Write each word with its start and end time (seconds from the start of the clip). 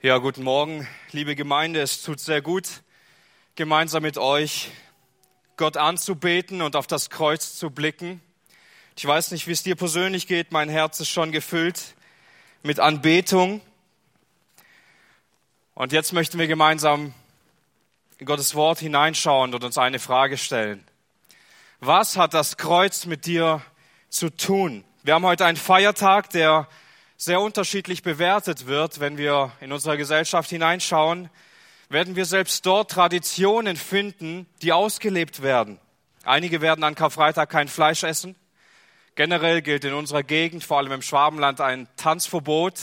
Ja, 0.00 0.18
guten 0.18 0.44
Morgen, 0.44 0.86
liebe 1.10 1.34
Gemeinde. 1.34 1.80
Es 1.80 2.02
tut 2.02 2.20
sehr 2.20 2.40
gut, 2.40 2.84
gemeinsam 3.56 4.04
mit 4.04 4.16
euch 4.16 4.70
Gott 5.56 5.76
anzubeten 5.76 6.62
und 6.62 6.76
auf 6.76 6.86
das 6.86 7.10
Kreuz 7.10 7.56
zu 7.56 7.70
blicken. 7.70 8.20
Ich 8.96 9.04
weiß 9.04 9.32
nicht, 9.32 9.48
wie 9.48 9.50
es 9.50 9.64
dir 9.64 9.74
persönlich 9.74 10.28
geht. 10.28 10.52
Mein 10.52 10.68
Herz 10.68 11.00
ist 11.00 11.08
schon 11.08 11.32
gefüllt 11.32 11.96
mit 12.62 12.78
Anbetung. 12.78 13.60
Und 15.74 15.90
jetzt 15.90 16.12
möchten 16.12 16.38
wir 16.38 16.46
gemeinsam 16.46 17.12
in 18.18 18.26
Gottes 18.26 18.54
Wort 18.54 18.78
hineinschauen 18.78 19.52
und 19.52 19.64
uns 19.64 19.78
eine 19.78 19.98
Frage 19.98 20.38
stellen. 20.38 20.86
Was 21.80 22.16
hat 22.16 22.34
das 22.34 22.56
Kreuz 22.56 23.04
mit 23.04 23.26
dir 23.26 23.62
zu 24.10 24.30
tun? 24.30 24.84
Wir 25.02 25.14
haben 25.14 25.26
heute 25.26 25.44
einen 25.44 25.56
Feiertag, 25.56 26.30
der 26.30 26.68
sehr 27.20 27.40
unterschiedlich 27.40 28.04
bewertet 28.04 28.66
wird, 28.66 29.00
wenn 29.00 29.18
wir 29.18 29.50
in 29.60 29.72
unserer 29.72 29.96
Gesellschaft 29.96 30.48
hineinschauen, 30.50 31.28
werden 31.88 32.14
wir 32.14 32.24
selbst 32.24 32.64
dort 32.64 32.92
Traditionen 32.92 33.76
finden, 33.76 34.46
die 34.62 34.72
ausgelebt 34.72 35.42
werden. 35.42 35.80
Einige 36.22 36.60
werden 36.60 36.84
an 36.84 36.94
Karfreitag 36.94 37.50
kein 37.50 37.66
Fleisch 37.66 38.04
essen. 38.04 38.36
Generell 39.16 39.62
gilt 39.62 39.84
in 39.84 39.94
unserer 39.94 40.22
Gegend, 40.22 40.62
vor 40.62 40.78
allem 40.78 40.92
im 40.92 41.02
Schwabenland, 41.02 41.60
ein 41.60 41.88
Tanzverbot. 41.96 42.78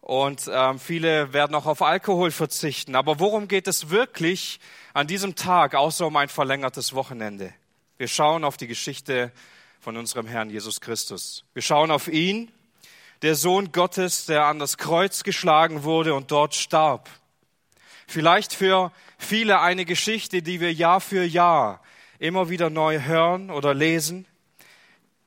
Und 0.00 0.48
ähm, 0.50 0.78
viele 0.78 1.34
werden 1.34 1.54
auch 1.54 1.66
auf 1.66 1.82
Alkohol 1.82 2.30
verzichten. 2.30 2.94
Aber 2.94 3.20
worum 3.20 3.46
geht 3.46 3.68
es 3.68 3.90
wirklich 3.90 4.58
an 4.94 5.06
diesem 5.06 5.34
Tag, 5.34 5.74
außer 5.74 6.06
um 6.06 6.16
ein 6.16 6.28
verlängertes 6.28 6.94
Wochenende? 6.94 7.52
Wir 7.98 8.08
schauen 8.08 8.42
auf 8.42 8.56
die 8.56 8.68
Geschichte 8.68 9.32
von 9.80 9.98
unserem 9.98 10.26
Herrn 10.26 10.48
Jesus 10.48 10.80
Christus. 10.80 11.44
Wir 11.52 11.62
schauen 11.62 11.90
auf 11.90 12.08
ihn, 12.08 12.50
der 13.22 13.34
Sohn 13.34 13.72
Gottes, 13.72 14.26
der 14.26 14.44
an 14.44 14.58
das 14.58 14.78
Kreuz 14.78 15.22
geschlagen 15.22 15.82
wurde 15.82 16.14
und 16.14 16.30
dort 16.30 16.54
starb. 16.54 17.08
Vielleicht 18.06 18.54
für 18.54 18.92
viele 19.18 19.60
eine 19.60 19.84
Geschichte, 19.84 20.42
die 20.42 20.60
wir 20.60 20.72
Jahr 20.72 21.00
für 21.00 21.24
Jahr 21.24 21.82
immer 22.18 22.48
wieder 22.48 22.70
neu 22.70 23.02
hören 23.02 23.50
oder 23.50 23.74
lesen. 23.74 24.26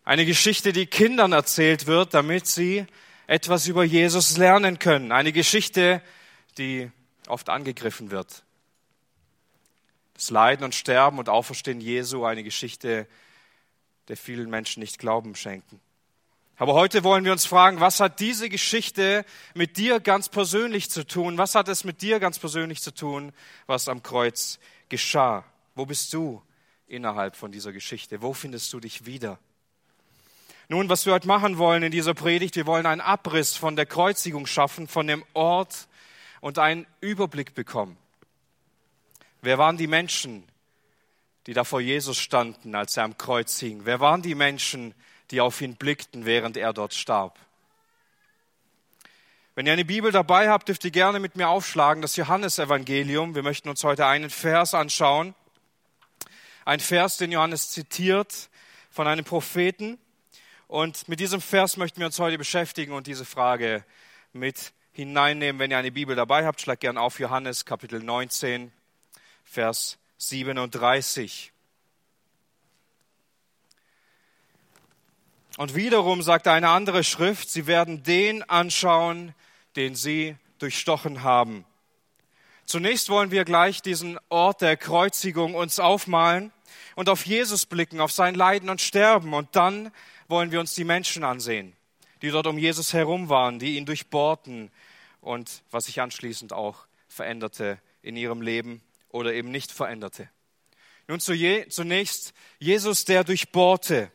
Eine 0.03 0.25
Geschichte, 0.25 0.73
die 0.73 0.87
Kindern 0.87 1.31
erzählt 1.31 1.85
wird, 1.85 2.13
damit 2.13 2.47
sie 2.47 2.85
etwas 3.27 3.67
über 3.67 3.83
Jesus 3.83 4.37
lernen 4.37 4.79
können. 4.79 5.11
Eine 5.11 5.31
Geschichte, 5.31 6.01
die 6.57 6.91
oft 7.27 7.49
angegriffen 7.49 8.11
wird. 8.11 8.43
Das 10.15 10.29
Leiden 10.29 10.63
und 10.63 10.75
Sterben 10.75 11.17
und 11.17 11.29
Auferstehen 11.29 11.81
Jesu, 11.81 12.25
eine 12.25 12.43
Geschichte, 12.43 13.07
der 14.07 14.17
vielen 14.17 14.49
Menschen 14.49 14.81
nicht 14.81 14.99
Glauben 14.99 15.35
schenken. 15.35 15.79
Aber 16.61 16.75
heute 16.75 17.03
wollen 17.03 17.25
wir 17.25 17.31
uns 17.31 17.47
fragen, 17.47 17.79
was 17.79 17.99
hat 17.99 18.19
diese 18.19 18.47
Geschichte 18.47 19.25
mit 19.55 19.77
dir 19.77 19.99
ganz 19.99 20.29
persönlich 20.29 20.91
zu 20.91 21.03
tun? 21.07 21.39
Was 21.39 21.55
hat 21.55 21.67
es 21.67 21.83
mit 21.83 22.03
dir 22.03 22.19
ganz 22.19 22.37
persönlich 22.37 22.83
zu 22.83 22.93
tun, 22.93 23.33
was 23.65 23.87
am 23.87 24.03
Kreuz 24.03 24.59
geschah? 24.87 25.43
Wo 25.73 25.87
bist 25.87 26.13
du 26.13 26.39
innerhalb 26.85 27.35
von 27.35 27.51
dieser 27.51 27.73
Geschichte? 27.73 28.21
Wo 28.21 28.33
findest 28.33 28.71
du 28.73 28.79
dich 28.79 29.07
wieder? 29.07 29.39
Nun, 30.67 30.87
was 30.87 31.07
wir 31.07 31.13
heute 31.13 31.27
machen 31.27 31.57
wollen 31.57 31.81
in 31.81 31.91
dieser 31.91 32.13
Predigt, 32.13 32.55
wir 32.55 32.67
wollen 32.67 32.85
einen 32.85 33.01
Abriss 33.01 33.57
von 33.57 33.75
der 33.75 33.87
Kreuzigung 33.87 34.45
schaffen, 34.45 34.87
von 34.87 35.07
dem 35.07 35.25
Ort 35.33 35.87
und 36.41 36.59
einen 36.59 36.85
Überblick 36.99 37.55
bekommen. 37.55 37.97
Wer 39.41 39.57
waren 39.57 39.77
die 39.77 39.87
Menschen, 39.87 40.43
die 41.47 41.53
da 41.53 41.63
vor 41.63 41.81
Jesus 41.81 42.19
standen, 42.19 42.75
als 42.75 42.97
er 42.97 43.05
am 43.05 43.17
Kreuz 43.17 43.59
hing? 43.59 43.81
Wer 43.85 43.99
waren 43.99 44.21
die 44.21 44.35
Menschen, 44.35 44.91
die 44.91 45.10
auf 45.39 45.61
ihn 45.61 45.75
blickten, 45.75 46.25
während 46.25 46.57
er 46.57 46.73
dort 46.73 46.93
starb. 46.93 47.39
Wenn 49.55 49.65
ihr 49.65 49.73
eine 49.73 49.85
Bibel 49.85 50.11
dabei 50.11 50.49
habt, 50.49 50.67
dürft 50.67 50.83
ihr 50.83 50.91
gerne 50.91 51.19
mit 51.19 51.35
mir 51.35 51.47
aufschlagen, 51.47 52.01
das 52.01 52.15
Johannesevangelium. 52.15 53.35
Wir 53.35 53.43
möchten 53.43 53.69
uns 53.69 53.83
heute 53.83 54.05
einen 54.05 54.29
Vers 54.29 54.73
anschauen. 54.73 55.35
Ein 56.65 56.79
Vers, 56.79 57.17
den 57.17 57.31
Johannes 57.31 57.69
zitiert 57.71 58.49
von 58.89 59.07
einem 59.07 59.23
Propheten. 59.23 59.97
Und 60.67 61.07
mit 61.07 61.19
diesem 61.19 61.41
Vers 61.41 61.77
möchten 61.77 61.99
wir 61.99 62.07
uns 62.07 62.19
heute 62.19 62.37
beschäftigen 62.37 62.93
und 62.93 63.07
diese 63.07 63.25
Frage 63.25 63.83
mit 64.33 64.73
hineinnehmen. 64.93 65.59
Wenn 65.59 65.71
ihr 65.71 65.77
eine 65.77 65.91
Bibel 65.91 66.15
dabei 66.15 66.45
habt, 66.45 66.61
schlag 66.61 66.79
gern 66.79 66.97
auf 66.97 67.19
Johannes 67.19 67.65
Kapitel 67.65 68.01
19, 68.01 68.71
Vers 69.43 69.97
37. 70.17 71.50
Und 75.57 75.75
wiederum 75.75 76.21
sagt 76.21 76.47
eine 76.47 76.69
andere 76.69 77.03
Schrift, 77.03 77.49
sie 77.49 77.67
werden 77.67 78.03
den 78.03 78.43
anschauen, 78.43 79.35
den 79.75 79.95
sie 79.95 80.35
durchstochen 80.59 81.23
haben. 81.23 81.65
Zunächst 82.65 83.09
wollen 83.09 83.31
wir 83.31 83.43
gleich 83.43 83.81
diesen 83.81 84.17
Ort 84.29 84.61
der 84.61 84.77
Kreuzigung 84.77 85.55
uns 85.55 85.79
aufmalen 85.79 86.53
und 86.95 87.09
auf 87.09 87.25
Jesus 87.25 87.65
blicken, 87.65 87.99
auf 87.99 88.11
sein 88.11 88.35
Leiden 88.35 88.69
und 88.69 88.79
Sterben. 88.79 89.33
Und 89.33 89.55
dann 89.55 89.91
wollen 90.29 90.51
wir 90.51 90.59
uns 90.59 90.73
die 90.73 90.85
Menschen 90.85 91.23
ansehen, 91.23 91.73
die 92.21 92.29
dort 92.29 92.47
um 92.47 92.57
Jesus 92.57 92.93
herum 92.93 93.27
waren, 93.27 93.59
die 93.59 93.75
ihn 93.75 93.85
durchbohrten 93.85 94.71
und 95.19 95.63
was 95.69 95.85
sich 95.85 95.99
anschließend 95.99 96.53
auch 96.53 96.85
veränderte 97.09 97.77
in 98.01 98.15
ihrem 98.15 98.41
Leben 98.41 98.81
oder 99.09 99.33
eben 99.33 99.51
nicht 99.51 99.71
veränderte. 99.71 100.29
Nun 101.07 101.19
zunächst 101.19 102.33
Jesus, 102.59 103.03
der 103.03 103.25
durchbohrte. 103.25 104.11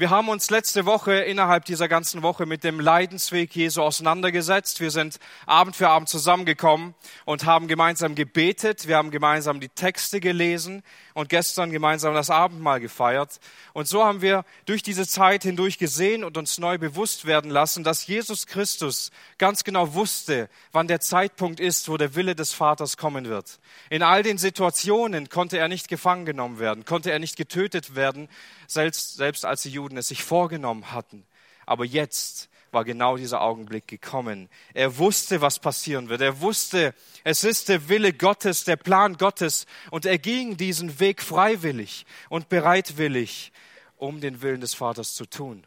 Wir 0.00 0.08
haben 0.08 0.30
uns 0.30 0.48
letzte 0.48 0.86
Woche 0.86 1.12
innerhalb 1.12 1.66
dieser 1.66 1.86
ganzen 1.86 2.22
Woche 2.22 2.46
mit 2.46 2.64
dem 2.64 2.80
Leidensweg 2.80 3.54
Jesu 3.54 3.82
auseinandergesetzt. 3.82 4.80
Wir 4.80 4.90
sind 4.90 5.18
Abend 5.44 5.76
für 5.76 5.90
Abend 5.90 6.08
zusammengekommen 6.08 6.94
und 7.26 7.44
haben 7.44 7.68
gemeinsam 7.68 8.14
gebetet. 8.14 8.88
Wir 8.88 8.96
haben 8.96 9.10
gemeinsam 9.10 9.60
die 9.60 9.68
Texte 9.68 10.18
gelesen 10.18 10.82
und 11.12 11.28
gestern 11.28 11.70
gemeinsam 11.70 12.14
das 12.14 12.30
Abendmahl 12.30 12.80
gefeiert. 12.80 13.40
Und 13.74 13.88
so 13.88 14.02
haben 14.02 14.22
wir 14.22 14.46
durch 14.64 14.82
diese 14.82 15.06
Zeit 15.06 15.42
hindurch 15.42 15.76
gesehen 15.76 16.24
und 16.24 16.38
uns 16.38 16.56
neu 16.56 16.78
bewusst 16.78 17.26
werden 17.26 17.50
lassen, 17.50 17.84
dass 17.84 18.06
Jesus 18.06 18.46
Christus 18.46 19.10
ganz 19.36 19.64
genau 19.64 19.92
wusste, 19.92 20.48
wann 20.72 20.88
der 20.88 21.00
Zeitpunkt 21.00 21.60
ist, 21.60 21.90
wo 21.90 21.98
der 21.98 22.14
Wille 22.14 22.34
des 22.34 22.54
Vaters 22.54 22.96
kommen 22.96 23.26
wird. 23.26 23.60
In 23.90 24.02
all 24.02 24.22
den 24.22 24.38
Situationen 24.38 25.28
konnte 25.28 25.58
er 25.58 25.68
nicht 25.68 25.88
gefangen 25.88 26.24
genommen 26.24 26.58
werden, 26.58 26.86
konnte 26.86 27.10
er 27.10 27.18
nicht 27.18 27.36
getötet 27.36 27.94
werden, 27.94 28.30
selbst, 28.66 29.16
selbst 29.16 29.44
als 29.44 29.62
die 29.62 29.70
Juden 29.70 29.89
es 29.96 30.08
sich 30.08 30.22
vorgenommen 30.22 30.92
hatten. 30.92 31.24
Aber 31.66 31.84
jetzt 31.84 32.48
war 32.72 32.84
genau 32.84 33.16
dieser 33.16 33.40
Augenblick 33.40 33.88
gekommen. 33.88 34.48
Er 34.74 34.98
wusste, 34.98 35.40
was 35.40 35.58
passieren 35.58 36.08
wird. 36.08 36.20
Er 36.20 36.40
wusste, 36.40 36.94
es 37.24 37.44
ist 37.44 37.68
der 37.68 37.88
Wille 37.88 38.12
Gottes, 38.12 38.64
der 38.64 38.76
Plan 38.76 39.16
Gottes. 39.16 39.66
Und 39.90 40.06
er 40.06 40.18
ging 40.18 40.56
diesen 40.56 41.00
Weg 41.00 41.22
freiwillig 41.22 42.06
und 42.28 42.48
bereitwillig, 42.48 43.52
um 43.96 44.20
den 44.20 44.42
Willen 44.42 44.60
des 44.60 44.74
Vaters 44.74 45.14
zu 45.14 45.26
tun, 45.26 45.66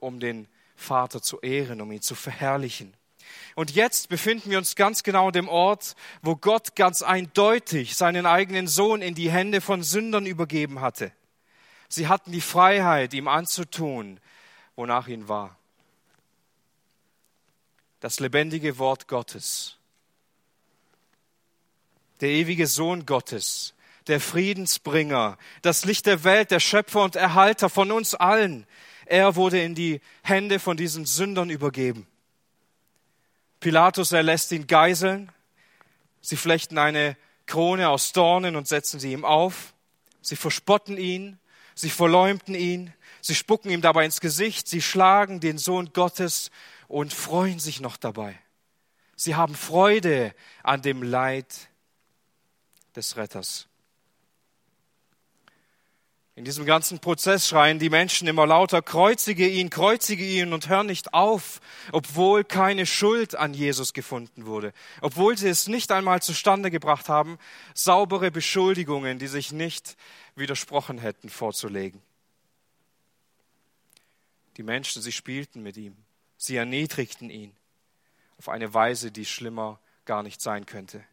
um 0.00 0.20
den 0.20 0.48
Vater 0.76 1.22
zu 1.22 1.40
ehren, 1.40 1.80
um 1.80 1.90
ihn 1.92 2.02
zu 2.02 2.14
verherrlichen. 2.14 2.94
Und 3.56 3.72
jetzt 3.72 4.08
befinden 4.08 4.50
wir 4.50 4.58
uns 4.58 4.76
ganz 4.76 5.02
genau 5.02 5.28
an 5.28 5.32
dem 5.32 5.48
Ort, 5.48 5.94
wo 6.22 6.36
Gott 6.36 6.76
ganz 6.76 7.02
eindeutig 7.02 7.96
seinen 7.96 8.26
eigenen 8.26 8.66
Sohn 8.66 9.02
in 9.02 9.14
die 9.14 9.30
Hände 9.30 9.60
von 9.60 9.82
Sündern 9.82 10.26
übergeben 10.26 10.80
hatte. 10.80 11.12
Sie 11.88 12.08
hatten 12.08 12.32
die 12.32 12.40
Freiheit, 12.40 13.14
ihm 13.14 13.28
anzutun, 13.28 14.20
wonach 14.76 15.08
ihn 15.08 15.28
war. 15.28 15.56
Das 18.00 18.20
lebendige 18.20 18.78
Wort 18.78 19.08
Gottes, 19.08 19.76
der 22.20 22.28
ewige 22.30 22.66
Sohn 22.66 23.06
Gottes, 23.06 23.74
der 24.06 24.20
Friedensbringer, 24.20 25.38
das 25.62 25.84
Licht 25.84 26.06
der 26.06 26.24
Welt, 26.24 26.50
der 26.50 26.60
Schöpfer 26.60 27.02
und 27.02 27.16
Erhalter 27.16 27.70
von 27.70 27.90
uns 27.90 28.14
allen. 28.14 28.66
Er 29.06 29.36
wurde 29.36 29.62
in 29.62 29.74
die 29.74 30.00
Hände 30.22 30.58
von 30.58 30.76
diesen 30.76 31.06
Sündern 31.06 31.50
übergeben. 31.50 32.06
Pilatus 33.60 34.12
erlässt 34.12 34.52
ihn 34.52 34.66
geiseln. 34.66 35.32
Sie 36.20 36.36
flechten 36.36 36.78
eine 36.78 37.16
Krone 37.46 37.88
aus 37.88 38.12
Dornen 38.12 38.56
und 38.56 38.68
setzen 38.68 39.00
sie 39.00 39.12
ihm 39.12 39.24
auf. 39.24 39.74
Sie 40.20 40.36
verspotten 40.36 40.98
ihn. 40.98 41.38
Sie 41.74 41.90
verleumden 41.90 42.54
ihn, 42.54 42.92
sie 43.20 43.34
spucken 43.34 43.70
ihm 43.70 43.80
dabei 43.80 44.04
ins 44.04 44.20
Gesicht, 44.20 44.68
sie 44.68 44.82
schlagen 44.82 45.40
den 45.40 45.58
Sohn 45.58 45.92
Gottes 45.92 46.50
und 46.88 47.12
freuen 47.12 47.58
sich 47.58 47.80
noch 47.80 47.96
dabei. 47.96 48.38
Sie 49.16 49.34
haben 49.34 49.54
Freude 49.54 50.34
an 50.62 50.82
dem 50.82 51.02
Leid 51.02 51.68
des 52.94 53.16
Retters. 53.16 53.68
In 56.36 56.44
diesem 56.44 56.66
ganzen 56.66 56.98
Prozess 56.98 57.48
schreien 57.48 57.78
die 57.78 57.90
Menschen 57.90 58.26
immer 58.26 58.44
lauter, 58.44 58.82
kreuzige 58.82 59.46
ihn, 59.46 59.70
kreuzige 59.70 60.24
ihn 60.24 60.52
und 60.52 60.68
hör 60.68 60.82
nicht 60.82 61.14
auf, 61.14 61.60
obwohl 61.92 62.42
keine 62.42 62.86
Schuld 62.86 63.36
an 63.36 63.54
Jesus 63.54 63.92
gefunden 63.92 64.44
wurde, 64.44 64.72
obwohl 65.00 65.38
sie 65.38 65.48
es 65.48 65.68
nicht 65.68 65.92
einmal 65.92 66.22
zustande 66.22 66.72
gebracht 66.72 67.08
haben, 67.08 67.38
saubere 67.72 68.32
Beschuldigungen, 68.32 69.20
die 69.20 69.28
sich 69.28 69.52
nicht 69.52 69.96
widersprochen 70.36 70.98
hätten, 70.98 71.28
vorzulegen. 71.28 72.02
Die 74.56 74.62
Menschen, 74.62 75.02
sie 75.02 75.12
spielten 75.12 75.62
mit 75.62 75.76
ihm, 75.76 75.96
sie 76.36 76.56
erniedrigten 76.56 77.30
ihn. 77.30 77.54
auf 78.36 78.48
eine 78.48 78.74
Weise, 78.74 79.12
die 79.12 79.24
schlimmer 79.24 79.78
gar 80.04 80.22
nicht 80.22 80.40
sein 80.40 80.66
könnte. 80.66 81.04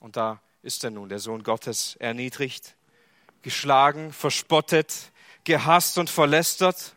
Und 0.00 0.16
da 0.16 0.40
ist 0.62 0.82
er 0.84 0.90
nun, 0.90 1.08
der 1.08 1.18
Sohn 1.18 1.42
Gottes, 1.42 1.96
erniedrigt, 1.96 2.76
geschlagen, 3.42 4.12
verspottet, 4.12 5.12
gehasst 5.44 5.98
und 5.98 6.10
verlästert. 6.10 6.95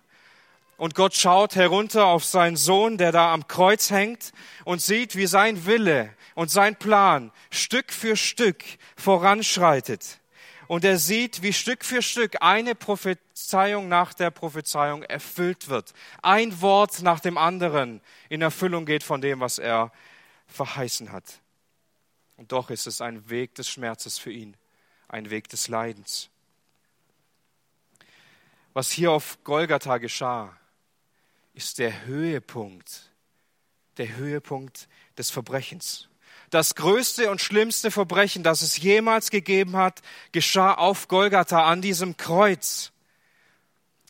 Und 0.79 0.95
Gott 0.95 1.13
schaut 1.13 1.55
herunter 1.57 2.05
auf 2.05 2.23
seinen 2.23 2.55
Sohn, 2.55 2.97
der 2.97 3.11
da 3.11 3.33
am 3.33 3.49
Kreuz 3.49 3.91
hängt 3.91 4.31
und 4.63 4.81
sieht, 4.81 5.17
wie 5.17 5.27
sein 5.27 5.65
Wille 5.65 6.15
und 6.35 6.49
sein 6.49 6.77
Plan 6.77 7.33
Stück 7.51 7.91
für 7.91 8.15
Stück 8.15 8.63
voranschreitet. 8.95 10.21
Und 10.67 10.85
er 10.85 10.97
sieht, 10.97 11.41
wie 11.41 11.51
Stück 11.51 11.83
für 11.83 12.01
Stück 12.01 12.37
eine 12.39 12.75
Prophezeiung 12.75 13.89
nach 13.89 14.13
der 14.13 14.31
Prophezeiung 14.31 15.03
erfüllt 15.03 15.67
wird. 15.67 15.93
Ein 16.21 16.61
Wort 16.61 17.01
nach 17.01 17.19
dem 17.19 17.37
anderen 17.37 17.99
in 18.29 18.41
Erfüllung 18.41 18.85
geht 18.85 19.03
von 19.03 19.19
dem, 19.19 19.41
was 19.41 19.57
er 19.59 19.91
verheißen 20.47 21.11
hat. 21.11 21.41
Und 22.37 22.53
doch 22.53 22.69
ist 22.69 22.87
es 22.87 23.01
ein 23.01 23.29
Weg 23.29 23.53
des 23.55 23.67
Schmerzes 23.67 24.17
für 24.17 24.31
ihn, 24.31 24.55
ein 25.09 25.29
Weg 25.29 25.49
des 25.49 25.67
Leidens. 25.67 26.29
Was 28.71 28.91
hier 28.91 29.11
auf 29.11 29.43
Golgatha 29.43 29.97
geschah, 29.97 30.55
ist 31.59 31.77
der 31.77 32.05
Höhepunkt, 32.05 33.11
der 33.97 34.15
Höhepunkt 34.15 34.87
des 35.17 35.29
Verbrechens. 35.29 36.07
Das 36.49 36.73
größte 36.73 37.29
und 37.29 37.41
schlimmste 37.41 37.91
Verbrechen, 37.91 38.43
das 38.43 38.61
es 38.61 38.77
jemals 38.77 39.29
gegeben 39.29 39.75
hat, 39.75 40.01
geschah 40.31 40.73
auf 40.73 41.07
Golgatha 41.07 41.65
an 41.69 41.81
diesem 41.81 42.17
Kreuz. 42.17 42.91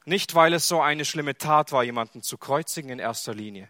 Nicht, 0.05 0.35
weil 0.35 0.53
es 0.53 0.67
so 0.67 0.81
eine 0.81 1.05
schlimme 1.05 1.37
Tat 1.37 1.71
war, 1.71 1.83
jemanden 1.83 2.21
zu 2.21 2.37
kreuzigen 2.37 2.91
in 2.91 2.99
erster 2.99 3.33
Linie, 3.33 3.69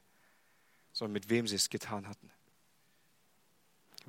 sondern 0.94 1.14
mit 1.14 1.30
wem 1.30 1.48
sie 1.48 1.56
es 1.56 1.70
getan 1.70 2.08
hatten 2.08 2.30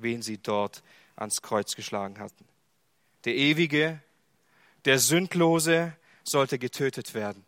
wen 0.01 0.21
sie 0.21 0.37
dort 0.37 0.83
ans 1.15 1.41
Kreuz 1.41 1.75
geschlagen 1.75 2.19
hatten. 2.19 2.45
Der 3.25 3.35
Ewige, 3.35 4.01
der 4.85 4.99
Sündlose 4.99 5.95
sollte 6.23 6.59
getötet 6.59 7.13
werden. 7.13 7.45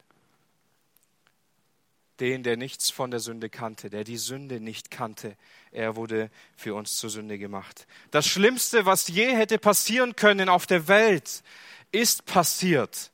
Den, 2.20 2.44
der 2.44 2.58
nichts 2.58 2.92
von 2.92 3.10
der 3.10 3.20
Sünde 3.20 3.50
kannte, 3.50 3.90
der 3.90 4.04
die 4.04 4.18
Sünde 4.18 4.60
nicht 4.60 4.92
kannte, 4.92 5.36
er 5.72 5.96
wurde 5.96 6.30
für 6.56 6.76
uns 6.76 6.98
zur 6.98 7.10
Sünde 7.10 7.40
gemacht. 7.40 7.88
Das 8.12 8.28
Schlimmste, 8.28 8.86
was 8.86 9.08
je 9.08 9.36
hätte 9.36 9.58
passieren 9.58 10.16
können 10.16 10.48
auf 10.48 10.68
der 10.68 10.88
Welt, 10.88 11.44
ist 11.92 12.26
passiert. 12.26 13.12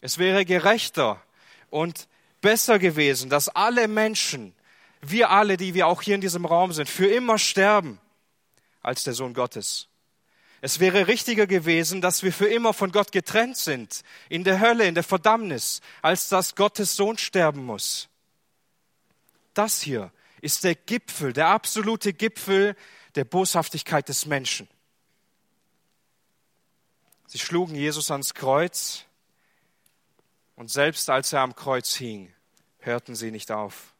Es 0.00 0.18
wäre 0.18 0.44
gerechter 0.44 1.22
und 1.70 2.08
besser 2.40 2.78
gewesen, 2.78 3.30
dass 3.30 3.48
alle 3.48 3.86
Menschen 3.86 4.54
wir 5.02 5.30
alle, 5.30 5.56
die 5.56 5.74
wir 5.74 5.88
auch 5.88 6.00
hier 6.00 6.14
in 6.14 6.20
diesem 6.20 6.46
Raum 6.46 6.72
sind, 6.72 6.88
für 6.88 7.06
immer 7.06 7.38
sterben 7.38 8.00
als 8.82 9.04
der 9.04 9.14
Sohn 9.14 9.34
Gottes. 9.34 9.88
Es 10.64 10.78
wäre 10.78 11.08
richtiger 11.08 11.48
gewesen, 11.48 12.00
dass 12.00 12.22
wir 12.22 12.32
für 12.32 12.46
immer 12.46 12.72
von 12.72 12.92
Gott 12.92 13.10
getrennt 13.10 13.56
sind, 13.56 14.02
in 14.28 14.44
der 14.44 14.60
Hölle, 14.60 14.86
in 14.86 14.94
der 14.94 15.02
Verdammnis, 15.02 15.80
als 16.02 16.28
dass 16.28 16.54
Gottes 16.54 16.94
Sohn 16.94 17.18
sterben 17.18 17.64
muss. 17.64 18.08
Das 19.54 19.82
hier 19.82 20.12
ist 20.40 20.62
der 20.62 20.76
Gipfel, 20.76 21.32
der 21.32 21.48
absolute 21.48 22.12
Gipfel 22.12 22.76
der 23.16 23.24
Boshaftigkeit 23.24 24.08
des 24.08 24.24
Menschen. 24.24 24.68
Sie 27.26 27.40
schlugen 27.40 27.74
Jesus 27.74 28.12
ans 28.12 28.32
Kreuz 28.32 29.04
und 30.54 30.70
selbst 30.70 31.10
als 31.10 31.32
er 31.32 31.40
am 31.40 31.56
Kreuz 31.56 31.96
hing, 31.96 32.32
hörten 32.78 33.16
sie 33.16 33.32
nicht 33.32 33.50
auf. 33.50 33.94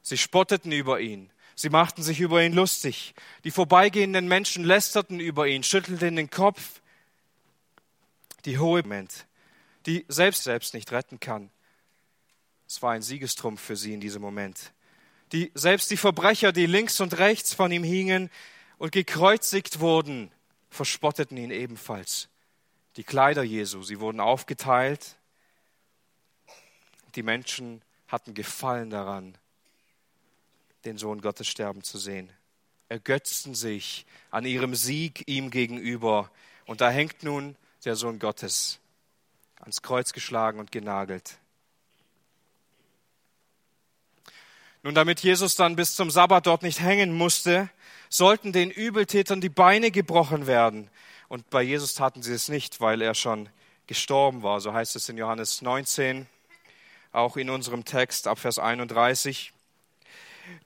Sie 0.00 0.16
spotteten 0.16 0.72
über 0.72 1.00
ihn. 1.00 1.30
Sie 1.60 1.68
machten 1.68 2.02
sich 2.02 2.20
über 2.20 2.42
ihn 2.42 2.54
lustig. 2.54 3.12
Die 3.44 3.50
vorbeigehenden 3.50 4.26
Menschen 4.26 4.64
lästerten 4.64 5.20
über 5.20 5.46
ihn, 5.46 5.62
schüttelten 5.62 6.16
den 6.16 6.30
Kopf. 6.30 6.80
Die 8.46 8.58
hohe 8.58 8.82
Moment, 8.82 9.26
die 9.84 10.06
selbst 10.08 10.44
selbst 10.44 10.72
nicht 10.72 10.90
retten 10.90 11.20
kann. 11.20 11.50
Es 12.66 12.80
war 12.80 12.92
ein 12.92 13.02
Siegestrumpf 13.02 13.60
für 13.60 13.76
sie 13.76 13.92
in 13.92 14.00
diesem 14.00 14.22
Moment. 14.22 14.72
Die, 15.32 15.52
selbst 15.54 15.90
die 15.90 15.98
Verbrecher, 15.98 16.50
die 16.50 16.64
links 16.64 16.98
und 16.98 17.18
rechts 17.18 17.52
von 17.52 17.70
ihm 17.70 17.84
hingen 17.84 18.30
und 18.78 18.92
gekreuzigt 18.92 19.80
wurden, 19.80 20.32
verspotteten 20.70 21.36
ihn 21.36 21.50
ebenfalls. 21.50 22.30
Die 22.96 23.04
Kleider 23.04 23.42
Jesu, 23.42 23.82
sie 23.82 24.00
wurden 24.00 24.20
aufgeteilt. 24.20 25.16
Die 27.16 27.22
Menschen 27.22 27.82
hatten 28.08 28.32
Gefallen 28.32 28.88
daran, 28.88 29.36
den 30.84 30.98
Sohn 30.98 31.20
Gottes 31.20 31.48
sterben 31.48 31.82
zu 31.82 31.98
sehen. 31.98 32.32
Ergötzten 32.88 33.54
sich 33.54 34.06
an 34.30 34.44
ihrem 34.44 34.74
Sieg 34.74 35.24
ihm 35.26 35.50
gegenüber. 35.50 36.30
Und 36.66 36.80
da 36.80 36.90
hängt 36.90 37.22
nun 37.22 37.56
der 37.84 37.96
Sohn 37.96 38.18
Gottes 38.18 38.80
ans 39.60 39.82
Kreuz 39.82 40.12
geschlagen 40.12 40.58
und 40.58 40.72
genagelt. 40.72 41.38
Nun, 44.82 44.94
damit 44.94 45.20
Jesus 45.20 45.56
dann 45.56 45.76
bis 45.76 45.94
zum 45.94 46.10
Sabbat 46.10 46.46
dort 46.46 46.62
nicht 46.62 46.80
hängen 46.80 47.12
musste, 47.12 47.68
sollten 48.08 48.52
den 48.52 48.70
Übeltätern 48.70 49.40
die 49.40 49.50
Beine 49.50 49.90
gebrochen 49.90 50.46
werden. 50.46 50.90
Und 51.28 51.48
bei 51.50 51.62
Jesus 51.62 51.94
taten 51.94 52.22
sie 52.22 52.32
es 52.32 52.48
nicht, 52.48 52.80
weil 52.80 53.02
er 53.02 53.14
schon 53.14 53.50
gestorben 53.86 54.42
war. 54.42 54.60
So 54.60 54.72
heißt 54.72 54.96
es 54.96 55.08
in 55.08 55.18
Johannes 55.18 55.62
19, 55.62 56.26
auch 57.12 57.36
in 57.36 57.50
unserem 57.50 57.84
Text 57.84 58.26
ab 58.26 58.38
Vers 58.38 58.58
31. 58.58 59.52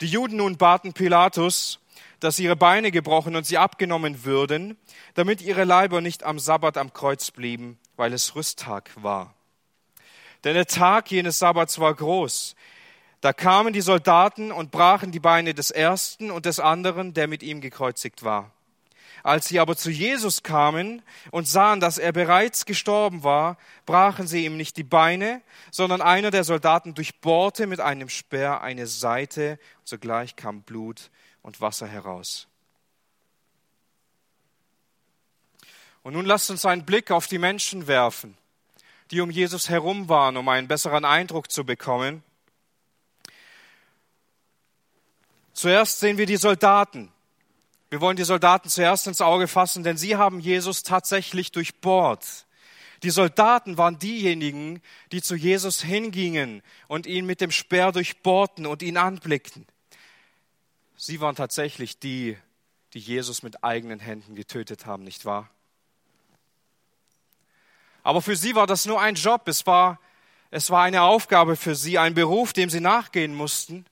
Die 0.01 0.07
Juden 0.07 0.37
nun 0.37 0.57
baten 0.57 0.93
Pilatus, 0.93 1.81
dass 2.21 2.39
ihre 2.39 2.57
Beine 2.57 2.91
gebrochen 2.91 3.37
und 3.37 3.45
sie 3.45 3.59
abgenommen 3.59 4.25
würden, 4.25 4.79
damit 5.15 5.43
ihre 5.43 5.65
Leiber 5.65 6.01
nicht 6.01 6.23
am 6.25 6.39
Sabbat 6.39 6.79
am 6.79 6.93
Kreuz 6.93 7.31
blieben, 7.31 7.79
weil 7.97 8.13
es 8.13 8.35
Rüsttag 8.35 8.91
war. 8.97 9.35
Denn 10.43 10.55
der 10.55 10.67
Tag 10.67 11.11
jenes 11.11 11.39
Sabbats 11.39 11.79
war 11.79 11.95
groß. 11.95 12.55
Da 13.21 13.33
kamen 13.33 13.73
die 13.73 13.81
Soldaten 13.81 14.53
und 14.53 14.71
brachen 14.71 15.11
die 15.11 15.21
Beine 15.21 15.55
des 15.55 15.71
ersten 15.71 16.31
und 16.31 16.47
des 16.47 16.61
anderen, 16.61 17.15
der 17.15 17.27
mit 17.27 17.43
ihm 17.43 17.61
gekreuzigt 17.61 18.23
war. 18.23 18.54
Als 19.25 19.49
sie 19.49 19.59
aber 19.59 19.75
zu 19.75 19.91
Jesus 19.91 20.43
kamen 20.43 21.01
und 21.31 21.49
sahen, 21.49 21.81
dass 21.81 21.97
er 21.97 22.13
bereits 22.13 22.67
gestorben 22.67 23.25
war, 23.25 23.57
brachen 23.87 24.27
sie 24.27 24.45
ihm 24.45 24.59
nicht 24.59 24.77
die 24.77 24.85
Beine, 24.85 25.41
sondern 25.71 26.03
einer 26.03 26.31
der 26.31 26.45
Soldaten 26.45 26.93
durchbohrte 26.93 27.67
mit 27.67 27.81
einem 27.81 28.11
Speer 28.11 28.61
eine 28.61 28.87
Seite, 28.87 29.59
sogleich 29.83 30.37
kam 30.37 30.61
Blut 30.61 31.11
und 31.41 31.63
Wasser 31.63 31.87
heraus. 31.87 32.49
Und 36.03 36.13
nun 36.13 36.27
lasst 36.27 36.51
uns 36.51 36.67
einen 36.67 36.85
Blick 36.85 37.11
auf 37.11 37.27
die 37.27 37.39
Menschen 37.39 37.87
werfen, 37.87 38.37
die 39.11 39.23
um 39.23 39.31
Jesus 39.31 39.71
herum 39.71 40.11
waren, 40.11 40.37
um 40.37 40.47
einen 40.51 40.69
besseren 40.69 41.07
Eindruck 41.07 41.51
zu 41.51 41.65
bekommen. 41.65 42.23
Zuerst 45.55 46.01
sehen 46.01 46.19
wir 46.19 46.27
die 46.27 46.37
Soldaten. 46.37 47.14
Wir 47.95 48.01
wollen 48.01 48.17
die 48.17 48.25
Soldaten 48.25 48.69
zuerst 48.69 49.07
ins 49.07 49.21
Auge 49.21 49.47
fassen, 49.47 49.85
denn 49.85 49.97
sie 49.97 50.17
haben 50.17 50.41
Jesus 50.41 50.83
tatsächlich 50.83 51.53
durchbohrt. 51.53 52.45
Die 53.05 53.11
Soldaten 53.11 53.79
waren 53.79 54.01
diejenigen, 54.01 54.83
die 55.13 55.23
zu 55.23 55.37
Jesus 55.37 55.81
hingingen 55.81 56.65
und 56.89 57.07
ihn 57.07 57.25
mit 57.25 57.41
dem 57.41 57.53
Speer 57.53 57.93
durchbohrten 57.93 58.67
und 58.67 58.83
ihn 58.83 58.97
anblickten. 58.97 59.65
Sie 60.97 61.21
waren 61.21 61.37
tatsächlich 61.37 62.01
die, 62.01 62.37
die 62.95 62.99
Jesus 62.99 63.45
mit 63.45 63.63
eigenen 63.63 64.01
Händen 64.01 64.35
getötet 64.35 64.87
haben, 64.87 65.05
nicht 65.05 65.25
wahr? 65.25 65.49
Aber 68.03 68.23
für 68.23 68.35
sie 68.35 68.57
war 68.57 68.67
das 68.67 68.87
nur 68.87 69.01
ein 69.01 69.15
Job. 69.15 69.47
Es 69.47 69.69
war, 69.69 70.01
es 70.51 70.69
war 70.69 70.83
eine 70.83 71.03
Aufgabe 71.03 71.55
für 71.55 71.77
sie, 71.77 71.97
ein 71.99 72.15
Beruf, 72.15 72.53
dem 72.53 72.71
sie 72.71 72.81
nachgehen 72.81 73.37
mussten. 73.37 73.87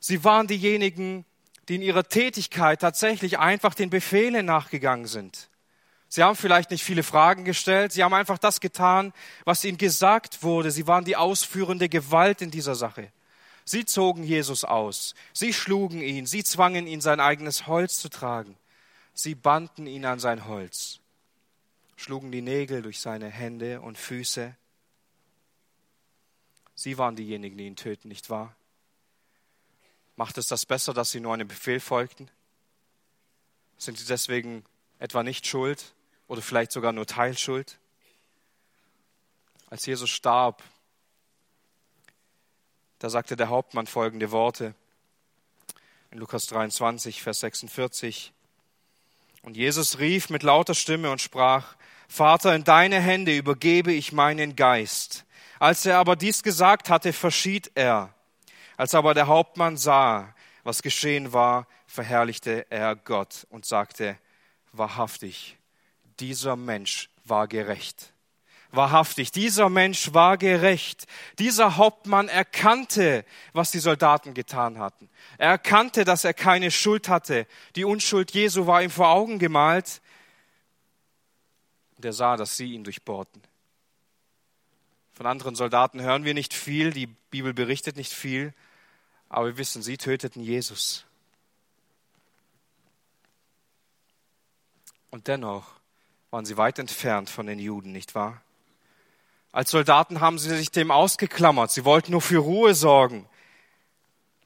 Sie 0.00 0.24
waren 0.24 0.48
diejenigen, 0.48 1.24
die 1.68 1.74
in 1.74 1.82
ihrer 1.82 2.04
Tätigkeit 2.04 2.80
tatsächlich 2.80 3.38
einfach 3.38 3.74
den 3.74 3.90
Befehlen 3.90 4.46
nachgegangen 4.46 5.06
sind. 5.06 5.48
Sie 6.08 6.22
haben 6.22 6.36
vielleicht 6.36 6.70
nicht 6.70 6.82
viele 6.82 7.02
Fragen 7.02 7.44
gestellt, 7.44 7.92
sie 7.92 8.02
haben 8.02 8.14
einfach 8.14 8.38
das 8.38 8.60
getan, 8.60 9.12
was 9.44 9.64
ihnen 9.64 9.76
gesagt 9.76 10.42
wurde. 10.42 10.70
Sie 10.70 10.86
waren 10.86 11.04
die 11.04 11.16
ausführende 11.16 11.90
Gewalt 11.90 12.40
in 12.40 12.50
dieser 12.50 12.74
Sache. 12.74 13.12
Sie 13.66 13.84
zogen 13.84 14.24
Jesus 14.24 14.64
aus, 14.64 15.14
sie 15.34 15.52
schlugen 15.52 16.00
ihn, 16.00 16.24
sie 16.24 16.42
zwangen 16.42 16.86
ihn, 16.86 17.02
sein 17.02 17.20
eigenes 17.20 17.66
Holz 17.66 17.98
zu 17.98 18.08
tragen. 18.08 18.56
Sie 19.12 19.34
banden 19.34 19.86
ihn 19.86 20.06
an 20.06 20.20
sein 20.20 20.46
Holz, 20.46 21.00
schlugen 21.96 22.32
die 22.32 22.40
Nägel 22.40 22.80
durch 22.80 23.00
seine 23.00 23.28
Hände 23.28 23.82
und 23.82 23.98
Füße. 23.98 24.56
Sie 26.74 26.96
waren 26.96 27.16
diejenigen, 27.16 27.58
die 27.58 27.66
ihn 27.66 27.76
töten, 27.76 28.08
nicht 28.08 28.30
wahr? 28.30 28.54
Macht 30.18 30.36
es 30.36 30.48
das 30.48 30.66
besser, 30.66 30.92
dass 30.92 31.12
sie 31.12 31.20
nur 31.20 31.32
einem 31.32 31.46
Befehl 31.46 31.78
folgten? 31.78 32.28
Sind 33.76 33.98
sie 33.98 34.04
deswegen 34.04 34.64
etwa 34.98 35.22
nicht 35.22 35.46
schuld 35.46 35.94
oder 36.26 36.42
vielleicht 36.42 36.72
sogar 36.72 36.90
nur 36.90 37.06
Teilschuld? 37.06 37.78
Als 39.70 39.86
Jesus 39.86 40.10
starb, 40.10 40.64
Da 42.98 43.10
sagte 43.10 43.36
der 43.36 43.48
Hauptmann 43.48 43.86
folgende 43.86 44.32
Worte 44.32 44.74
in 46.10 46.18
Lukas 46.18 46.46
23, 46.46 47.22
Vers 47.22 47.38
46. 47.38 48.32
Und 49.42 49.56
Jesus 49.56 50.00
rief 50.00 50.30
mit 50.30 50.42
lauter 50.42 50.74
Stimme 50.74 51.12
und 51.12 51.20
sprach, 51.20 51.76
Vater, 52.08 52.56
in 52.56 52.64
deine 52.64 53.00
Hände 53.00 53.36
übergebe 53.36 53.92
ich 53.92 54.10
meinen 54.10 54.56
Geist. 54.56 55.24
Als 55.60 55.86
er 55.86 55.98
aber 55.98 56.16
dies 56.16 56.42
gesagt 56.42 56.90
hatte, 56.90 57.12
verschied 57.12 57.70
er. 57.76 58.12
Als 58.78 58.94
aber 58.94 59.12
der 59.12 59.26
Hauptmann 59.26 59.76
sah, 59.76 60.34
was 60.62 60.82
geschehen 60.82 61.32
war, 61.32 61.66
verherrlichte 61.88 62.70
er 62.70 62.94
Gott 62.94 63.44
und 63.50 63.66
sagte, 63.66 64.16
wahrhaftig, 64.72 65.58
dieser 66.20 66.54
Mensch 66.54 67.10
war 67.24 67.48
gerecht. 67.48 68.12
Wahrhaftig, 68.70 69.32
dieser 69.32 69.68
Mensch 69.68 70.14
war 70.14 70.38
gerecht. 70.38 71.06
Dieser 71.40 71.76
Hauptmann 71.76 72.28
erkannte, 72.28 73.24
was 73.52 73.72
die 73.72 73.80
Soldaten 73.80 74.32
getan 74.32 74.78
hatten. 74.78 75.10
Er 75.38 75.50
erkannte, 75.50 76.04
dass 76.04 76.22
er 76.22 76.34
keine 76.34 76.70
Schuld 76.70 77.08
hatte. 77.08 77.48
Die 77.74 77.84
Unschuld 77.84 78.30
Jesu 78.30 78.68
war 78.68 78.80
ihm 78.80 78.90
vor 78.90 79.08
Augen 79.08 79.40
gemalt. 79.40 80.00
Und 81.96 82.04
er 82.04 82.12
sah, 82.12 82.36
dass 82.36 82.56
sie 82.56 82.74
ihn 82.74 82.84
durchbohrten. 82.84 83.42
Von 85.14 85.26
anderen 85.26 85.56
Soldaten 85.56 86.00
hören 86.00 86.24
wir 86.24 86.34
nicht 86.34 86.54
viel, 86.54 86.92
die 86.92 87.06
Bibel 87.06 87.52
berichtet 87.52 87.96
nicht 87.96 88.12
viel, 88.12 88.54
aber 89.28 89.46
wir 89.46 89.58
wissen, 89.58 89.82
sie 89.82 89.96
töteten 89.96 90.42
Jesus. 90.42 91.04
Und 95.10 95.28
dennoch 95.28 95.66
waren 96.30 96.44
sie 96.44 96.56
weit 96.56 96.78
entfernt 96.78 97.30
von 97.30 97.46
den 97.46 97.58
Juden, 97.58 97.92
nicht 97.92 98.14
wahr? 98.14 98.42
Als 99.52 99.70
Soldaten 99.70 100.20
haben 100.20 100.38
sie 100.38 100.54
sich 100.54 100.70
dem 100.70 100.90
ausgeklammert. 100.90 101.70
Sie 101.70 101.84
wollten 101.84 102.12
nur 102.12 102.20
für 102.20 102.38
Ruhe 102.38 102.74
sorgen. 102.74 103.26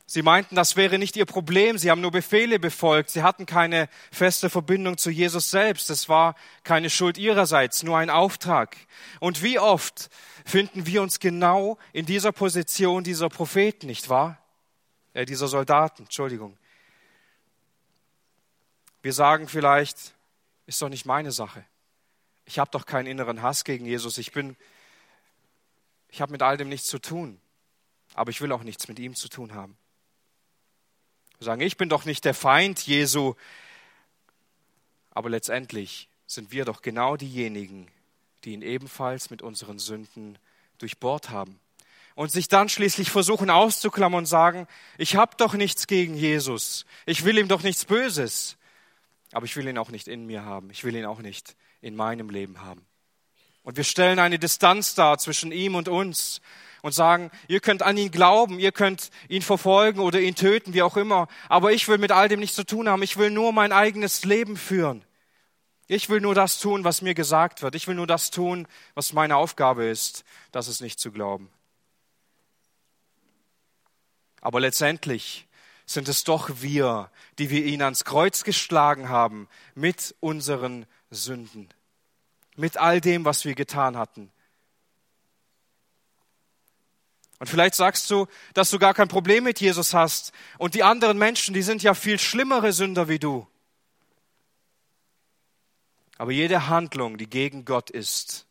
Sie 0.07 0.23
meinten, 0.23 0.57
das 0.57 0.77
wäre 0.77 0.99
nicht 0.99 1.17
ihr 1.17 1.25
Problem. 1.25 1.79
Sie 1.79 1.91
haben 1.91 2.01
nur 2.01 2.11
Befehle 2.11 2.59
befolgt. 2.59 3.11
Sie 3.11 3.23
hatten 3.23 3.47
keine 3.47 3.89
feste 4.11 4.51
Verbindung 4.51 4.99
zu 4.99 5.11
Jesus 5.11 5.51
selbst. 5.51 5.91
Es 5.91 6.09
war 6.09 6.35
keine 6.65 6.91
Schuld 6.91 7.19
ihrerseits, 7.19 7.83
nur 7.83 7.99
ein 7.99 8.11
Auftrag. 8.11 8.77
Und 9.21 9.43
wie 9.43 9.59
oft 9.59 10.11
finden 10.45 10.87
wir 10.87 11.03
uns 11.03 11.19
genau 11.19 11.79
in 11.93 12.07
dieser 12.07 12.31
Position 12.31 13.05
dieser 13.05 13.29
Propheten, 13.29 13.87
nicht 13.87 14.09
wahr? 14.09 14.42
Äh, 15.15 15.27
dieser 15.27 15.49
Soldaten, 15.49 16.05
Entschuldigung. 16.05 16.57
Wir 19.03 19.13
sagen 19.13 19.49
vielleicht, 19.49 20.15
ist 20.67 20.81
doch 20.81 20.89
nicht 20.89 21.07
meine 21.07 21.33
Sache. 21.33 21.65
Ich 22.45 22.59
habe 22.59 22.71
doch 22.71 22.87
keinen 22.87 23.07
inneren 23.07 23.43
Hass 23.43 23.65
gegen 23.65 23.85
Jesus. 23.85 24.19
Ich 24.19 24.33
bin, 24.33 24.57
ich 26.09 26.21
habe 26.21 26.33
mit 26.33 26.43
all 26.43 26.57
dem 26.57 26.69
nichts 26.69 26.89
zu 26.89 26.99
tun. 26.99 27.41
Aber 28.15 28.31
ich 28.31 28.41
will 28.41 28.53
auch 28.53 28.63
nichts 28.63 28.89
mit 28.89 28.99
ihm 28.99 29.15
zu 29.15 29.29
tun 29.29 29.55
haben. 29.55 29.77
Wir 31.39 31.47
sagen, 31.47 31.63
ich 31.63 31.77
bin 31.77 31.89
doch 31.89 32.05
nicht 32.05 32.25
der 32.25 32.35
Feind 32.35 32.87
Jesu. 32.87 33.35
Aber 35.11 35.31
letztendlich 35.31 36.09
sind 36.27 36.53
wir 36.53 36.65
doch 36.65 36.83
genau 36.83 37.17
diejenigen, 37.17 37.89
die 38.45 38.53
ihn 38.53 38.63
ebenfalls 38.63 39.31
mit 39.31 39.43
unseren 39.43 39.79
Sünden 39.79 40.39
durchbohrt 40.79 41.31
haben. 41.31 41.59
Und 42.15 42.31
sich 42.31 42.49
dann 42.49 42.69
schließlich 42.69 43.11
versuchen 43.11 43.49
auszuklammern 43.49 44.19
und 44.19 44.27
sagen, 44.27 44.67
ich 44.99 45.17
habe 45.17 45.37
doch 45.37 45.55
nichts 45.55 45.87
gegen 45.87 46.15
Jesus. 46.15 46.85
Ich 47.07 47.25
will 47.25 47.39
ihm 47.39 47.49
doch 47.49 47.63
nichts 47.63 47.85
Böses. 47.85 48.57
Aber 49.33 49.47
ich 49.47 49.57
will 49.57 49.67
ihn 49.67 49.79
auch 49.79 49.91
nicht 49.91 50.09
in 50.09 50.27
mir 50.27 50.45
haben. 50.45 50.71
Ich 50.71 50.85
will 50.85 50.95
ihn 50.95 51.07
auch 51.07 51.21
nicht 51.21 51.57
in 51.81 51.97
meinem 51.97 52.29
Leben 52.29 52.61
haben. 52.61 52.87
Und 53.63 53.77
wir 53.77 53.85
stellen 53.85 54.19
eine 54.19 54.39
Distanz 54.39 54.95
dar 54.95 55.19
zwischen 55.19 55.53
ihm 55.53 55.75
und 55.75 55.89
uns 55.89 56.41
und 56.83 56.93
sagen, 56.93 57.31
ihr 57.47 57.61
könnt 57.61 57.83
an 57.83 57.97
ihn 57.97 58.11
glauben, 58.11 58.59
ihr 58.59 58.73
könnt 58.73 59.11
ihn 59.29 59.43
verfolgen 59.43 60.01
oder 60.01 60.21
ihn 60.21 60.35
töten, 60.35 60.75
wie 60.75 60.83
auch 60.83 60.97
immer. 60.97 61.29
Aber 61.49 61.73
ich 61.73 61.87
will 61.89 61.99
mit 61.99 62.11
all 62.11 62.29
dem 62.29 62.41
nichts 62.41 62.57
zu 62.57 62.67
tun 62.67 62.89
haben. 62.89 63.03
Ich 63.03 63.17
will 63.17 63.31
nur 63.31 63.53
mein 63.53 63.73
eigenes 63.73 64.25
Leben 64.25 64.57
führen. 64.57 65.05
Ich 65.87 66.09
will 66.09 66.21
nur 66.21 66.35
das 66.35 66.59
tun, 66.59 66.85
was 66.85 67.03
mir 67.03 67.15
gesagt 67.15 67.63
wird. 67.63 67.75
Ich 67.75 67.87
will 67.87 67.95
nur 67.95 68.07
das 68.07 68.31
tun, 68.31 68.67
was 68.95 69.13
meine 69.13 69.37
Aufgabe 69.37 69.85
ist. 69.85 70.25
Das 70.51 70.67
ist 70.67 70.81
nicht 70.81 70.99
zu 70.99 71.13
glauben. 71.13 71.51
Aber 74.43 74.61
letztendlich 74.61 75.47
sind 75.87 76.09
es 76.09 76.25
doch 76.25 76.51
wir, 76.61 77.11
die 77.39 77.49
wir 77.49 77.65
ihn 77.65 77.81
ans 77.81 78.05
Kreuz 78.05 78.45
geschlagen 78.45 79.09
haben 79.09 79.49
mit 79.75 80.15
unseren 80.21 80.85
Sünden, 81.11 81.69
mit 82.57 82.77
all 82.77 83.01
dem, 83.01 83.25
was 83.25 83.45
wir 83.45 83.55
getan 83.55 83.97
hatten. 83.97 84.31
Und 87.39 87.49
vielleicht 87.49 87.75
sagst 87.75 88.11
du, 88.11 88.27
dass 88.55 88.71
du 88.71 88.79
gar 88.79 88.95
kein 88.95 89.09
Problem 89.09 89.45
mit 89.45 89.61
Jesus 89.61 89.95
hast 89.95 90.33
und 90.59 90.75
die 90.75 90.83
anderen 90.83 91.19
Menschen, 91.19 91.55
die 91.55 91.63
sind 91.63 91.83
ja 91.83 91.95
viel 91.95 92.19
schlimmere 92.19 92.73
Sünder 92.73 93.09
wie 93.09 93.19
du. 93.19 93.47
Aber 96.19 96.31
jede 96.31 96.69
Handlung, 96.69 97.19
die 97.19 97.29
gegen 97.29 97.65
Gott 97.65 97.91
ist, 97.91 98.47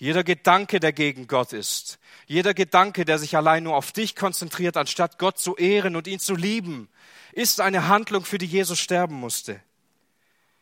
jeder 0.00 0.24
Gedanke, 0.24 0.80
der 0.80 0.94
gegen 0.94 1.26
Gott 1.26 1.52
ist, 1.52 1.98
jeder 2.26 2.54
Gedanke, 2.54 3.04
der 3.04 3.18
sich 3.18 3.36
allein 3.36 3.64
nur 3.64 3.76
auf 3.76 3.92
dich 3.92 4.16
konzentriert, 4.16 4.78
anstatt 4.78 5.18
Gott 5.18 5.38
zu 5.38 5.56
ehren 5.56 5.94
und 5.94 6.06
ihn 6.06 6.18
zu 6.18 6.34
lieben, 6.34 6.88
ist 7.32 7.60
eine 7.60 7.86
Handlung, 7.86 8.24
für 8.24 8.38
die 8.38 8.46
Jesus 8.46 8.78
sterben 8.78 9.14
musste. 9.14 9.62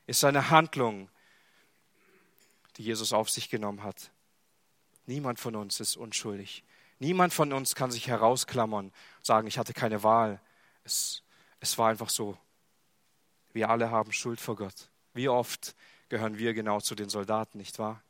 Ist 0.09 0.25
eine 0.25 0.51
Handlung, 0.51 1.09
die 2.79 2.83
Jesus 2.83 3.13
auf 3.13 3.31
sich 3.31 3.49
genommen 3.49 3.85
hat. 3.85 4.11
Niemand 5.07 5.39
von 5.39 5.55
uns 5.55 5.79
ist 5.79 5.97
unschuldig. 5.97 6.65
Niemand 6.99 7.33
von 7.33 7.53
uns 7.53 7.77
kann 7.77 7.93
sich 7.93 8.09
herausklammern 8.09 8.87
und 8.87 9.25
sagen, 9.25 9.47
ich 9.47 9.57
hatte 9.57 9.73
keine 9.73 10.03
Wahl. 10.03 10.41
Es, 10.83 11.23
es 11.61 11.79
war 11.79 11.91
einfach 11.91 12.11
so. 12.11 12.37
Wir 13.53 13.71
alle 13.71 13.93
haben 13.93 14.11
Schuld 14.11 14.41
vor 14.41 14.57
Gott. 14.57 14.89
Wie 15.15 15.29
oft 15.29 15.77
gehören 16.09 16.39
wir 16.39 16.55
genau 16.55 16.81
zu 16.81 16.97
den 16.97 17.09
Soldaten, 17.09 17.59
nicht 17.59 17.79
wahr? 17.79 18.03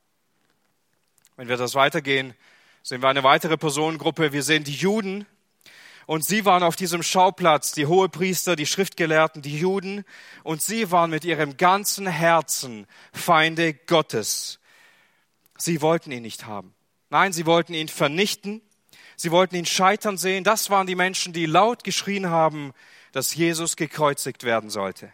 Wenn 1.38 1.46
wir 1.46 1.56
das 1.56 1.76
weitergehen, 1.76 2.34
sehen 2.82 3.00
wir 3.00 3.08
eine 3.08 3.22
weitere 3.22 3.56
Personengruppe. 3.56 4.32
Wir 4.32 4.42
sehen 4.42 4.64
die 4.64 4.74
Juden. 4.74 5.24
Und 6.04 6.24
sie 6.24 6.44
waren 6.44 6.64
auf 6.64 6.74
diesem 6.74 7.04
Schauplatz, 7.04 7.70
die 7.70 7.86
Hohepriester, 7.86 8.56
die 8.56 8.66
Schriftgelehrten, 8.66 9.40
die 9.40 9.56
Juden. 9.56 10.04
Und 10.42 10.62
sie 10.62 10.90
waren 10.90 11.10
mit 11.10 11.24
ihrem 11.24 11.56
ganzen 11.56 12.08
Herzen 12.08 12.88
Feinde 13.12 13.72
Gottes. 13.72 14.58
Sie 15.56 15.80
wollten 15.80 16.10
ihn 16.10 16.22
nicht 16.22 16.46
haben. 16.46 16.74
Nein, 17.08 17.32
sie 17.32 17.46
wollten 17.46 17.72
ihn 17.72 17.86
vernichten. 17.86 18.60
Sie 19.14 19.30
wollten 19.30 19.54
ihn 19.54 19.66
scheitern 19.66 20.18
sehen. 20.18 20.42
Das 20.42 20.70
waren 20.70 20.88
die 20.88 20.96
Menschen, 20.96 21.32
die 21.32 21.46
laut 21.46 21.84
geschrien 21.84 22.30
haben, 22.30 22.72
dass 23.12 23.36
Jesus 23.36 23.76
gekreuzigt 23.76 24.42
werden 24.42 24.70
sollte. 24.70 25.12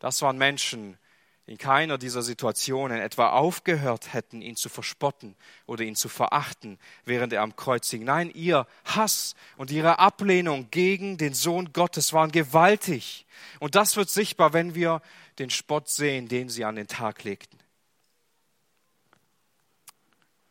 Das 0.00 0.22
waren 0.22 0.38
Menschen, 0.38 0.98
in 1.46 1.58
keiner 1.58 1.96
dieser 1.96 2.22
Situationen 2.22 3.00
etwa 3.00 3.30
aufgehört 3.30 4.12
hätten, 4.12 4.42
ihn 4.42 4.56
zu 4.56 4.68
verspotten 4.68 5.36
oder 5.66 5.84
ihn 5.84 5.94
zu 5.94 6.08
verachten, 6.08 6.78
während 7.04 7.32
er 7.32 7.42
am 7.42 7.54
Kreuz 7.54 7.88
hing. 7.88 8.02
Nein, 8.02 8.30
ihr 8.34 8.66
Hass 8.84 9.36
und 9.56 9.70
ihre 9.70 10.00
Ablehnung 10.00 10.70
gegen 10.72 11.18
den 11.18 11.34
Sohn 11.34 11.72
Gottes 11.72 12.12
waren 12.12 12.32
gewaltig. 12.32 13.26
Und 13.60 13.76
das 13.76 13.96
wird 13.96 14.10
sichtbar, 14.10 14.52
wenn 14.54 14.74
wir 14.74 15.02
den 15.38 15.50
Spott 15.50 15.88
sehen, 15.88 16.26
den 16.26 16.48
sie 16.48 16.64
an 16.64 16.74
den 16.74 16.88
Tag 16.88 17.22
legten. 17.22 17.58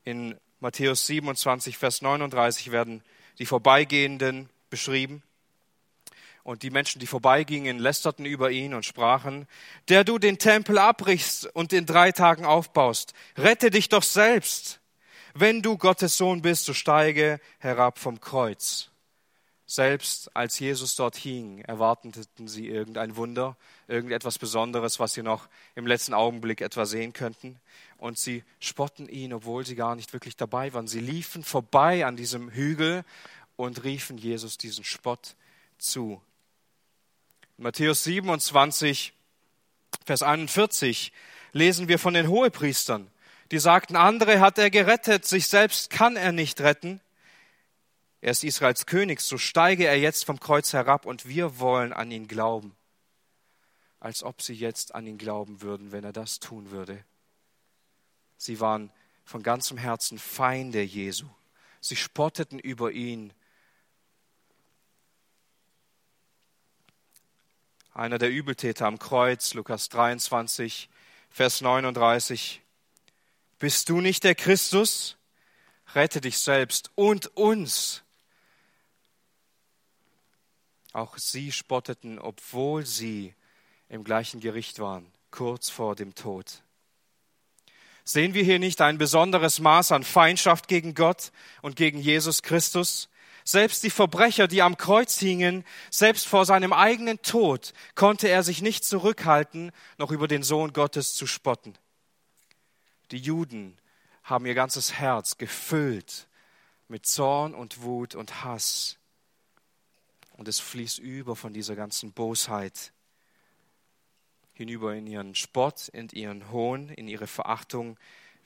In 0.06 0.40
Matthäus 0.62 1.08
27, 1.08 1.78
Vers 1.78 2.02
39 2.02 2.72
werden 2.72 3.04
die 3.38 3.46
Vorbeigehenden 3.46 4.50
beschrieben. 4.70 5.24
Und 6.46 6.62
die 6.62 6.70
Menschen, 6.70 7.00
die 7.00 7.08
vorbeigingen, 7.08 7.80
lästerten 7.80 8.24
über 8.24 8.52
ihn 8.52 8.76
und 8.76 8.86
sprachen, 8.86 9.48
der 9.90 10.04
du 10.04 10.20
den 10.20 10.38
Tempel 10.38 10.78
abbrichst 10.78 11.48
und 11.56 11.74
in 11.74 11.88
drei 11.88 12.12
Tagen 12.12 12.46
aufbaust, 12.46 13.14
rette 13.36 13.72
dich 13.72 13.90
doch 13.90 14.04
selbst. 14.04 14.80
Wenn 15.34 15.64
du 15.64 15.76
Gottes 15.76 16.18
Sohn 16.18 16.44
bist, 16.44 16.66
so 16.66 16.76
steige 16.76 17.40
herab 17.58 17.98
vom 17.98 18.22
Kreuz. 18.22 18.92
Selbst 19.66 20.36
als 20.36 20.60
Jesus 20.60 20.96
dort 20.96 21.16
hing, 21.16 21.62
erwarteten 21.62 22.48
sie 22.48 22.68
irgendein 22.68 23.16
Wunder, 23.16 23.58
irgendetwas 23.88 24.38
Besonderes, 24.38 25.00
was 25.00 25.14
sie 25.14 25.24
noch 25.24 25.50
im 25.74 25.88
letzten 25.88 26.14
Augenblick 26.14 26.62
etwa 26.62 26.86
sehen 26.86 27.12
könnten. 27.12 27.60
Und 27.98 28.20
sie 28.20 28.44
spotten 28.60 29.10
ihn, 29.10 29.34
obwohl 29.34 29.66
sie 29.66 29.76
gar 29.76 29.96
nicht 29.96 30.14
wirklich 30.14 30.36
dabei 30.36 30.76
waren. 30.76 30.88
Sie 30.88 31.00
liefen 31.00 31.44
vorbei 31.44 32.06
an 32.06 32.16
diesem 32.16 32.52
Hügel 32.52 33.04
und 33.56 33.84
riefen 33.84 34.20
Jesus 34.20 34.60
diesen 34.60 34.84
Spott 34.84 35.36
zu. 35.80 36.22
Matthäus 37.58 38.04
27, 38.04 39.14
Vers 40.06 40.24
41 40.24 41.14
lesen 41.54 41.88
wir 41.88 42.00
von 42.00 42.14
den 42.14 42.28
Hohepriestern. 42.28 43.10
Die 43.52 43.60
sagten, 43.60 43.96
andere 43.96 44.42
hat 44.42 44.58
er 44.58 44.70
gerettet, 44.70 45.26
sich 45.26 45.48
selbst 45.48 45.90
kann 45.90 46.18
er 46.18 46.34
nicht 46.34 46.60
retten. 46.60 47.00
Er 48.20 48.32
ist 48.32 48.44
Israels 48.44 48.86
König, 48.86 49.22
so 49.22 49.38
steige 49.38 49.88
er 49.88 49.98
jetzt 49.98 50.26
vom 50.26 50.40
Kreuz 50.40 50.74
herab 50.74 51.06
und 51.06 51.30
wir 51.30 51.58
wollen 51.60 51.94
an 51.94 52.12
ihn 52.12 52.28
glauben. 52.28 52.76
Als 54.02 54.24
ob 54.24 54.42
sie 54.42 54.54
jetzt 54.54 54.94
an 54.94 55.08
ihn 55.08 55.18
glauben 55.18 55.62
würden, 55.62 55.94
wenn 55.94 56.04
er 56.04 56.12
das 56.12 56.42
tun 56.42 56.72
würde. 56.72 57.06
Sie 58.38 58.60
waren 58.60 58.92
von 59.24 59.44
ganzem 59.44 59.78
Herzen 59.78 60.20
Feinde 60.20 60.82
Jesu. 60.82 61.28
Sie 61.80 61.96
spotteten 61.96 62.60
über 62.60 62.92
ihn. 62.92 63.32
Einer 67.96 68.18
der 68.18 68.30
Übeltäter 68.30 68.88
am 68.88 69.00
Kreuz, 69.00 69.54
Lukas 69.54 69.88
23, 69.88 70.90
Vers 71.30 71.62
39. 71.62 72.62
Bist 73.58 73.88
du 73.88 74.02
nicht 74.02 74.26
der 74.26 74.36
Christus? 74.36 75.16
Rette 75.94 76.20
dich 76.20 76.38
selbst 76.38 76.92
und 76.96 77.28
uns. 77.38 78.04
Auch 80.92 81.18
sie 81.18 81.54
spotteten, 81.54 82.20
obwohl 82.20 82.86
sie 82.86 83.34
im 83.88 84.04
gleichen 84.04 84.42
Gericht 84.42 84.80
waren, 84.80 85.10
kurz 85.32 85.70
vor 85.70 85.96
dem 85.96 86.16
Tod. 86.16 86.64
Sehen 88.04 88.34
wir 88.34 88.44
hier 88.44 88.60
nicht 88.60 88.82
ein 88.82 88.98
besonderes 88.98 89.62
Maß 89.62 89.94
an 89.94 90.04
Feindschaft 90.04 90.68
gegen 90.68 90.96
Gott 90.96 91.32
und 91.62 91.78
gegen 91.78 92.02
Jesus 92.02 92.44
Christus? 92.44 93.08
Selbst 93.48 93.84
die 93.84 93.92
Verbrecher, 93.92 94.48
die 94.48 94.64
am 94.64 94.76
Kreuz 94.76 95.20
hingen, 95.20 95.64
selbst 95.92 96.28
vor 96.28 96.46
seinem 96.46 96.74
eigenen 96.74 97.22
Tod, 97.22 97.74
konnte 97.94 98.28
er 98.28 98.42
sich 98.42 98.64
nicht 98.64 98.84
zurückhalten, 98.84 99.72
noch 100.00 100.10
über 100.10 100.28
den 100.28 100.42
Sohn 100.42 100.74
Gottes 100.74 101.14
zu 101.14 101.28
spotten. 101.28 101.78
Die 103.12 103.20
Juden 103.20 103.78
haben 104.24 104.48
ihr 104.48 104.56
ganzes 104.56 104.94
Herz 104.94 105.38
gefüllt 105.38 106.28
mit 106.88 107.06
Zorn 107.06 107.54
und 107.54 107.84
Wut 107.84 108.16
und 108.16 108.44
Hass. 108.44 108.98
Und 110.34 110.48
es 110.48 110.60
fließt 110.60 110.98
über 110.98 111.36
von 111.36 111.54
dieser 111.54 111.76
ganzen 111.76 112.14
Bosheit 112.14 112.94
hinüber 114.54 114.96
in 114.96 115.06
ihren 115.06 115.36
Spott, 115.36 115.88
in 115.90 116.10
ihren 116.10 116.50
Hohn, 116.50 116.90
in 116.90 117.08
ihre 117.08 117.28
Verachtung. 117.28 117.98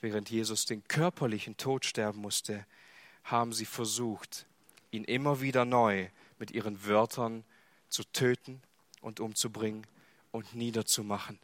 Während 0.02 0.28
Jesus 0.28 0.66
den 0.66 0.86
körperlichen 0.88 1.56
Tod 1.56 1.86
sterben 1.86 2.20
musste, 2.20 2.66
haben 3.24 3.54
sie 3.54 3.64
versucht, 3.66 4.46
ihn 4.90 5.04
immer 5.04 5.40
wieder 5.40 5.64
neu 5.64 6.08
mit 6.38 6.50
ihren 6.50 6.86
Wörtern 6.86 7.44
zu 7.88 8.04
töten 8.04 8.62
und 9.00 9.20
umzubringen 9.20 9.86
und 10.30 10.54
niederzumachen. 10.54 11.38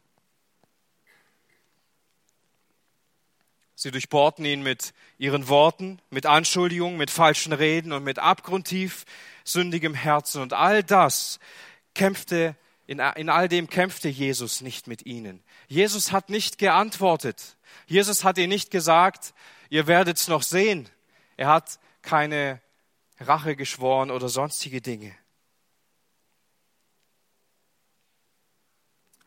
Sie 3.79 3.91
durchbohrten 3.91 4.43
ihn 4.43 4.63
mit 4.63 4.93
ihren 5.19 5.47
Worten, 5.49 5.99
mit 6.09 6.25
Anschuldigungen, 6.25 6.97
mit 6.97 7.11
falschen 7.11 7.53
Reden 7.53 7.91
und 7.91 8.03
mit 8.03 8.17
abgrundtief 8.17 9.05
sündigem 9.43 9.93
Herzen. 9.93 10.41
Und 10.41 10.53
all 10.53 10.83
das 10.83 11.39
kämpfte, 11.93 12.55
in, 12.87 12.99
in 12.99 13.29
all 13.29 13.47
dem 13.47 13.69
kämpfte 13.69 14.09
Jesus 14.09 14.61
nicht 14.61 14.87
mit 14.87 15.05
ihnen. 15.05 15.43
Jesus 15.67 16.11
hat 16.11 16.29
nicht 16.29 16.57
geantwortet. 16.57 17.55
Jesus 17.85 18.23
hat 18.23 18.39
ihnen 18.39 18.49
nicht 18.49 18.71
gesagt, 18.71 19.35
ihr 19.69 19.85
werdet 19.85 20.17
es 20.17 20.27
noch 20.27 20.41
sehen. 20.41 20.89
Er 21.35 21.49
hat 21.49 21.79
keine 22.01 22.59
Rache 23.19 23.55
geschworen 23.55 24.11
oder 24.11 24.29
sonstige 24.29 24.81
Dinge. 24.81 25.15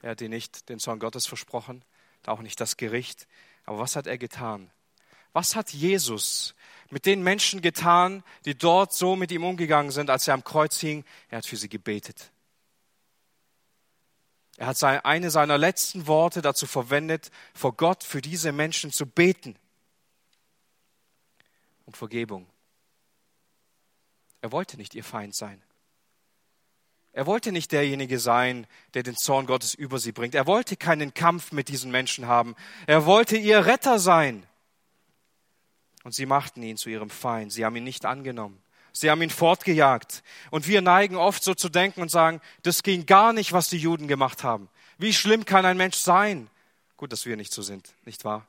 Er 0.02 0.10
hat 0.10 0.20
ihnen 0.20 0.30
nicht 0.30 0.68
den 0.68 0.78
Zorn 0.78 0.98
Gottes 0.98 1.26
versprochen, 1.26 1.84
auch 2.26 2.40
nicht 2.40 2.60
das 2.60 2.76
Gericht. 2.76 3.26
Aber 3.64 3.78
was 3.78 3.96
hat 3.96 4.06
er 4.06 4.18
getan? 4.18 4.70
Was 5.32 5.54
hat 5.54 5.70
Jesus 5.70 6.54
mit 6.90 7.06
den 7.06 7.22
Menschen 7.22 7.60
getan, 7.60 8.24
die 8.44 8.56
dort 8.56 8.92
so 8.92 9.14
mit 9.14 9.30
ihm 9.30 9.44
umgegangen 9.44 9.92
sind, 9.92 10.10
als 10.10 10.26
er 10.26 10.34
am 10.34 10.44
Kreuz 10.44 10.80
hing? 10.80 11.04
Er 11.28 11.38
hat 11.38 11.46
für 11.46 11.56
sie 11.56 11.68
gebetet. 11.68 12.32
Er 14.56 14.66
hat 14.66 14.82
eine 14.82 15.30
seiner 15.30 15.56
letzten 15.56 16.06
Worte 16.06 16.42
dazu 16.42 16.66
verwendet, 16.66 17.30
vor 17.54 17.74
Gott 17.76 18.04
für 18.04 18.20
diese 18.20 18.52
Menschen 18.52 18.92
zu 18.92 19.06
beten. 19.06 19.56
Um 21.86 21.94
Vergebung. 21.94 22.49
Er 24.40 24.52
wollte 24.52 24.76
nicht 24.76 24.94
ihr 24.94 25.04
Feind 25.04 25.34
sein. 25.34 25.62
Er 27.12 27.26
wollte 27.26 27.50
nicht 27.50 27.72
derjenige 27.72 28.18
sein, 28.18 28.66
der 28.94 29.02
den 29.02 29.16
Zorn 29.16 29.46
Gottes 29.46 29.74
über 29.74 29.98
sie 29.98 30.12
bringt. 30.12 30.34
Er 30.34 30.46
wollte 30.46 30.76
keinen 30.76 31.12
Kampf 31.12 31.50
mit 31.50 31.68
diesen 31.68 31.90
Menschen 31.90 32.26
haben. 32.26 32.54
Er 32.86 33.04
wollte 33.04 33.36
ihr 33.36 33.66
Retter 33.66 33.98
sein. 33.98 34.46
Und 36.04 36.14
sie 36.14 36.26
machten 36.26 36.62
ihn 36.62 36.76
zu 36.76 36.88
ihrem 36.88 37.10
Feind. 37.10 37.52
Sie 37.52 37.64
haben 37.64 37.76
ihn 37.76 37.84
nicht 37.84 38.04
angenommen. 38.04 38.62
Sie 38.92 39.10
haben 39.10 39.22
ihn 39.22 39.30
fortgejagt. 39.30 40.22
Und 40.50 40.68
wir 40.68 40.82
neigen 40.82 41.16
oft 41.16 41.42
so 41.42 41.54
zu 41.54 41.68
denken 41.68 42.00
und 42.00 42.10
sagen, 42.10 42.40
das 42.62 42.82
ging 42.82 43.06
gar 43.06 43.32
nicht, 43.32 43.52
was 43.52 43.68
die 43.68 43.78
Juden 43.78 44.08
gemacht 44.08 44.44
haben. 44.44 44.68
Wie 44.98 45.12
schlimm 45.12 45.44
kann 45.44 45.66
ein 45.66 45.76
Mensch 45.76 45.96
sein? 45.96 46.48
Gut, 46.96 47.12
dass 47.12 47.26
wir 47.26 47.36
nicht 47.36 47.52
so 47.52 47.62
sind, 47.62 47.94
nicht 48.04 48.24
wahr? 48.24 48.46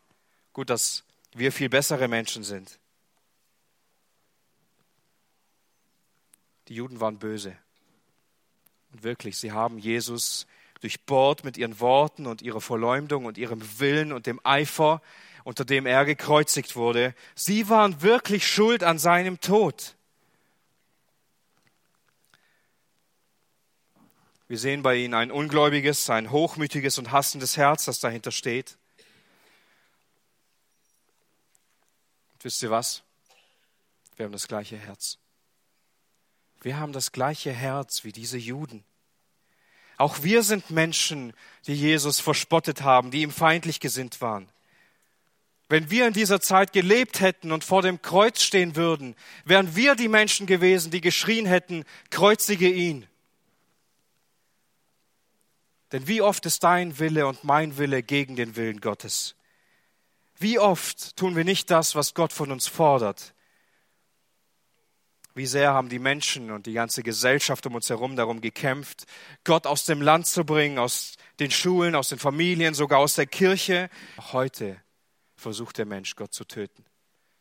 Gut, 0.54 0.70
dass 0.70 1.04
wir 1.34 1.52
viel 1.52 1.70
bessere 1.70 2.08
Menschen 2.08 2.44
sind. 2.44 2.78
Die 6.72 6.76
Juden 6.76 7.02
waren 7.02 7.20
böse. 7.20 7.58
Und 8.94 9.04
wirklich, 9.04 9.38
sie 9.38 9.52
haben 9.52 9.78
Jesus 9.78 10.48
durchbohrt 10.80 11.44
mit 11.44 11.58
ihren 11.58 11.82
Worten 11.82 12.26
und 12.26 12.42
ihrer 12.42 12.62
Verleumdung 12.62 13.26
und 13.26 13.38
ihrem 13.38 13.62
Willen 13.80 14.14
und 14.14 14.26
dem 14.26 14.40
Eifer, 14.46 15.02
unter 15.44 15.66
dem 15.66 15.86
er 15.86 16.06
gekreuzigt 16.06 16.78
wurde. 16.78 17.14
Sie 17.36 17.68
waren 17.68 18.02
wirklich 18.02 18.48
schuld 18.48 18.86
an 18.86 19.00
seinem 19.00 19.42
Tod. 19.42 19.98
Wir 24.48 24.58
sehen 24.58 24.82
bei 24.82 24.96
ihnen 24.96 25.14
ein 25.14 25.30
ungläubiges, 25.30 26.10
ein 26.10 26.32
hochmütiges 26.32 26.98
und 26.98 27.12
hassendes 27.12 27.58
Herz, 27.58 27.84
das 27.84 28.00
dahinter 28.00 28.32
steht. 28.32 28.78
Und 32.32 32.46
wisst 32.46 32.64
ihr 32.64 32.72
was? 32.72 33.04
Wir 34.16 34.24
haben 34.24 34.32
das 34.32 34.48
gleiche 34.48 34.78
Herz. 34.78 35.21
Wir 36.62 36.78
haben 36.78 36.94
das 36.94 37.12
gleiche 37.12 37.52
Herz 37.52 38.04
wie 38.04 38.12
diese 38.12 38.38
Juden. 38.38 38.84
Auch 39.98 40.24
wir 40.24 40.44
sind 40.44 40.72
Menschen, 40.72 41.34
die 41.68 41.76
Jesus 41.76 42.20
verspottet 42.20 42.82
haben, 42.82 43.12
die 43.12 43.22
ihm 43.22 43.32
feindlich 43.32 43.80
gesinnt 43.80 44.22
waren. 44.22 44.52
Wenn 45.70 45.90
wir 45.90 46.08
in 46.08 46.14
dieser 46.14 46.42
Zeit 46.42 46.74
gelebt 46.74 47.22
hätten 47.22 47.52
und 47.52 47.64
vor 47.64 47.82
dem 47.82 48.02
Kreuz 48.02 48.42
stehen 48.42 48.76
würden, 48.76 49.16
wären 49.46 49.76
wir 49.76 49.96
die 49.96 50.08
Menschen 50.08 50.46
gewesen, 50.46 50.92
die 50.92 51.02
geschrien 51.02 51.46
hätten, 51.46 51.86
kreuzige 52.10 52.70
ihn. 52.70 53.08
Denn 55.92 56.08
wie 56.08 56.22
oft 56.22 56.46
ist 56.46 56.64
dein 56.64 57.00
Wille 57.00 57.28
und 57.28 57.44
mein 57.44 57.78
Wille 57.78 58.04
gegen 58.04 58.36
den 58.36 58.56
Willen 58.56 58.82
Gottes? 58.82 59.36
Wie 60.38 60.58
oft 60.60 61.16
tun 61.16 61.36
wir 61.36 61.44
nicht 61.44 61.70
das, 61.70 61.96
was 61.96 62.14
Gott 62.14 62.34
von 62.34 62.52
uns 62.52 62.68
fordert? 62.68 63.34
Wie 65.34 65.46
sehr 65.46 65.74
haben 65.74 65.88
die 65.88 66.00
Menschen 66.00 66.52
und 66.52 66.66
die 66.66 66.74
ganze 66.74 67.04
Gesellschaft 67.04 67.66
um 67.66 67.76
uns 67.76 67.90
herum 67.90 68.16
darum 68.16 68.42
gekämpft, 68.42 69.06
Gott 69.44 69.66
aus 69.66 69.86
dem 69.86 70.02
Land 70.02 70.28
zu 70.28 70.44
bringen, 70.44 70.78
aus 70.78 71.16
den 71.40 71.52
Schulen, 71.52 71.96
aus 71.96 72.10
den 72.10 72.20
Familien, 72.20 72.74
sogar 72.74 73.00
aus 73.00 73.16
der 73.16 73.28
Kirche. 73.28 73.90
Auch 74.18 74.34
heute 74.34 74.82
versucht 75.36 75.78
der 75.78 75.86
Mensch, 75.86 76.16
Gott 76.16 76.34
zu 76.34 76.44
töten. 76.44 76.86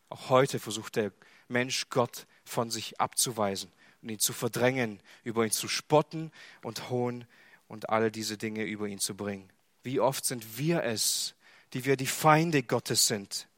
Auch 0.08 0.30
heute 0.30 0.60
versucht 0.60 0.96
der 0.96 1.12
Mensch, 1.48 1.88
Gott 1.90 2.26
von 2.44 2.70
sich 2.70 3.00
abzuweisen 3.00 3.70
und 4.02 4.08
ihn 4.08 4.18
zu 4.18 4.32
verdrängen, 4.32 5.00
über 5.24 5.44
ihn 5.44 5.50
zu 5.50 5.68
spotten 5.68 6.30
und 6.62 6.90
Hohn 6.90 7.26
und 7.66 7.90
all 7.90 8.10
diese 8.10 8.38
Dinge 8.38 8.64
über 8.64 8.86
ihn 8.86 9.00
zu 9.00 9.16
bringen. 9.16 9.50
Wie 9.82 10.00
oft 10.00 10.24
sind 10.24 10.58
wir 10.58 10.84
es, 10.84 11.34
die 11.72 11.84
wir 11.84 11.96
die 11.96 12.06
Feinde 12.06 12.62
Gottes 12.62 13.06
sind, 13.06 13.48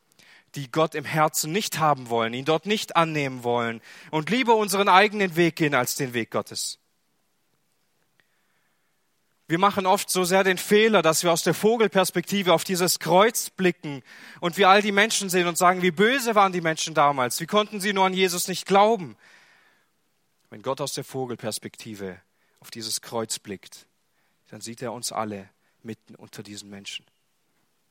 die 0.54 0.70
Gott 0.70 0.94
im 0.94 1.04
Herzen 1.04 1.52
nicht 1.52 1.78
haben 1.78 2.10
wollen, 2.10 2.34
ihn 2.34 2.44
dort 2.44 2.66
nicht 2.66 2.96
annehmen 2.96 3.42
wollen 3.42 3.80
und 4.10 4.30
lieber 4.30 4.56
unseren 4.56 4.88
eigenen 4.88 5.36
Weg 5.36 5.56
gehen 5.56 5.74
als 5.74 5.96
den 5.96 6.14
Weg 6.14 6.30
Gottes. 6.30 6.78
Wir 9.48 9.58
machen 9.58 9.84
oft 9.84 10.08
so 10.08 10.24
sehr 10.24 10.44
den 10.44 10.56
Fehler, 10.56 11.02
dass 11.02 11.24
wir 11.24 11.32
aus 11.32 11.42
der 11.42 11.52
Vogelperspektive 11.52 12.54
auf 12.54 12.64
dieses 12.64 12.98
Kreuz 12.98 13.50
blicken 13.50 14.02
und 14.40 14.56
wir 14.56 14.68
all 14.68 14.80
die 14.80 14.92
Menschen 14.92 15.28
sehen 15.28 15.46
und 15.46 15.58
sagen, 15.58 15.82
wie 15.82 15.90
böse 15.90 16.34
waren 16.34 16.52
die 16.52 16.62
Menschen 16.62 16.94
damals, 16.94 17.38
wie 17.40 17.46
konnten 17.46 17.80
sie 17.80 17.92
nur 17.92 18.06
an 18.06 18.14
Jesus 18.14 18.48
nicht 18.48 18.66
glauben. 18.66 19.16
Wenn 20.48 20.62
Gott 20.62 20.80
aus 20.80 20.94
der 20.94 21.04
Vogelperspektive 21.04 22.18
auf 22.60 22.70
dieses 22.70 23.02
Kreuz 23.02 23.38
blickt, 23.38 23.86
dann 24.48 24.60
sieht 24.60 24.80
er 24.80 24.92
uns 24.92 25.12
alle 25.12 25.50
mitten 25.82 26.14
unter 26.14 26.42
diesen 26.42 26.70
Menschen. 26.70 27.04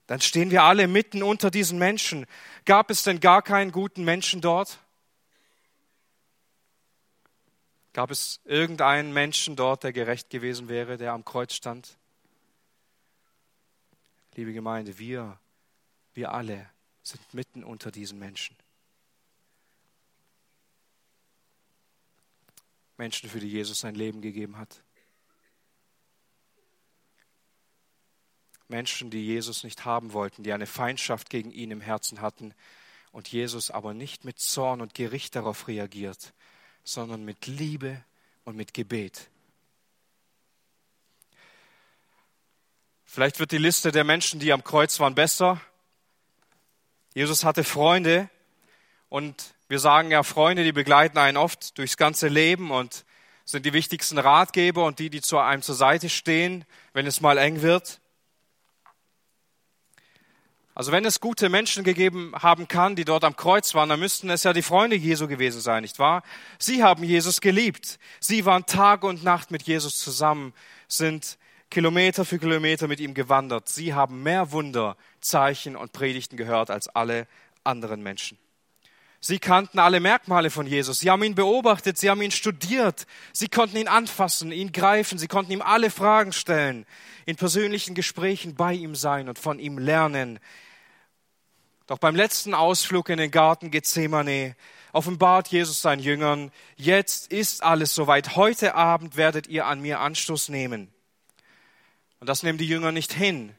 Dann 0.07 0.21
stehen 0.21 0.51
wir 0.51 0.63
alle 0.63 0.87
mitten 0.87 1.23
unter 1.23 1.51
diesen 1.51 1.79
Menschen. 1.79 2.25
Gab 2.65 2.89
es 2.89 3.03
denn 3.03 3.19
gar 3.19 3.41
keinen 3.41 3.71
guten 3.71 4.03
Menschen 4.03 4.41
dort? 4.41 4.79
Gab 7.93 8.11
es 8.11 8.39
irgendeinen 8.45 9.13
Menschen 9.13 9.55
dort, 9.55 9.83
der 9.83 9.93
gerecht 9.93 10.29
gewesen 10.29 10.69
wäre, 10.69 10.97
der 10.97 11.13
am 11.13 11.25
Kreuz 11.25 11.53
stand? 11.53 11.97
Liebe 14.35 14.53
Gemeinde, 14.53 14.97
wir, 14.97 15.37
wir 16.13 16.31
alle 16.31 16.69
sind 17.03 17.33
mitten 17.33 17.63
unter 17.63 17.91
diesen 17.91 18.17
Menschen. 18.17 18.55
Menschen, 22.97 23.29
für 23.29 23.39
die 23.39 23.49
Jesus 23.49 23.79
sein 23.79 23.95
Leben 23.95 24.21
gegeben 24.21 24.57
hat. 24.57 24.83
Menschen, 28.71 29.11
die 29.11 29.23
Jesus 29.23 29.63
nicht 29.63 29.85
haben 29.85 30.13
wollten, 30.13 30.41
die 30.41 30.53
eine 30.53 30.65
Feindschaft 30.65 31.29
gegen 31.29 31.51
ihn 31.51 31.69
im 31.69 31.81
Herzen 31.81 32.21
hatten 32.21 32.55
und 33.11 33.27
Jesus 33.27 33.69
aber 33.69 33.93
nicht 33.93 34.25
mit 34.25 34.39
Zorn 34.39 34.81
und 34.81 34.95
Gericht 34.95 35.35
darauf 35.35 35.67
reagiert, 35.67 36.33
sondern 36.83 37.23
mit 37.23 37.45
Liebe 37.45 38.03
und 38.43 38.55
mit 38.55 38.73
Gebet. 38.73 39.29
Vielleicht 43.05 43.39
wird 43.39 43.51
die 43.51 43.57
Liste 43.57 43.91
der 43.91 44.05
Menschen, 44.05 44.39
die 44.39 44.53
am 44.53 44.63
Kreuz 44.63 44.99
waren, 44.99 45.13
besser. 45.13 45.61
Jesus 47.13 47.43
hatte 47.43 47.63
Freunde 47.63 48.29
und 49.09 49.53
wir 49.67 49.79
sagen 49.79 50.11
ja, 50.11 50.23
Freunde, 50.23 50.63
die 50.63 50.71
begleiten 50.71 51.17
einen 51.17 51.37
oft 51.37 51.77
durchs 51.77 51.97
ganze 51.97 52.29
Leben 52.29 52.71
und 52.71 53.05
sind 53.45 53.65
die 53.65 53.73
wichtigsten 53.73 54.17
Ratgeber 54.17 54.85
und 54.85 54.99
die, 54.99 55.09
die 55.09 55.21
zu 55.21 55.37
einem 55.37 55.61
zur 55.61 55.75
Seite 55.75 56.09
stehen, 56.09 56.65
wenn 56.93 57.05
es 57.05 57.21
mal 57.21 57.37
eng 57.37 57.61
wird. 57.61 58.00
Also 60.81 60.91
wenn 60.91 61.05
es 61.05 61.19
gute 61.19 61.47
Menschen 61.49 61.83
gegeben 61.83 62.33
haben 62.33 62.67
kann, 62.67 62.95
die 62.95 63.05
dort 63.05 63.23
am 63.23 63.35
Kreuz 63.35 63.75
waren, 63.75 63.89
dann 63.89 63.99
müssten 63.99 64.31
es 64.31 64.41
ja 64.41 64.51
die 64.51 64.63
Freunde 64.63 64.95
Jesu 64.95 65.27
gewesen 65.27 65.61
sein, 65.61 65.83
nicht 65.83 65.99
wahr? 65.99 66.23
Sie 66.57 66.81
haben 66.81 67.03
Jesus 67.03 67.39
geliebt. 67.39 67.99
Sie 68.19 68.45
waren 68.45 68.65
Tag 68.65 69.03
und 69.03 69.23
Nacht 69.23 69.51
mit 69.51 69.61
Jesus 69.61 69.99
zusammen, 69.99 70.55
sind 70.87 71.37
Kilometer 71.69 72.25
für 72.25 72.39
Kilometer 72.39 72.87
mit 72.87 72.99
ihm 72.99 73.13
gewandert. 73.13 73.69
Sie 73.69 73.93
haben 73.93 74.23
mehr 74.23 74.51
Wunder, 74.53 74.97
Zeichen 75.19 75.75
und 75.75 75.93
Predigten 75.93 76.35
gehört 76.35 76.71
als 76.71 76.87
alle 76.87 77.27
anderen 77.63 78.01
Menschen. 78.01 78.39
Sie 79.19 79.37
kannten 79.37 79.77
alle 79.77 79.99
Merkmale 79.99 80.49
von 80.49 80.65
Jesus. 80.65 80.97
Sie 80.97 81.11
haben 81.11 81.21
ihn 81.21 81.35
beobachtet, 81.35 81.99
sie 81.99 82.09
haben 82.09 82.23
ihn 82.23 82.31
studiert. 82.31 83.05
Sie 83.33 83.49
konnten 83.49 83.77
ihn 83.77 83.87
anfassen, 83.87 84.51
ihn 84.51 84.71
greifen. 84.71 85.19
Sie 85.19 85.27
konnten 85.27 85.51
ihm 85.51 85.61
alle 85.61 85.91
Fragen 85.91 86.33
stellen, 86.33 86.87
in 87.27 87.35
persönlichen 87.35 87.93
Gesprächen 87.93 88.55
bei 88.55 88.73
ihm 88.73 88.95
sein 88.95 89.29
und 89.29 89.37
von 89.37 89.59
ihm 89.59 89.77
lernen. 89.77 90.39
Doch 91.91 91.99
beim 91.99 92.15
letzten 92.15 92.53
Ausflug 92.53 93.09
in 93.09 93.17
den 93.17 93.31
Garten 93.31 93.69
Gethsemane 93.69 94.55
offenbart 94.93 95.49
Jesus 95.49 95.81
seinen 95.81 95.99
Jüngern, 95.99 96.49
jetzt 96.77 97.29
ist 97.33 97.63
alles 97.63 97.93
soweit. 97.93 98.37
Heute 98.37 98.75
Abend 98.75 99.17
werdet 99.17 99.47
ihr 99.47 99.65
an 99.65 99.81
mir 99.81 99.99
Anstoß 99.99 100.47
nehmen. 100.47 100.89
Und 102.21 102.29
das 102.29 102.43
nehmen 102.43 102.57
die 102.57 102.65
Jünger 102.65 102.93
nicht 102.93 103.11
hin. 103.11 103.53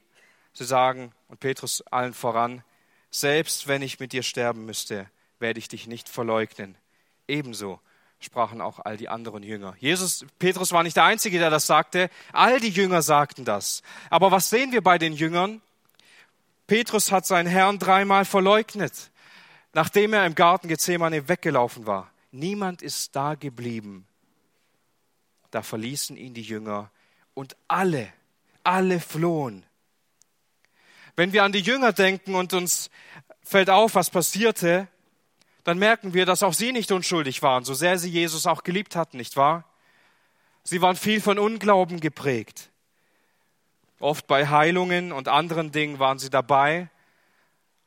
Sie 0.54 0.64
sagen, 0.64 1.12
und 1.28 1.40
Petrus 1.40 1.82
allen 1.90 2.14
voran, 2.14 2.64
selbst 3.10 3.68
wenn 3.68 3.82
ich 3.82 4.00
mit 4.00 4.14
dir 4.14 4.22
sterben 4.22 4.64
müsste, 4.64 5.10
werde 5.38 5.58
ich 5.58 5.68
dich 5.68 5.86
nicht 5.86 6.08
verleugnen. 6.08 6.78
Ebenso 7.28 7.80
sprachen 8.18 8.62
auch 8.62 8.78
all 8.78 8.96
die 8.96 9.10
anderen 9.10 9.42
Jünger. 9.42 9.74
Jesus, 9.78 10.24
Petrus 10.38 10.72
war 10.72 10.84
nicht 10.84 10.96
der 10.96 11.04
Einzige, 11.04 11.38
der 11.38 11.50
das 11.50 11.66
sagte. 11.66 12.08
All 12.32 12.60
die 12.60 12.70
Jünger 12.70 13.02
sagten 13.02 13.44
das. 13.44 13.82
Aber 14.08 14.30
was 14.30 14.48
sehen 14.48 14.72
wir 14.72 14.80
bei 14.80 14.96
den 14.96 15.12
Jüngern? 15.12 15.60
Petrus 16.72 17.12
hat 17.12 17.26
seinen 17.26 17.48
Herrn 17.48 17.78
dreimal 17.78 18.24
verleugnet, 18.24 19.10
nachdem 19.74 20.14
er 20.14 20.24
im 20.24 20.34
Garten 20.34 20.68
Gethsemane 20.68 21.28
weggelaufen 21.28 21.84
war. 21.84 22.10
Niemand 22.30 22.80
ist 22.80 23.14
da 23.14 23.34
geblieben. 23.34 24.06
Da 25.50 25.60
verließen 25.60 26.16
ihn 26.16 26.32
die 26.32 26.40
Jünger 26.40 26.90
und 27.34 27.58
alle, 27.68 28.10
alle 28.64 29.00
flohen. 29.00 29.66
Wenn 31.14 31.34
wir 31.34 31.44
an 31.44 31.52
die 31.52 31.60
Jünger 31.60 31.92
denken 31.92 32.34
und 32.34 32.54
uns 32.54 32.88
fällt 33.42 33.68
auf, 33.68 33.94
was 33.94 34.08
passierte, 34.08 34.88
dann 35.64 35.76
merken 35.76 36.14
wir, 36.14 36.24
dass 36.24 36.42
auch 36.42 36.54
sie 36.54 36.72
nicht 36.72 36.90
unschuldig 36.90 37.42
waren, 37.42 37.64
so 37.64 37.74
sehr 37.74 37.98
sie 37.98 38.08
Jesus 38.08 38.46
auch 38.46 38.62
geliebt 38.62 38.96
hatten, 38.96 39.18
nicht 39.18 39.36
wahr? 39.36 39.66
Sie 40.64 40.80
waren 40.80 40.96
viel 40.96 41.20
von 41.20 41.38
Unglauben 41.38 42.00
geprägt. 42.00 42.71
Oft 44.02 44.26
bei 44.26 44.48
Heilungen 44.48 45.12
und 45.12 45.28
anderen 45.28 45.70
Dingen 45.70 46.00
waren 46.00 46.18
sie 46.18 46.28
dabei, 46.28 46.90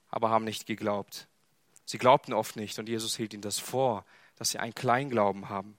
aber 0.10 0.30
haben 0.30 0.46
nicht 0.46 0.66
geglaubt. 0.66 1.28
Sie 1.84 1.98
glaubten 1.98 2.32
oft 2.32 2.56
nicht 2.56 2.80
und 2.80 2.88
Jesus 2.88 3.18
hielt 3.18 3.34
ihnen 3.34 3.42
das 3.42 3.60
vor, 3.60 4.06
dass 4.38 4.50
sie 4.50 4.60
einen 4.60 4.74
Kleinglauben 4.74 5.50
haben. 5.50 5.78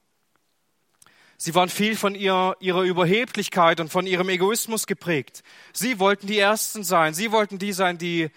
Sie 1.39 1.55
waren 1.55 1.71
viel 1.71 1.97
von 1.97 2.15
ihrer, 2.15 2.55
ihrer 2.61 2.83
Überheblichkeit 2.83 3.81
und 3.81 3.89
von 3.89 4.07
ihrem 4.07 4.29
Egoismus 4.29 4.87
geprägt. 4.87 5.43
Sie 5.73 5.99
wollten 5.99 6.27
die 6.27 6.39
Ersten 6.39 6.85
sein. 6.85 7.15
Sie 7.15 7.33
wollten 7.33 7.59
die 7.59 7.73
sein, 7.73 7.97
die 7.97 8.31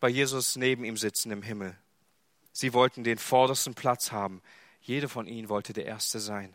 bei 0.00 0.08
Jesus 0.08 0.56
neben 0.56 0.84
ihm 0.84 0.96
sitzen 0.96 1.30
im 1.30 1.42
Himmel. 1.42 1.76
Sie 2.50 2.72
wollten 2.72 3.04
den 3.04 3.18
vordersten 3.18 3.76
Platz 3.76 4.10
haben. 4.10 4.42
Jeder 4.80 5.08
von 5.08 5.28
ihnen 5.28 5.48
wollte 5.48 5.72
der 5.72 5.86
Erste 5.86 6.18
sein. 6.18 6.52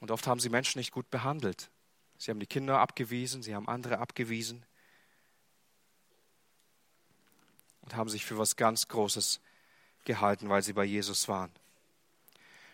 Und 0.00 0.10
oft 0.10 0.26
haben 0.26 0.40
sie 0.40 0.48
Menschen 0.48 0.78
nicht 0.78 0.92
gut 0.92 1.10
behandelt. 1.10 1.70
Sie 2.18 2.30
haben 2.30 2.40
die 2.40 2.46
Kinder 2.46 2.80
abgewiesen, 2.80 3.42
sie 3.42 3.54
haben 3.54 3.68
andere 3.68 3.98
abgewiesen 3.98 4.64
und 7.82 7.96
haben 7.96 8.08
sich 8.08 8.24
für 8.24 8.38
was 8.38 8.56
ganz 8.56 8.88
Großes 8.88 9.40
gehalten, 10.04 10.48
weil 10.48 10.62
sie 10.62 10.72
bei 10.72 10.84
Jesus 10.84 11.28
waren. 11.28 11.50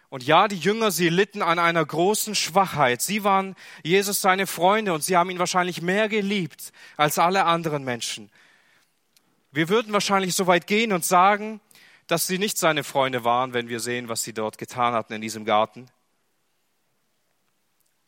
Und 0.09 0.23
ja, 0.23 0.47
die 0.47 0.59
Jünger, 0.59 0.91
sie 0.91 1.09
litten 1.09 1.43
an 1.43 1.59
einer 1.59 1.85
großen 1.85 2.35
Schwachheit. 2.35 3.03
Sie 3.03 3.25
waren 3.25 3.57
Jesus 3.83 4.21
seine 4.21 4.47
Freunde 4.47 4.93
und 4.93 5.03
sie 5.03 5.17
haben 5.17 5.31
ihn 5.31 5.39
wahrscheinlich 5.39 5.83
mehr 5.83 6.09
geliebt 6.09 6.73
als 6.97 7.19
alle 7.19 7.45
anderen 7.45 7.85
Menschen. 7.85 8.31
Wir 9.51 9.69
würden 9.69 9.93
wahrscheinlich 9.93 10.35
so 10.35 10.47
weit 10.47 10.67
gehen 10.67 10.93
und 10.93 11.05
sagen, 11.05 11.61
dass 12.07 12.27
sie 12.27 12.39
nicht 12.39 12.57
seine 12.57 12.85
Freunde 12.85 13.25
waren, 13.25 13.53
wenn 13.53 13.69
wir 13.69 13.81
sehen, 13.81 14.09
was 14.09 14.23
sie 14.23 14.33
dort 14.33 14.59
getan 14.59 14.95
hatten 14.95 15.13
in 15.13 15.21
diesem 15.21 15.45
Garten. 15.45 15.87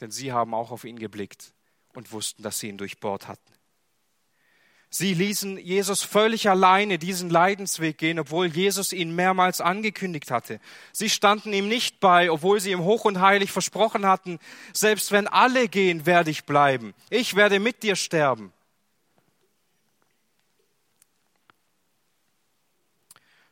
Denn 0.00 0.10
sie 0.10 0.32
haben 0.32 0.54
auch 0.54 0.70
auf 0.70 0.84
ihn 0.84 0.98
geblickt 0.98 1.52
und 1.94 2.12
wussten, 2.12 2.42
dass 2.42 2.58
sie 2.60 2.68
ihn 2.68 2.78
durchbohrt 2.78 3.28
hatten. 3.28 3.52
Sie 4.90 5.12
ließen 5.12 5.58
Jesus 5.58 6.02
völlig 6.02 6.48
alleine 6.48 6.98
diesen 6.98 7.28
Leidensweg 7.28 7.98
gehen, 7.98 8.18
obwohl 8.18 8.46
Jesus 8.46 8.94
ihn 8.94 9.14
mehrmals 9.14 9.60
angekündigt 9.60 10.30
hatte. 10.30 10.60
Sie 10.92 11.10
standen 11.10 11.52
ihm 11.52 11.68
nicht 11.68 12.00
bei, 12.00 12.30
obwohl 12.30 12.58
sie 12.58 12.70
ihm 12.70 12.84
hoch 12.84 13.04
und 13.04 13.20
heilig 13.20 13.52
versprochen 13.52 14.06
hatten, 14.06 14.38
selbst 14.72 15.12
wenn 15.12 15.26
alle 15.26 15.68
gehen, 15.68 16.06
werde 16.06 16.30
ich 16.30 16.46
bleiben. 16.46 16.94
Ich 17.10 17.36
werde 17.36 17.60
mit 17.60 17.82
dir 17.82 17.96
sterben. 17.96 18.52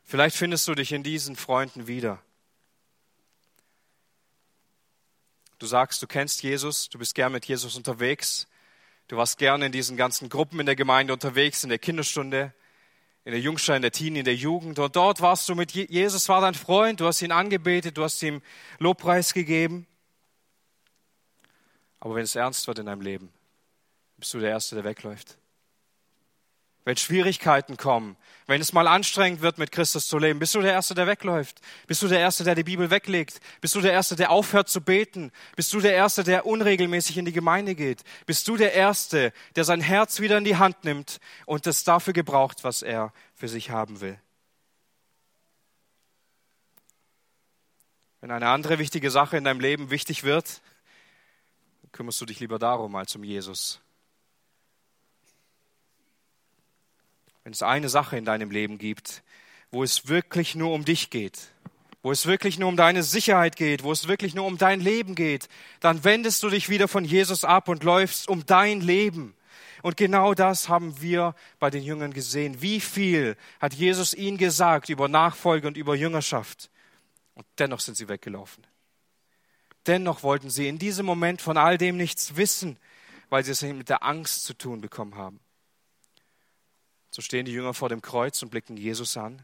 Vielleicht 0.03 0.37
findest 0.37 0.67
du 0.67 0.73
dich 0.73 0.91
in 0.91 1.03
diesen 1.03 1.35
Freunden 1.35 1.85
wieder. 1.85 2.19
Du 5.59 5.65
sagst, 5.65 6.01
du 6.01 6.07
kennst 6.07 6.43
Jesus, 6.43 6.89
du 6.89 6.99
bist 6.99 7.15
gern 7.15 7.31
mit 7.31 7.45
Jesus 7.45 7.75
unterwegs, 7.75 8.47
du 9.07 9.17
warst 9.17 9.37
gerne 9.37 9.65
in 9.65 9.71
diesen 9.71 9.97
ganzen 9.97 10.29
Gruppen 10.29 10.59
in 10.59 10.65
der 10.65 10.75
Gemeinde 10.75 11.13
unterwegs, 11.13 11.63
in 11.63 11.69
der 11.69 11.79
Kinderstunde, 11.79 12.53
in 13.25 13.31
der 13.31 13.41
Jungschar, 13.41 13.75
in 13.75 13.81
der 13.81 13.91
Teenie, 13.91 14.19
in 14.19 14.25
der 14.25 14.35
Jugend. 14.35 14.79
Und 14.79 14.95
dort 14.95 15.21
warst 15.21 15.49
du 15.49 15.55
mit 15.55 15.71
Jesus, 15.71 16.29
war 16.29 16.41
dein 16.41 16.53
Freund, 16.53 16.99
du 16.99 17.05
hast 17.07 17.21
ihn 17.21 17.31
angebetet, 17.31 17.97
du 17.97 18.03
hast 18.03 18.21
ihm 18.21 18.41
Lobpreis 18.79 19.33
gegeben. 19.33 19.87
Aber 21.99 22.15
wenn 22.15 22.23
es 22.23 22.35
ernst 22.35 22.67
wird 22.67 22.79
in 22.79 22.85
deinem 22.85 23.01
Leben, 23.01 23.33
bist 24.17 24.33
du 24.33 24.39
der 24.39 24.51
Erste, 24.51 24.75
der 24.75 24.83
wegläuft 24.83 25.37
wenn 26.87 26.95
Schwierigkeiten 26.95 27.75
kommen, 27.75 28.15
wenn 28.45 28.61
es 28.61 28.71
mal 28.71 28.87
anstrengend 28.87 29.41
wird, 29.41 29.57
mit 29.57 29.73
Christus 29.73 30.07
zu 30.07 30.19
leben, 30.19 30.39
bist 30.39 30.55
du 30.55 30.61
der 30.61 30.71
Erste, 30.71 30.95
der 30.95 31.05
wegläuft? 31.05 31.59
Bist 31.85 32.01
du 32.01 32.07
der 32.07 32.21
Erste, 32.21 32.45
der 32.45 32.55
die 32.55 32.63
Bibel 32.63 32.89
weglegt? 32.89 33.41
Bist 33.59 33.75
du 33.75 33.81
der 33.81 33.91
Erste, 33.91 34.15
der 34.15 34.31
aufhört 34.31 34.69
zu 34.69 34.79
beten? 34.79 35.33
Bist 35.57 35.73
du 35.73 35.81
der 35.81 35.93
Erste, 35.93 36.23
der 36.23 36.45
unregelmäßig 36.45 37.17
in 37.17 37.25
die 37.25 37.33
Gemeinde 37.33 37.75
geht? 37.75 38.05
Bist 38.25 38.47
du 38.47 38.55
der 38.55 38.71
Erste, 38.71 39.33
der 39.57 39.65
sein 39.65 39.81
Herz 39.81 40.21
wieder 40.21 40.37
in 40.37 40.45
die 40.45 40.55
Hand 40.55 40.85
nimmt 40.85 41.19
und 41.45 41.67
es 41.67 41.83
dafür 41.83 42.13
gebraucht, 42.13 42.63
was 42.63 42.83
er 42.83 43.11
für 43.35 43.49
sich 43.49 43.69
haben 43.69 43.99
will? 43.99 44.17
Wenn 48.21 48.31
eine 48.31 48.47
andere 48.47 48.79
wichtige 48.79 49.11
Sache 49.11 49.35
in 49.35 49.43
deinem 49.43 49.59
Leben 49.59 49.89
wichtig 49.89 50.23
wird, 50.23 50.61
kümmerst 51.91 52.21
du 52.21 52.25
dich 52.25 52.39
lieber 52.39 52.59
darum 52.59 52.95
als 52.95 53.13
um 53.13 53.25
Jesus. 53.25 53.81
Wenn 57.47 57.53
es 57.53 57.63
eine 57.63 57.87
Sache 57.87 58.17
in 58.17 58.25
deinem 58.25 58.51
Leben 58.51 58.77
gibt, 58.77 59.23
wo 59.71 59.81
es 59.81 60.09
wirklich 60.09 60.53
nur 60.53 60.73
um 60.73 60.83
dich 60.83 61.09
geht, 61.09 61.53
wo 62.03 62.11
es 62.11 62.25
wirklich 62.25 62.59
nur 62.59 62.67
um 62.67 62.75
deine 62.75 63.03
Sicherheit 63.03 63.55
geht, 63.55 63.83
wo 63.83 63.93
es 63.93 64.09
wirklich 64.09 64.35
nur 64.35 64.45
um 64.45 64.57
dein 64.57 64.81
Leben 64.81 65.15
geht, 65.15 65.47
dann 65.79 66.03
wendest 66.03 66.43
du 66.43 66.49
dich 66.49 66.67
wieder 66.67 66.89
von 66.89 67.05
Jesus 67.05 67.45
ab 67.45 67.69
und 67.69 67.85
läufst 67.85 68.27
um 68.27 68.45
dein 68.45 68.81
Leben. 68.81 69.33
Und 69.81 69.95
genau 69.95 70.33
das 70.33 70.67
haben 70.67 70.99
wir 70.99 71.35
bei 71.57 71.69
den 71.69 71.83
Jüngern 71.83 72.11
gesehen. 72.11 72.61
Wie 72.61 72.81
viel 72.81 73.37
hat 73.61 73.73
Jesus 73.73 74.13
ihnen 74.13 74.37
gesagt 74.37 74.89
über 74.89 75.07
Nachfolge 75.07 75.69
und 75.69 75.77
über 75.77 75.95
Jüngerschaft? 75.95 76.69
Und 77.33 77.45
dennoch 77.59 77.79
sind 77.79 77.95
sie 77.95 78.09
weggelaufen. 78.09 78.67
Dennoch 79.85 80.21
wollten 80.21 80.49
sie 80.49 80.67
in 80.67 80.79
diesem 80.79 81.05
Moment 81.05 81.41
von 81.41 81.55
all 81.55 81.77
dem 81.77 81.95
nichts 81.95 82.35
wissen, 82.35 82.77
weil 83.29 83.45
sie 83.45 83.51
es 83.51 83.61
mit 83.61 83.87
der 83.87 84.03
Angst 84.03 84.43
zu 84.43 84.53
tun 84.53 84.81
bekommen 84.81 85.15
haben. 85.15 85.39
So 87.17 87.23
stehen 87.23 87.47
die 87.47 87.51
Jünger 87.51 87.73
vor 87.73 87.89
dem 87.89 88.03
Kreuz 88.03 88.43
und 88.43 88.51
blicken 88.51 88.77
Jesus 88.77 89.17
an, 89.17 89.43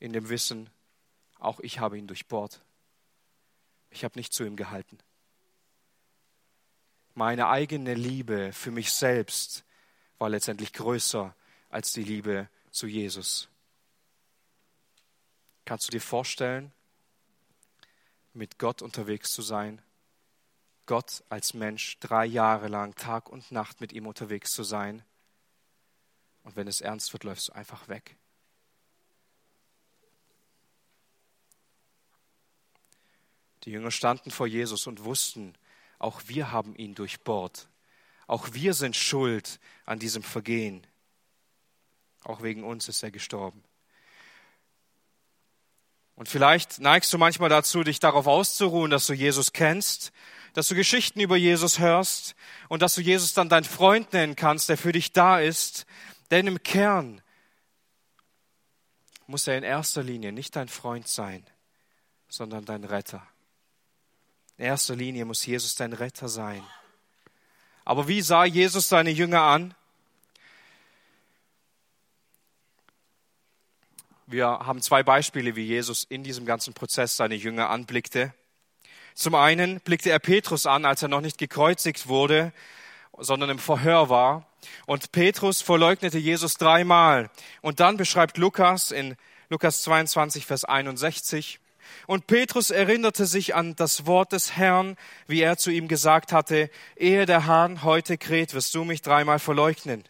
in 0.00 0.12
dem 0.12 0.28
Wissen, 0.28 0.68
auch 1.38 1.60
ich 1.60 1.78
habe 1.78 1.96
ihn 1.96 2.08
durchbohrt. 2.08 2.60
Ich 3.90 4.02
habe 4.02 4.18
nicht 4.18 4.32
zu 4.32 4.42
ihm 4.42 4.56
gehalten. 4.56 4.98
Meine 7.14 7.46
eigene 7.46 7.94
Liebe 7.94 8.52
für 8.52 8.72
mich 8.72 8.90
selbst 8.90 9.62
war 10.18 10.30
letztendlich 10.30 10.72
größer 10.72 11.32
als 11.68 11.92
die 11.92 12.02
Liebe 12.02 12.48
zu 12.72 12.88
Jesus. 12.88 13.48
Kannst 15.64 15.86
du 15.86 15.92
dir 15.92 16.00
vorstellen, 16.02 16.72
mit 18.32 18.58
Gott 18.58 18.82
unterwegs 18.82 19.30
zu 19.30 19.42
sein? 19.42 19.80
Gott 20.86 21.22
als 21.28 21.54
Mensch 21.54 22.00
drei 22.00 22.26
Jahre 22.26 22.66
lang 22.66 22.96
Tag 22.96 23.28
und 23.28 23.52
Nacht 23.52 23.80
mit 23.80 23.92
ihm 23.92 24.08
unterwegs 24.08 24.50
zu 24.50 24.64
sein? 24.64 25.04
Und 26.48 26.56
wenn 26.56 26.66
es 26.66 26.80
ernst 26.80 27.12
wird, 27.12 27.24
läufst 27.24 27.48
du 27.48 27.52
einfach 27.52 27.88
weg. 27.88 28.16
Die 33.64 33.70
Jünger 33.70 33.90
standen 33.90 34.30
vor 34.30 34.46
Jesus 34.46 34.86
und 34.86 35.04
wussten, 35.04 35.52
auch 35.98 36.22
wir 36.24 36.50
haben 36.50 36.74
ihn 36.74 36.94
durchbohrt. 36.94 37.68
Auch 38.26 38.54
wir 38.54 38.72
sind 38.72 38.96
schuld 38.96 39.60
an 39.84 39.98
diesem 39.98 40.22
Vergehen. 40.22 40.86
Auch 42.22 42.40
wegen 42.40 42.64
uns 42.64 42.88
ist 42.88 43.02
er 43.02 43.10
gestorben. 43.10 43.62
Und 46.14 46.30
vielleicht 46.30 46.78
neigst 46.78 47.12
du 47.12 47.18
manchmal 47.18 47.50
dazu, 47.50 47.82
dich 47.82 48.00
darauf 48.00 48.26
auszuruhen, 48.26 48.90
dass 48.90 49.06
du 49.06 49.12
Jesus 49.12 49.52
kennst, 49.52 50.12
dass 50.54 50.68
du 50.68 50.74
Geschichten 50.74 51.20
über 51.20 51.36
Jesus 51.36 51.78
hörst 51.78 52.34
und 52.68 52.80
dass 52.80 52.94
du 52.94 53.02
Jesus 53.02 53.34
dann 53.34 53.50
dein 53.50 53.64
Freund 53.64 54.14
nennen 54.14 54.34
kannst, 54.34 54.70
der 54.70 54.78
für 54.78 54.92
dich 54.92 55.12
da 55.12 55.38
ist. 55.38 55.84
Denn 56.30 56.46
im 56.46 56.62
Kern 56.62 57.22
muss 59.26 59.46
er 59.46 59.58
in 59.58 59.64
erster 59.64 60.02
Linie 60.02 60.32
nicht 60.32 60.56
dein 60.56 60.68
Freund 60.68 61.06
sein, 61.06 61.46
sondern 62.28 62.64
dein 62.64 62.84
Retter. 62.84 63.26
In 64.56 64.64
erster 64.64 64.96
Linie 64.96 65.24
muss 65.24 65.46
Jesus 65.46 65.74
dein 65.76 65.92
Retter 65.92 66.28
sein. 66.28 66.64
Aber 67.84 68.08
wie 68.08 68.20
sah 68.20 68.44
Jesus 68.44 68.88
seine 68.88 69.10
Jünger 69.10 69.42
an? 69.42 69.74
Wir 74.26 74.46
haben 74.46 74.82
zwei 74.82 75.02
Beispiele, 75.02 75.56
wie 75.56 75.64
Jesus 75.64 76.04
in 76.04 76.22
diesem 76.22 76.44
ganzen 76.44 76.74
Prozess 76.74 77.16
seine 77.16 77.34
Jünger 77.34 77.70
anblickte. 77.70 78.34
Zum 79.14 79.34
einen 79.34 79.80
blickte 79.80 80.10
er 80.10 80.18
Petrus 80.18 80.66
an, 80.66 80.84
als 80.84 81.02
er 81.02 81.08
noch 81.08 81.22
nicht 81.22 81.38
gekreuzigt 81.38 82.08
wurde, 82.08 82.52
sondern 83.16 83.50
im 83.50 83.58
Verhör 83.58 84.10
war. 84.10 84.47
Und 84.86 85.12
Petrus 85.12 85.62
verleugnete 85.62 86.18
Jesus 86.18 86.54
dreimal. 86.54 87.30
Und 87.60 87.80
dann 87.80 87.96
beschreibt 87.96 88.38
Lukas 88.38 88.90
in 88.90 89.16
Lukas 89.48 89.82
22, 89.82 90.46
Vers 90.46 90.64
61, 90.64 91.60
und 92.06 92.26
Petrus 92.26 92.70
erinnerte 92.70 93.26
sich 93.26 93.54
an 93.54 93.76
das 93.76 94.06
Wort 94.06 94.32
des 94.32 94.56
Herrn, 94.56 94.96
wie 95.26 95.40
er 95.40 95.56
zu 95.56 95.70
ihm 95.70 95.88
gesagt 95.88 96.32
hatte, 96.32 96.70
ehe 96.96 97.26
der 97.26 97.46
Hahn 97.46 97.82
heute 97.82 98.18
kräht, 98.18 98.54
wirst 98.54 98.74
du 98.74 98.84
mich 98.84 99.02
dreimal 99.02 99.38
verleugnen. 99.38 100.00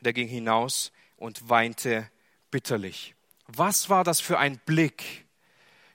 Und 0.00 0.06
er 0.06 0.12
ging 0.12 0.28
hinaus 0.28 0.92
und 1.16 1.48
weinte 1.48 2.10
bitterlich. 2.50 3.14
Was 3.46 3.88
war 3.88 4.04
das 4.04 4.20
für 4.20 4.38
ein 4.38 4.58
Blick, 4.66 5.26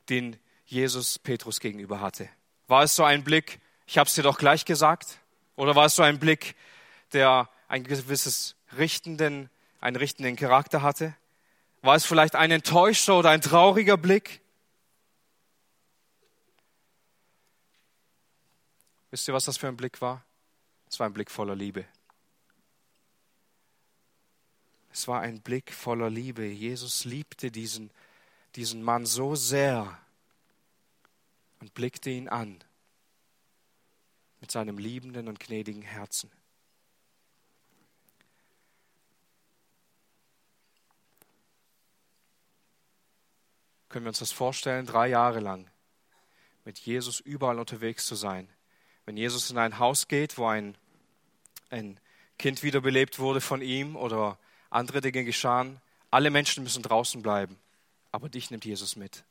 den 0.09 0.37
Jesus 0.65 1.19
Petrus 1.19 1.59
gegenüber 1.59 2.01
hatte? 2.01 2.29
War 2.67 2.83
es 2.83 2.95
so 2.95 3.03
ein 3.03 3.23
Blick, 3.23 3.59
ich 3.85 3.97
habe 3.97 4.07
es 4.07 4.15
dir 4.15 4.23
doch 4.23 4.37
gleich 4.37 4.65
gesagt? 4.65 5.19
Oder 5.55 5.75
war 5.75 5.85
es 5.85 5.95
so 5.95 6.03
ein 6.03 6.19
Blick, 6.19 6.55
der 7.11 7.47
ein 7.73 7.83
gewisses 7.83 8.55
richtenden, 8.77 9.49
einen 9.81 9.95
richtenden 9.95 10.35
Charakter 10.35 10.83
hatte? 10.83 11.15
War 11.81 11.95
es 11.95 12.05
vielleicht 12.05 12.35
ein 12.35 12.51
enttäuschter 12.51 13.17
oder 13.17 13.31
ein 13.31 13.41
trauriger 13.41 13.97
Blick? 13.97 14.41
Wisst 19.09 19.27
ihr, 19.27 19.33
was 19.33 19.45
das 19.45 19.57
für 19.57 19.67
ein 19.67 19.75
Blick 19.75 20.01
war? 20.01 20.23
Es 20.87 20.99
war 20.99 21.07
ein 21.07 21.13
Blick 21.13 21.31
voller 21.31 21.55
Liebe. 21.55 21.83
Es 24.91 25.07
war 25.07 25.21
ein 25.21 25.41
Blick 25.41 25.73
voller 25.73 26.11
Liebe. 26.11 26.45
Jesus 26.45 27.05
liebte 27.05 27.49
diesen, 27.49 27.89
diesen 28.55 28.83
Mann 28.83 29.07
so 29.07 29.33
sehr 29.33 29.97
und 31.59 31.73
blickte 31.73 32.11
ihn 32.11 32.29
an 32.29 32.63
mit 34.41 34.51
seinem 34.51 34.77
liebenden 34.77 35.27
und 35.27 35.39
gnädigen 35.39 35.81
Herzen. 35.81 36.29
Können 43.93 44.05
wir 44.05 44.09
uns 44.09 44.17
das 44.17 44.31
vorstellen, 44.31 44.87
drei 44.87 45.07
Jahre 45.07 45.39
lang 45.39 45.69
mit 46.65 46.79
Jesus 46.79 47.19
überall 47.19 47.59
unterwegs 47.59 48.07
zu 48.07 48.15
sein? 48.15 48.49
Wenn 49.05 49.17
Jesus 49.17 49.51
in 49.51 49.59
ein 49.59 49.77
Haus 49.77 50.07
geht, 50.07 50.39
wo 50.39 50.47
ein, 50.47 50.75
ein 51.69 51.99
Kind 52.39 52.63
wiederbelebt 52.63 53.19
wurde 53.19 53.39
von 53.39 53.61
ihm 53.61 53.95
oder 53.95 54.39
andere 54.71 54.99
Dinge 54.99 55.23
geschahen, 55.23 55.79
alle 56.09 56.31
Menschen 56.31 56.63
müssen 56.63 56.81
draußen 56.81 57.21
bleiben, 57.21 57.59
aber 58.11 58.29
dich 58.29 58.49
nimmt 58.49 58.65
Jesus 58.65 58.95
mit. 58.95 59.25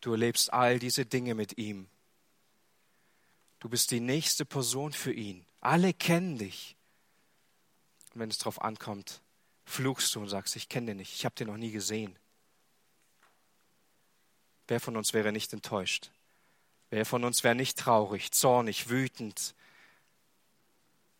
Du 0.00 0.12
erlebst 0.12 0.50
all 0.54 0.78
diese 0.78 1.04
Dinge 1.04 1.34
mit 1.34 1.58
ihm. 1.58 1.86
Du 3.58 3.68
bist 3.68 3.90
die 3.90 4.00
nächste 4.00 4.46
Person 4.46 4.94
für 4.94 5.12
ihn. 5.12 5.44
Alle 5.60 5.92
kennen 5.92 6.38
dich. 6.38 6.76
Und 8.14 8.20
wenn 8.20 8.30
es 8.30 8.38
darauf 8.38 8.62
ankommt, 8.62 9.20
fluchst 9.66 10.14
du 10.14 10.20
und 10.20 10.30
sagst, 10.30 10.56
ich 10.56 10.70
kenne 10.70 10.86
dich 10.86 10.96
nicht, 10.96 11.14
ich 11.14 11.26
habe 11.26 11.34
dich 11.34 11.46
noch 11.46 11.58
nie 11.58 11.72
gesehen. 11.72 12.18
Wer 14.70 14.78
von 14.78 14.96
uns 14.96 15.12
wäre 15.14 15.32
nicht 15.32 15.52
enttäuscht? 15.52 16.12
Wer 16.90 17.04
von 17.04 17.24
uns 17.24 17.42
wäre 17.42 17.56
nicht 17.56 17.76
traurig, 17.76 18.30
zornig, 18.30 18.88
wütend? 18.88 19.56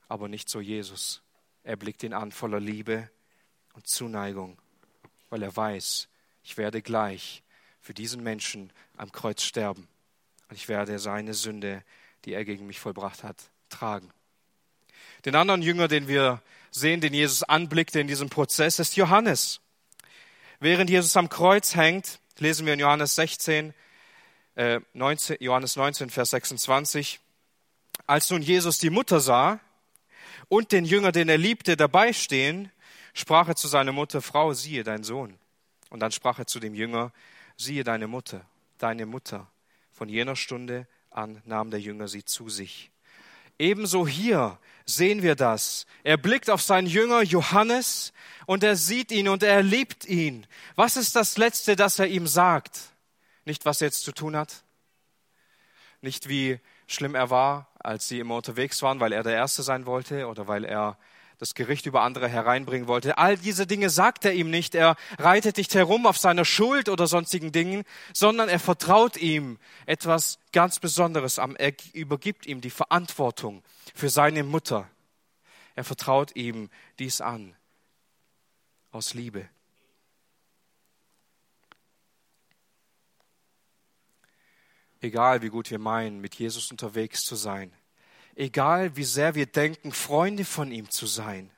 Aber 0.07 0.29
nicht 0.29 0.49
so 0.49 0.61
Jesus. 0.61 1.21
Er 1.65 1.75
blickt 1.75 2.05
ihn 2.05 2.13
an 2.13 2.31
voller 2.31 2.61
Liebe 2.61 3.11
und 3.73 3.89
Zuneigung, 3.89 4.57
weil 5.31 5.43
er 5.43 5.57
weiß, 5.57 6.07
ich 6.45 6.59
werde 6.59 6.81
gleich 6.81 7.43
für 7.81 7.93
diesen 7.93 8.23
Menschen 8.23 8.73
am 8.97 9.11
Kreuz 9.11 9.43
sterben 9.43 9.89
und 10.49 10.55
ich 10.55 10.69
werde 10.69 11.01
seine 11.01 11.35
Sünde, 11.35 11.83
die 12.27 12.35
er 12.35 12.45
gegen 12.45 12.69
mich 12.69 12.79
vollbracht 12.79 13.25
hat, 13.25 13.51
tragen. 13.69 14.13
Den 15.25 15.35
anderen 15.35 15.63
Jünger, 15.63 15.89
den 15.89 16.07
wir 16.07 16.41
sehen, 16.71 17.01
den 17.01 17.15
Jesus 17.15 17.43
anblickte 17.43 17.99
in 17.99 18.07
diesem 18.07 18.31
Prozess, 18.31 18.79
ist 18.79 18.95
Johannes. 18.95 19.61
Während 20.61 20.89
Jesus 20.89 21.17
am 21.17 21.29
Kreuz 21.29 21.75
hängt, 21.75 22.21
lesen 22.41 22.67
wir 22.67 22.75
in 22.75 22.81
Johannes 22.81 23.15
16, 23.15 23.75
19, 24.93 25.37
äh, 25.37 25.45
Johannes 25.45 25.77
19, 25.77 26.11
Vers 26.11 26.31
26. 26.31 27.21
Als 28.07 28.31
nun 28.31 28.43
Jesus 28.43 28.79
die 28.79 28.91
Mutter 28.91 29.21
sah 29.21 29.61
und 30.49 30.73
den 30.73 30.85
Jünger, 30.85 31.13
den 31.13 31.29
er 31.29 31.39
liebte, 31.39 31.77
dabei 31.77 32.13
stehen, 32.13 32.73
sprach 33.15 33.49
er 33.49 33.57
zu 33.57 33.69
seiner 33.69 33.93
Mutter, 33.93 34.23
Frau, 34.23 34.53
siehe 34.53 34.83
dein 34.83 35.05
Sohn. 35.05 35.39
Und 35.91 36.01
dann 36.01 36.13
sprach 36.13 36.39
er 36.39 36.47
zu 36.47 36.61
dem 36.61 36.75
Jünger, 36.75 37.13
siehe 37.57 37.85
deine 37.85 38.07
Mutter, 38.07 38.45
deine 38.79 39.07
Mutter. 39.07 39.47
Von 39.93 40.09
jener 40.09 40.37
Stunde 40.37 40.87
an 41.11 41.43
nahm 41.45 41.71
der 41.71 41.81
Jünger 41.81 42.09
sie 42.09 42.25
zu 42.25 42.49
sich. 42.49 42.91
Ebenso 43.59 44.07
hier 44.07 44.59
sehen 44.95 45.23
wir 45.23 45.35
das. 45.35 45.87
Er 46.03 46.17
blickt 46.17 46.51
auf 46.51 46.63
seinen 46.63 46.87
Jünger 46.87 47.23
Johannes 47.23 48.13
und 48.47 48.63
er 48.63 48.77
sieht 48.77 49.13
ihn 49.13 49.29
und 49.29 49.43
er 49.43 49.63
liebt 49.63 50.05
ihn. 50.05 50.47
Was 50.75 50.97
ist 50.97 51.17
das 51.17 51.37
Letzte, 51.37 51.77
das 51.77 51.99
er 51.99 52.07
ihm 52.07 52.27
sagt? 52.27 52.79
Nicht, 53.45 53.65
was 53.65 53.81
er 53.81 53.89
jetzt 53.89 54.03
zu 54.03 54.13
tun 54.13 54.37
hat. 54.37 54.65
Nicht, 56.01 56.29
wie 56.29 56.61
schlimm 56.87 57.15
er 57.15 57.31
war, 57.31 57.69
als 57.79 58.09
sie 58.09 58.19
immer 58.19 58.37
unterwegs 58.37 58.83
waren, 58.83 59.01
weil 59.01 59.13
er 59.13 59.23
der 59.23 59.35
Erste 59.35 59.63
sein 59.63 59.87
wollte 59.87 60.27
oder 60.27 60.49
weil 60.49 60.65
er 60.65 60.99
das 61.41 61.55
Gericht 61.55 61.87
über 61.87 62.03
andere 62.03 62.29
hereinbringen 62.29 62.87
wollte. 62.87 63.19
All 63.19 63.37
diese 63.37 63.67
Dinge 63.67 63.91
sagt 63.91 64.25
er 64.27 64.35
ihm 64.35 64.51
nicht. 64.51 64.75
Er 64.75 64.95
reitet 65.19 65.57
nicht 65.57 65.75
herum 65.75 66.07
auf 66.07 66.19
seiner 66.19 66.45
Schuld 66.45 66.89
oder 66.89 67.07
sonstigen 67.07 67.51
Dingen, 67.51 67.85
sondern 68.13 68.49
er 68.49 68.61
vertraut 68.61 69.17
ihm 69.17 69.59
etwas 69.87 70.39
ganz 70.53 70.79
Besonderes 70.79 71.39
am. 71.39 71.57
Er 71.57 71.73
übergibt 71.95 72.47
ihm 72.47 72.61
die 72.61 72.71
Verantwortung 72.71 73.63
für 73.95 74.11
seine 74.11 74.45
Mutter. 74.45 74.89
Er 75.75 75.85
vertraut 75.85 76.37
ihm 76.37 76.69
dies 76.99 77.21
an. 77.23 77.57
Aus 78.93 79.15
Liebe. 79.15 79.49
egal 85.01 85.41
wie 85.43 85.49
gut 85.49 85.71
wir 85.71 85.79
meinen, 85.79 86.21
mit 86.21 86.35
Jesus 86.35 86.71
unterwegs 86.71 87.25
zu 87.25 87.35
sein, 87.35 87.73
egal 88.35 88.97
wie 88.97 89.05
sehr 89.05 89.35
wir 89.35 89.47
denken, 89.47 89.93
Freunde 89.93 90.45
von 90.45 90.73
ihm 90.73 90.91
zu 90.91 91.07
sein, 91.07 91.51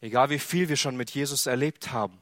egal 0.00 0.30
wie 0.30 0.38
viel 0.38 0.68
wir 0.68 0.76
schon 0.76 0.96
mit 0.96 1.10
Jesus 1.10 1.46
erlebt 1.46 1.92
haben, 1.92 2.20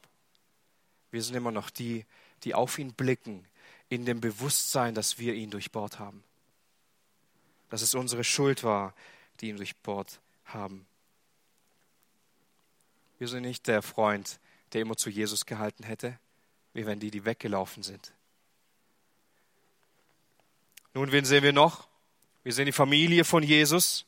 wir 1.11 1.23
sind 1.23 1.35
immer 1.35 1.53
noch 1.53 1.71
die, 1.71 2.07
die 2.45 2.55
auf 2.55 2.79
ihn 2.79 2.93
blicken, 2.93 3.47
in 3.89 4.07
dem 4.07 4.21
Bewusstsein, 4.21 4.95
dass 4.95 5.19
wir 5.19 5.35
ihn 5.35 5.51
durchbohrt 5.51 5.99
haben, 5.99 6.25
dass 7.69 7.83
es 7.83 7.95
unsere 7.95 8.25
Schuld 8.25 8.65
war, 8.65 8.95
die 9.41 9.51
ihn 9.51 9.59
durchbohrt 9.59 10.21
haben. 10.47 10.87
Wir 13.19 13.29
sind 13.29 13.43
nicht 13.43 13.67
der 13.67 13.83
Freund, 13.83 14.41
der 14.73 14.81
immer 14.81 14.97
zu 14.97 15.11
Jesus 15.11 15.45
gehalten 15.45 15.85
hätte, 15.85 16.19
wie 16.73 16.87
wenn 16.87 17.01
die, 17.01 17.11
die 17.11 17.25
weggelaufen 17.25 17.83
sind. 17.83 18.13
Nun, 20.95 21.13
wen 21.13 21.25
sehen 21.25 21.43
wir 21.43 21.53
noch? 21.53 21.89
Wir 22.45 22.53
sehen 22.53 22.67
die 22.67 22.73
Familie 22.73 23.25
von 23.25 23.43
Jesus. 23.43 24.05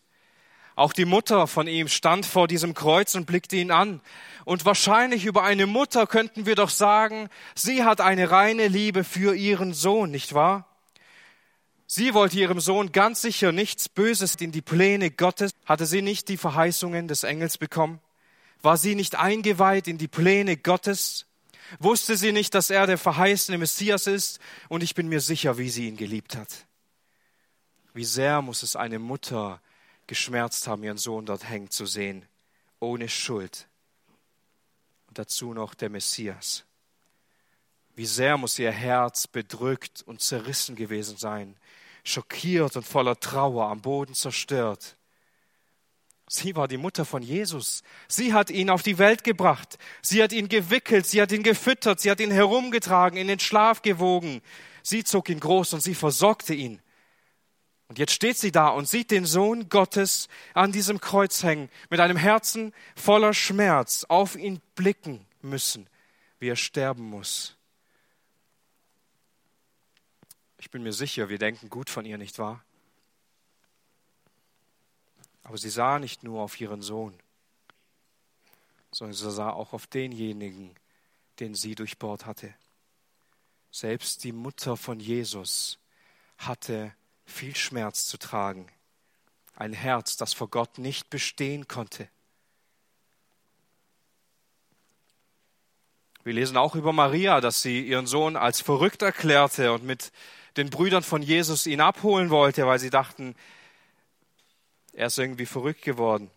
Auch 0.76 0.92
die 0.92 1.04
Mutter 1.04 1.46
von 1.46 1.68
ihm 1.68 1.86
stand 1.86 2.26
vor 2.26 2.48
diesem 2.48 2.74
Kreuz 2.74 3.14
und 3.14 3.26
blickte 3.26 3.56
ihn 3.56 3.70
an. 3.70 4.00
Und 4.44 4.64
wahrscheinlich 4.64 5.24
über 5.24 5.44
eine 5.44 5.66
Mutter 5.66 6.06
könnten 6.06 6.46
wir 6.46 6.56
doch 6.56 6.70
sagen, 6.70 7.28
sie 7.54 7.84
hat 7.84 8.00
eine 8.00 8.32
reine 8.32 8.66
Liebe 8.66 9.04
für 9.04 9.36
ihren 9.36 9.72
Sohn, 9.72 10.10
nicht 10.10 10.34
wahr? 10.34 10.68
Sie 11.86 12.12
wollte 12.12 12.38
ihrem 12.38 12.58
Sohn 12.58 12.90
ganz 12.90 13.22
sicher 13.22 13.52
nichts 13.52 13.88
Böses 13.88 14.34
in 14.36 14.50
die 14.50 14.62
Pläne 14.62 15.12
Gottes. 15.12 15.52
Hatte 15.64 15.86
sie 15.86 16.02
nicht 16.02 16.28
die 16.28 16.36
Verheißungen 16.36 17.06
des 17.06 17.22
Engels 17.22 17.56
bekommen? 17.56 18.00
War 18.62 18.76
sie 18.76 18.96
nicht 18.96 19.16
eingeweiht 19.16 19.86
in 19.86 19.98
die 19.98 20.08
Pläne 20.08 20.56
Gottes? 20.56 21.26
Wusste 21.78 22.16
sie 22.16 22.32
nicht, 22.32 22.54
dass 22.54 22.70
er 22.70 22.86
der 22.88 22.98
verheißene 22.98 23.58
Messias 23.58 24.08
ist? 24.08 24.40
Und 24.68 24.82
ich 24.82 24.94
bin 24.94 25.08
mir 25.08 25.20
sicher, 25.20 25.56
wie 25.56 25.68
sie 25.68 25.86
ihn 25.86 25.96
geliebt 25.96 26.36
hat. 26.36 26.66
Wie 27.94 28.04
sehr 28.04 28.42
muss 28.42 28.64
es 28.64 28.74
eine 28.74 28.98
Mutter 28.98 29.60
geschmerzt 30.08 30.66
haben, 30.66 30.82
ihren 30.82 30.98
Sohn 30.98 31.26
dort 31.26 31.48
hängen 31.48 31.70
zu 31.70 31.86
sehen, 31.86 32.26
ohne 32.80 33.08
Schuld. 33.08 33.68
Und 35.08 35.18
dazu 35.18 35.54
noch 35.54 35.74
der 35.74 35.90
Messias. 35.90 36.64
Wie 37.94 38.06
sehr 38.06 38.36
muss 38.36 38.58
ihr 38.58 38.72
Herz 38.72 39.28
bedrückt 39.28 40.02
und 40.02 40.20
zerrissen 40.20 40.74
gewesen 40.74 41.16
sein, 41.16 41.56
schockiert 42.02 42.76
und 42.76 42.84
voller 42.84 43.18
Trauer, 43.20 43.68
am 43.68 43.80
Boden 43.80 44.14
zerstört. 44.14 44.96
Sie 46.26 46.56
war 46.56 46.66
die 46.66 46.78
Mutter 46.78 47.04
von 47.04 47.22
Jesus. 47.22 47.84
Sie 48.08 48.32
hat 48.32 48.50
ihn 48.50 48.70
auf 48.70 48.82
die 48.82 48.98
Welt 48.98 49.22
gebracht. 49.22 49.78
Sie 50.02 50.20
hat 50.20 50.32
ihn 50.32 50.48
gewickelt, 50.48 51.06
sie 51.06 51.22
hat 51.22 51.30
ihn 51.30 51.44
gefüttert, 51.44 52.00
sie 52.00 52.10
hat 52.10 52.18
ihn 52.18 52.32
herumgetragen, 52.32 53.16
in 53.18 53.28
den 53.28 53.38
Schlaf 53.38 53.82
gewogen. 53.82 54.42
Sie 54.82 55.04
zog 55.04 55.28
ihn 55.28 55.38
groß 55.38 55.74
und 55.74 55.80
sie 55.80 55.94
versorgte 55.94 56.54
ihn. 56.54 56.80
Und 57.88 57.98
jetzt 57.98 58.12
steht 58.12 58.38
sie 58.38 58.50
da 58.50 58.68
und 58.68 58.88
sieht 58.88 59.10
den 59.10 59.26
Sohn 59.26 59.68
Gottes 59.68 60.28
an 60.54 60.72
diesem 60.72 61.00
Kreuz 61.00 61.42
hängen, 61.42 61.68
mit 61.90 62.00
einem 62.00 62.16
Herzen 62.16 62.72
voller 62.96 63.34
Schmerz 63.34 64.04
auf 64.08 64.36
ihn 64.36 64.60
blicken 64.74 65.26
müssen, 65.42 65.86
wie 66.38 66.48
er 66.48 66.56
sterben 66.56 67.04
muss. 67.04 67.56
Ich 70.58 70.70
bin 70.70 70.82
mir 70.82 70.94
sicher, 70.94 71.28
wir 71.28 71.38
denken 71.38 71.68
gut 71.68 71.90
von 71.90 72.06
ihr, 72.06 72.16
nicht 72.16 72.38
wahr? 72.38 72.64
Aber 75.42 75.58
sie 75.58 75.68
sah 75.68 75.98
nicht 75.98 76.22
nur 76.22 76.40
auf 76.40 76.58
ihren 76.58 76.80
Sohn, 76.80 77.14
sondern 78.90 79.14
sie 79.14 79.30
sah 79.30 79.50
auch 79.50 79.74
auf 79.74 79.86
denjenigen, 79.86 80.74
den 81.38 81.54
sie 81.54 81.74
durchbohrt 81.74 82.24
hatte. 82.24 82.54
Selbst 83.70 84.24
die 84.24 84.32
Mutter 84.32 84.78
von 84.78 85.00
Jesus 85.00 85.78
hatte 86.38 86.94
viel 87.24 87.56
Schmerz 87.56 88.06
zu 88.06 88.18
tragen, 88.18 88.66
ein 89.54 89.72
Herz, 89.72 90.16
das 90.16 90.34
vor 90.34 90.48
Gott 90.48 90.78
nicht 90.78 91.10
bestehen 91.10 91.68
konnte. 91.68 92.08
Wir 96.24 96.32
lesen 96.32 96.56
auch 96.56 96.74
über 96.74 96.92
Maria, 96.92 97.40
dass 97.40 97.60
sie 97.60 97.86
ihren 97.86 98.06
Sohn 98.06 98.36
als 98.36 98.60
verrückt 98.60 99.02
erklärte 99.02 99.72
und 99.72 99.84
mit 99.84 100.10
den 100.56 100.70
Brüdern 100.70 101.02
von 101.02 101.20
Jesus 101.20 101.66
ihn 101.66 101.80
abholen 101.80 102.30
wollte, 102.30 102.66
weil 102.66 102.78
sie 102.78 102.90
dachten, 102.90 103.34
er 104.92 105.08
ist 105.08 105.18
irgendwie 105.18 105.46
verrückt 105.46 105.82
geworden. 105.82 106.30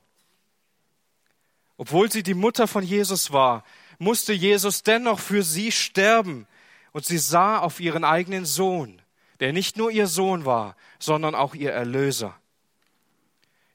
Obwohl 1.77 2.11
sie 2.11 2.23
die 2.23 2.33
Mutter 2.33 2.67
von 2.67 2.83
Jesus 2.83 3.31
war, 3.31 3.63
musste 3.99 4.33
Jesus 4.33 4.83
dennoch 4.83 5.19
für 5.19 5.43
sie 5.43 5.71
sterben. 5.71 6.47
Und 6.91 7.05
sie 7.05 7.19
sah 7.19 7.59
auf 7.59 7.79
ihren 7.79 8.03
eigenen 8.03 8.45
Sohn, 8.45 9.01
der 9.39 9.53
nicht 9.53 9.77
nur 9.77 9.91
ihr 9.91 10.07
Sohn 10.07 10.45
war, 10.45 10.75
sondern 10.99 11.35
auch 11.35 11.55
ihr 11.55 11.71
Erlöser. 11.71 12.35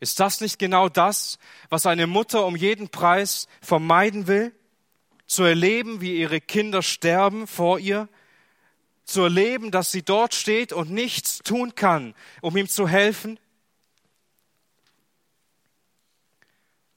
Ist 0.00 0.18
das 0.18 0.40
nicht 0.40 0.58
genau 0.58 0.88
das, 0.88 1.38
was 1.68 1.86
eine 1.86 2.08
Mutter 2.08 2.44
um 2.44 2.56
jeden 2.56 2.88
Preis 2.88 3.46
vermeiden 3.60 4.26
will? 4.26 4.52
Zu 5.26 5.44
erleben, 5.44 6.00
wie 6.00 6.18
ihre 6.18 6.40
Kinder 6.40 6.82
sterben 6.82 7.46
vor 7.46 7.78
ihr? 7.78 8.08
Zu 9.04 9.22
erleben, 9.22 9.70
dass 9.70 9.92
sie 9.92 10.02
dort 10.02 10.34
steht 10.34 10.72
und 10.72 10.90
nichts 10.90 11.38
tun 11.38 11.76
kann, 11.76 12.14
um 12.40 12.56
ihm 12.56 12.68
zu 12.68 12.88
helfen? 12.88 13.38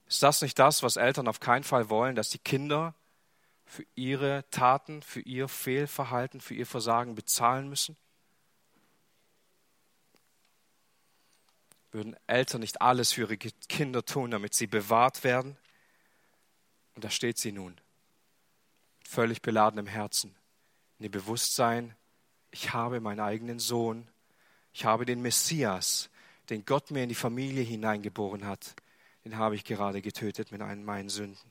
Ist 0.08 0.24
das 0.24 0.42
nicht 0.42 0.58
das, 0.58 0.82
was 0.82 0.96
Eltern 0.96 1.28
auf 1.28 1.40
keinen 1.40 1.64
Fall 1.64 1.90
wollen, 1.90 2.16
dass 2.16 2.30
die 2.30 2.40
Kinder 2.40 2.96
für 3.66 3.86
ihre 3.96 4.46
Taten, 4.50 5.02
für 5.02 5.22
ihr 5.22 5.48
Fehlverhalten, 5.48 6.42
für 6.42 6.56
ihr 6.56 6.66
Versagen 6.66 7.16
bezahlen 7.16 7.70
müssen? 7.70 7.98
Würden 11.96 12.18
Eltern 12.28 12.60
nicht 12.60 12.82
alles 12.82 13.14
für 13.14 13.22
ihre 13.22 13.38
Kinder 13.38 14.04
tun, 14.04 14.32
damit 14.32 14.54
sie 14.54 14.68
bewahrt 14.68 15.24
werden? 15.24 15.56
Und 16.94 17.06
da 17.06 17.10
steht 17.10 17.38
sie 17.38 17.54
nun, 17.54 17.80
völlig 19.06 19.42
beladen 19.42 19.80
im 19.80 19.88
Herzen, 19.88 20.36
in 21.00 21.04
dem 21.04 21.12
Bewusstsein, 21.14 21.96
ich 22.52 22.74
habe 22.74 23.00
meinen 23.00 23.22
eigenen 23.22 23.60
Sohn, 23.60 24.10
ich 24.74 24.84
habe 24.84 25.06
den 25.06 25.22
Messias, 25.22 26.10
den 26.50 26.66
Gott 26.66 26.92
mir 26.92 27.04
in 27.04 27.08
die 27.08 27.16
Familie 27.16 27.64
hineingeboren 27.64 28.46
hat, 28.46 28.76
den 29.24 29.38
habe 29.38 29.56
ich 29.56 29.64
gerade 29.64 30.02
getötet 30.02 30.52
mit 30.52 30.62
einem 30.62 30.84
meinen 30.84 31.08
Sünden. 31.08 31.50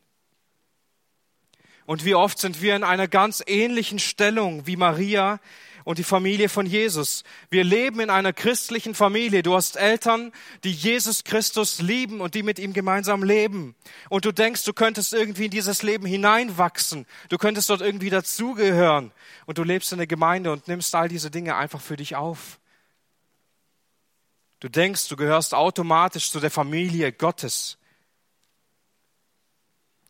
Und 1.86 2.04
wie 2.04 2.14
oft 2.14 2.38
sind 2.38 2.62
wir 2.62 2.76
in 2.76 2.84
einer 2.84 3.08
ganz 3.08 3.42
ähnlichen 3.46 3.98
Stellung 3.98 4.66
wie 4.66 4.76
Maria 4.76 5.40
und 5.84 5.98
die 5.98 6.04
Familie 6.04 6.48
von 6.48 6.64
Jesus. 6.64 7.24
Wir 7.50 7.62
leben 7.62 8.00
in 8.00 8.08
einer 8.08 8.32
christlichen 8.32 8.94
Familie. 8.94 9.42
Du 9.42 9.54
hast 9.54 9.76
Eltern, 9.76 10.32
die 10.64 10.72
Jesus 10.72 11.24
Christus 11.24 11.80
lieben 11.80 12.22
und 12.22 12.34
die 12.34 12.42
mit 12.42 12.58
ihm 12.58 12.72
gemeinsam 12.72 13.22
leben. 13.22 13.74
Und 14.08 14.24
du 14.24 14.32
denkst, 14.32 14.64
du 14.64 14.72
könntest 14.72 15.12
irgendwie 15.12 15.44
in 15.44 15.50
dieses 15.50 15.82
Leben 15.82 16.06
hineinwachsen. 16.06 17.06
Du 17.28 17.36
könntest 17.36 17.68
dort 17.68 17.82
irgendwie 17.82 18.10
dazugehören. 18.10 19.12
Und 19.44 19.58
du 19.58 19.62
lebst 19.62 19.92
in 19.92 19.98
der 19.98 20.06
Gemeinde 20.06 20.52
und 20.52 20.68
nimmst 20.68 20.94
all 20.94 21.08
diese 21.08 21.30
Dinge 21.30 21.54
einfach 21.56 21.82
für 21.82 21.96
dich 21.96 22.16
auf. 22.16 22.58
Du 24.60 24.70
denkst, 24.70 25.08
du 25.08 25.16
gehörst 25.16 25.52
automatisch 25.52 26.30
zu 26.30 26.40
der 26.40 26.50
Familie 26.50 27.12
Gottes. 27.12 27.76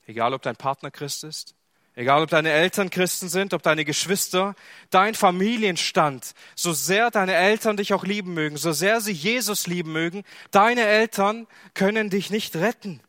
Egal, 0.06 0.34
ob 0.34 0.42
dein 0.42 0.54
Partner 0.54 0.92
Christ 0.92 1.24
ist, 1.24 1.53
egal, 1.94 2.22
ob 2.22 2.30
deine 2.30 2.50
Eltern 2.50 2.90
Christen 2.90 3.28
sind, 3.28 3.54
ob 3.54 3.62
deine 3.62 3.84
Geschwister, 3.84 4.54
dein 4.90 5.14
Familienstand, 5.14 6.34
so 6.54 6.72
sehr 6.72 7.10
deine 7.10 7.34
Eltern 7.34 7.76
dich 7.76 7.94
auch 7.94 8.04
lieben 8.04 8.34
mögen, 8.34 8.56
so 8.56 8.72
sehr 8.72 9.00
sie 9.00 9.12
Jesus 9.12 9.66
lieben 9.66 9.92
mögen, 9.92 10.24
deine 10.50 10.82
Eltern 10.86 11.46
können 11.74 12.10
dich 12.10 12.30
nicht 12.30 12.56
retten. 12.56 13.00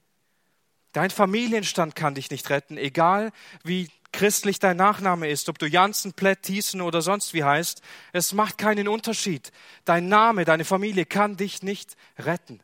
Dein 0.91 1.09
Familienstand 1.09 1.95
kann 1.95 2.15
dich 2.15 2.31
nicht 2.31 2.49
retten, 2.49 2.77
egal 2.77 3.31
wie 3.63 3.89
christlich 4.13 4.59
dein 4.59 4.77
Nachname 4.77 5.29
ist, 5.29 5.49
ob 5.49 5.59
du 5.59 5.67
Jansen, 5.67 6.13
Plett, 6.13 6.43
Thiessen 6.43 6.79
oder 6.79 7.01
sonst 7.01 7.33
wie 7.33 7.43
heißt, 7.43 7.81
es 8.13 8.31
macht 8.31 8.57
keinen 8.57 8.87
Unterschied. 8.87 9.51
Dein 9.83 10.07
Name, 10.07 10.45
deine 10.45 10.63
Familie 10.63 11.05
kann 11.05 11.35
dich 11.35 11.63
nicht 11.63 11.97
retten. 12.17 12.61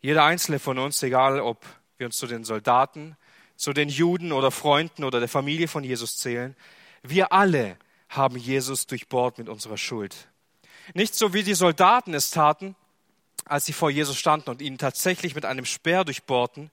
Jeder 0.00 0.24
einzelne 0.24 0.60
von 0.60 0.78
uns, 0.78 1.02
egal 1.02 1.40
ob 1.40 1.66
wir 1.98 2.06
uns 2.06 2.16
zu 2.16 2.26
den 2.26 2.44
Soldaten, 2.44 3.16
zu 3.56 3.72
den 3.72 3.88
Juden 3.88 4.32
oder 4.32 4.50
Freunden 4.50 5.04
oder 5.04 5.20
der 5.20 5.28
Familie 5.28 5.68
von 5.68 5.84
Jesus 5.84 6.16
zählen, 6.16 6.56
wir 7.02 7.32
alle 7.32 7.76
haben 8.08 8.36
Jesus 8.36 8.86
durchbohrt 8.86 9.38
mit 9.38 9.48
unserer 9.48 9.76
Schuld. 9.76 10.28
Nicht 10.94 11.14
so 11.14 11.34
wie 11.34 11.42
die 11.42 11.54
Soldaten 11.54 12.14
es 12.14 12.30
taten, 12.30 12.74
als 13.44 13.66
sie 13.66 13.72
vor 13.72 13.90
Jesus 13.90 14.16
standen 14.16 14.50
und 14.50 14.62
ihn 14.62 14.78
tatsächlich 14.78 15.34
mit 15.34 15.44
einem 15.44 15.64
Speer 15.64 16.04
durchbohrten, 16.04 16.70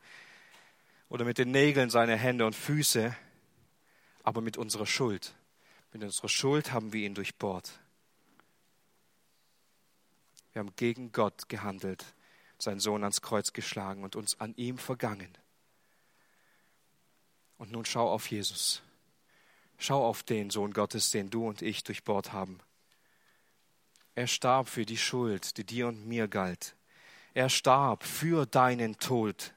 oder 1.10 1.26
mit 1.26 1.38
den 1.38 1.52
Nägeln 1.52 1.90
seiner 1.90 2.16
Hände 2.16 2.46
und 2.46 2.56
Füße, 2.56 3.16
aber 4.24 4.42
mit 4.42 4.58
unserer 4.58 4.86
Schuld. 4.86 5.34
Mit 5.94 6.04
unserer 6.04 6.30
Schuld 6.30 6.72
haben 6.72 6.94
wir 6.94 7.06
ihn 7.06 7.14
durchbohrt. 7.14 7.80
Wir 10.54 10.62
haben 10.62 10.76
gegen 10.76 11.12
Gott 11.12 11.48
gehandelt, 11.48 12.06
seinen 12.66 12.80
Sohn 12.80 13.04
ans 13.04 13.22
Kreuz 13.22 13.54
geschlagen 13.54 14.04
und 14.04 14.16
uns 14.16 14.40
an 14.40 14.54
ihm 14.58 14.78
vergangen. 14.78 15.38
Und 17.58 17.72
nun 17.72 17.86
schau 17.86 18.12
auf 18.12 18.30
Jesus. 18.30 18.82
Schau 19.78 20.06
auf 20.06 20.24
den 20.24 20.50
Sohn 20.50 20.74
Gottes, 20.74 21.12
den 21.12 21.30
du 21.30 21.48
und 21.48 21.62
ich 21.62 21.84
durchbohrt 21.84 22.34
haben. 22.34 22.60
Er 24.16 24.28
starb 24.28 24.68
für 24.70 24.86
die 24.86 24.98
Schuld, 24.98 25.58
die 25.58 25.66
dir 25.66 25.88
und 25.88 26.06
mir 26.08 26.28
galt. 26.28 26.76
Er 27.34 27.50
starb 27.50 28.04
für 28.04 28.46
deinen 28.46 28.98
Tod. 28.98 29.54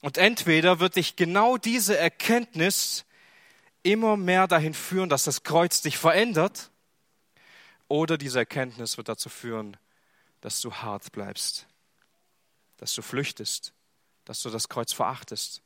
Und 0.00 0.16
entweder 0.16 0.80
wird 0.80 0.96
dich 0.96 1.16
genau 1.16 1.58
diese 1.58 1.96
Erkenntnis 1.96 3.04
immer 3.82 4.16
mehr 4.16 4.46
dahin 4.46 4.74
führen, 4.74 5.08
dass 5.08 5.24
das 5.24 5.42
Kreuz 5.42 5.82
dich 5.82 5.98
verändert, 5.98 6.70
oder 7.88 8.16
diese 8.16 8.38
Erkenntnis 8.38 8.96
wird 8.98 9.08
dazu 9.08 9.28
führen, 9.28 9.76
dass 10.40 10.60
du 10.60 10.72
hart 10.72 11.10
bleibst, 11.10 11.66
dass 12.80 12.94
du 12.94 13.02
flüchtest, 13.02 13.74
dass 14.24 14.40
du 14.40 14.48
das 14.48 14.70
Kreuz 14.70 14.94
verachtest, 14.94 15.62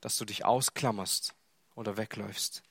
dass 0.00 0.16
du 0.16 0.24
dich 0.24 0.44
ausklammerst 0.44 1.34
oder 1.74 1.96
wegläufst. 1.96 2.62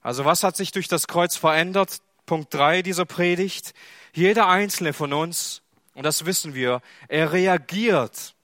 Also 0.00 0.24
was 0.24 0.42
hat 0.42 0.56
sich 0.56 0.72
durch 0.72 0.88
das 0.88 1.06
Kreuz 1.06 1.36
verändert? 1.36 2.00
Punkt 2.24 2.54
drei 2.54 2.80
dieser 2.80 3.04
Predigt. 3.04 3.74
Jeder 4.14 4.48
einzelne 4.48 4.94
von 4.94 5.12
uns, 5.12 5.60
und 5.92 6.04
das 6.04 6.24
wissen 6.24 6.54
wir, 6.54 6.80
er 7.08 7.32
reagiert 7.32 8.34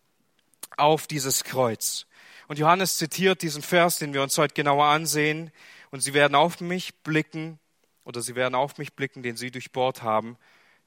auf 0.76 1.06
dieses 1.06 1.42
Kreuz. 1.42 2.06
Und 2.48 2.58
Johannes 2.58 2.98
zitiert 2.98 3.40
diesen 3.40 3.62
Vers, 3.62 3.98
den 3.98 4.12
wir 4.12 4.22
uns 4.22 4.36
heute 4.36 4.52
genauer 4.52 4.84
ansehen. 4.86 5.52
Und 5.90 6.00
sie 6.00 6.12
werden 6.12 6.34
auf 6.34 6.60
mich 6.60 6.94
blicken, 6.96 7.58
oder 8.04 8.20
sie 8.20 8.34
werden 8.34 8.54
auf 8.54 8.76
mich 8.76 8.92
blicken, 8.92 9.22
den 9.22 9.38
sie 9.38 9.50
durchbohrt 9.50 10.02
haben. 10.02 10.36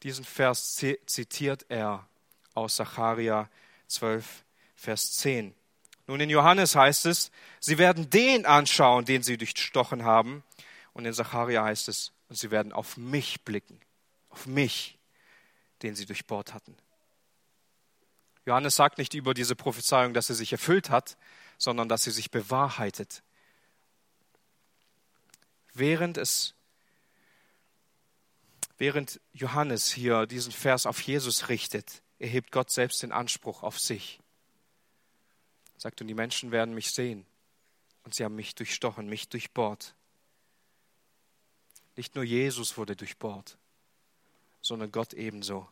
Diesen 0.04 0.26
Vers 0.26 0.76
zitiert 0.76 1.66
er 1.70 2.08
aus 2.54 2.76
Zacharia 2.76 3.50
12, 3.88 4.44
Vers 4.76 5.14
10. 5.18 5.54
Nun, 6.08 6.20
in 6.20 6.30
Johannes 6.30 6.76
heißt 6.76 7.06
es, 7.06 7.32
sie 7.60 7.78
werden 7.78 8.10
den 8.10 8.46
anschauen, 8.46 9.06
den 9.06 9.24
sie 9.24 9.38
durchstochen 9.38 10.04
haben. 10.04 10.44
Und 10.94 11.06
in 11.06 11.14
Zacharia 11.14 11.64
heißt 11.64 11.88
es, 11.88 12.12
und 12.30 12.36
sie 12.36 12.52
werden 12.52 12.74
auf 12.74 12.98
mich 12.98 13.42
blicken, 13.42 13.80
auf 14.30 14.46
mich, 14.46 14.98
den 15.82 15.96
sie 15.96 16.06
durchbohrt 16.06 16.54
hatten. 16.54 16.76
Johannes 18.46 18.76
sagt 18.76 18.98
nicht 18.98 19.14
über 19.14 19.34
diese 19.34 19.56
Prophezeiung, 19.56 20.14
dass 20.14 20.28
sie 20.28 20.36
sich 20.36 20.52
erfüllt 20.52 20.90
hat, 20.90 21.18
sondern 21.58 21.88
dass 21.88 22.04
sie 22.04 22.12
sich 22.12 22.30
bewahrheitet. 22.30 23.24
Während 25.74 26.18
es 26.18 26.54
während 28.78 29.22
Johannes 29.32 29.92
hier 29.92 30.26
diesen 30.26 30.52
Vers 30.52 30.86
auf 30.86 31.00
Jesus 31.02 31.48
richtet, 31.48 32.03
erhebt 32.24 32.52
Gott 32.52 32.72
selbst 32.72 33.04
den 33.04 33.12
Anspruch 33.12 33.64
auf 33.64 33.78
sich. 33.78 34.20
Er 35.76 35.82
sagt, 35.82 36.02
und 36.02 36.08
die 36.08 36.14
Menschen 36.14 36.52
werden 36.52 36.74
mich 36.74 36.92
sehen. 36.92 37.26
Und 38.04 38.16
sie 38.16 38.24
haben 38.24 38.36
mich 38.36 38.56
durchstochen, 38.56 39.08
mich 39.08 39.28
durchbohrt. 39.30 39.94
Nicht 41.96 42.16
nur 42.16 42.24
Jesus 42.24 42.78
wurde 42.78 42.96
durchbohrt, 42.96 43.58
sondern 44.62 44.92
Gott 44.92 45.14
ebenso. 45.14 45.68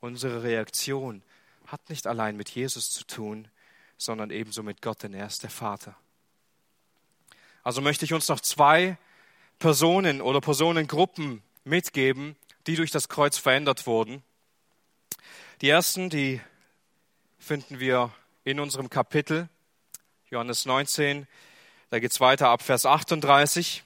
Unsere 0.00 0.42
Reaktion 0.42 1.22
hat 1.66 1.88
nicht 1.88 2.06
allein 2.06 2.36
mit 2.36 2.50
Jesus 2.50 2.90
zu 2.90 3.04
tun, 3.04 3.48
sondern 3.96 4.30
ebenso 4.30 4.62
mit 4.62 4.82
Gott, 4.82 5.04
denn 5.04 5.14
er 5.14 5.26
ist 5.26 5.42
der 5.44 5.50
Vater. 5.50 5.96
Also 7.62 7.80
möchte 7.80 8.04
ich 8.04 8.12
uns 8.12 8.28
noch 8.28 8.40
zwei 8.40 8.98
Personen 9.60 10.20
oder 10.20 10.40
Personengruppen 10.40 11.40
mitgeben, 11.64 12.36
die 12.66 12.74
durch 12.74 12.90
das 12.90 13.08
Kreuz 13.08 13.38
verändert 13.38 13.86
wurden. 13.86 14.22
Die 15.62 15.68
ersten, 15.68 16.10
die 16.10 16.40
finden 17.38 17.78
wir 17.78 18.10
in 18.42 18.58
unserem 18.58 18.90
Kapitel, 18.90 19.48
Johannes 20.28 20.66
19, 20.66 21.28
da 21.88 22.00
geht 22.00 22.10
es 22.10 22.18
weiter 22.18 22.48
ab 22.48 22.62
Vers 22.62 22.84
38. 22.84 23.84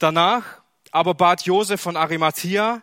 Danach 0.00 0.42
aber 0.90 1.14
bat 1.14 1.42
Josef 1.42 1.80
von 1.80 1.96
Arimathea, 1.96 2.82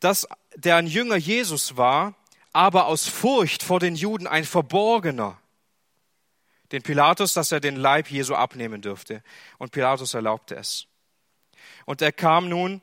dass 0.00 0.26
der 0.56 0.74
ein 0.74 0.88
Jünger 0.88 1.14
Jesus 1.14 1.76
war, 1.76 2.16
aber 2.52 2.86
aus 2.86 3.06
Furcht 3.06 3.62
vor 3.62 3.78
den 3.78 3.94
Juden 3.94 4.26
ein 4.26 4.44
Verborgener, 4.44 5.38
den 6.72 6.82
Pilatus, 6.82 7.32
dass 7.32 7.52
er 7.52 7.60
den 7.60 7.76
Leib 7.76 8.10
Jesu 8.10 8.34
abnehmen 8.34 8.82
dürfte. 8.82 9.22
Und 9.56 9.70
Pilatus 9.70 10.14
erlaubte 10.14 10.56
es. 10.56 10.88
Und 11.84 12.02
er 12.02 12.10
kam 12.10 12.48
nun 12.48 12.82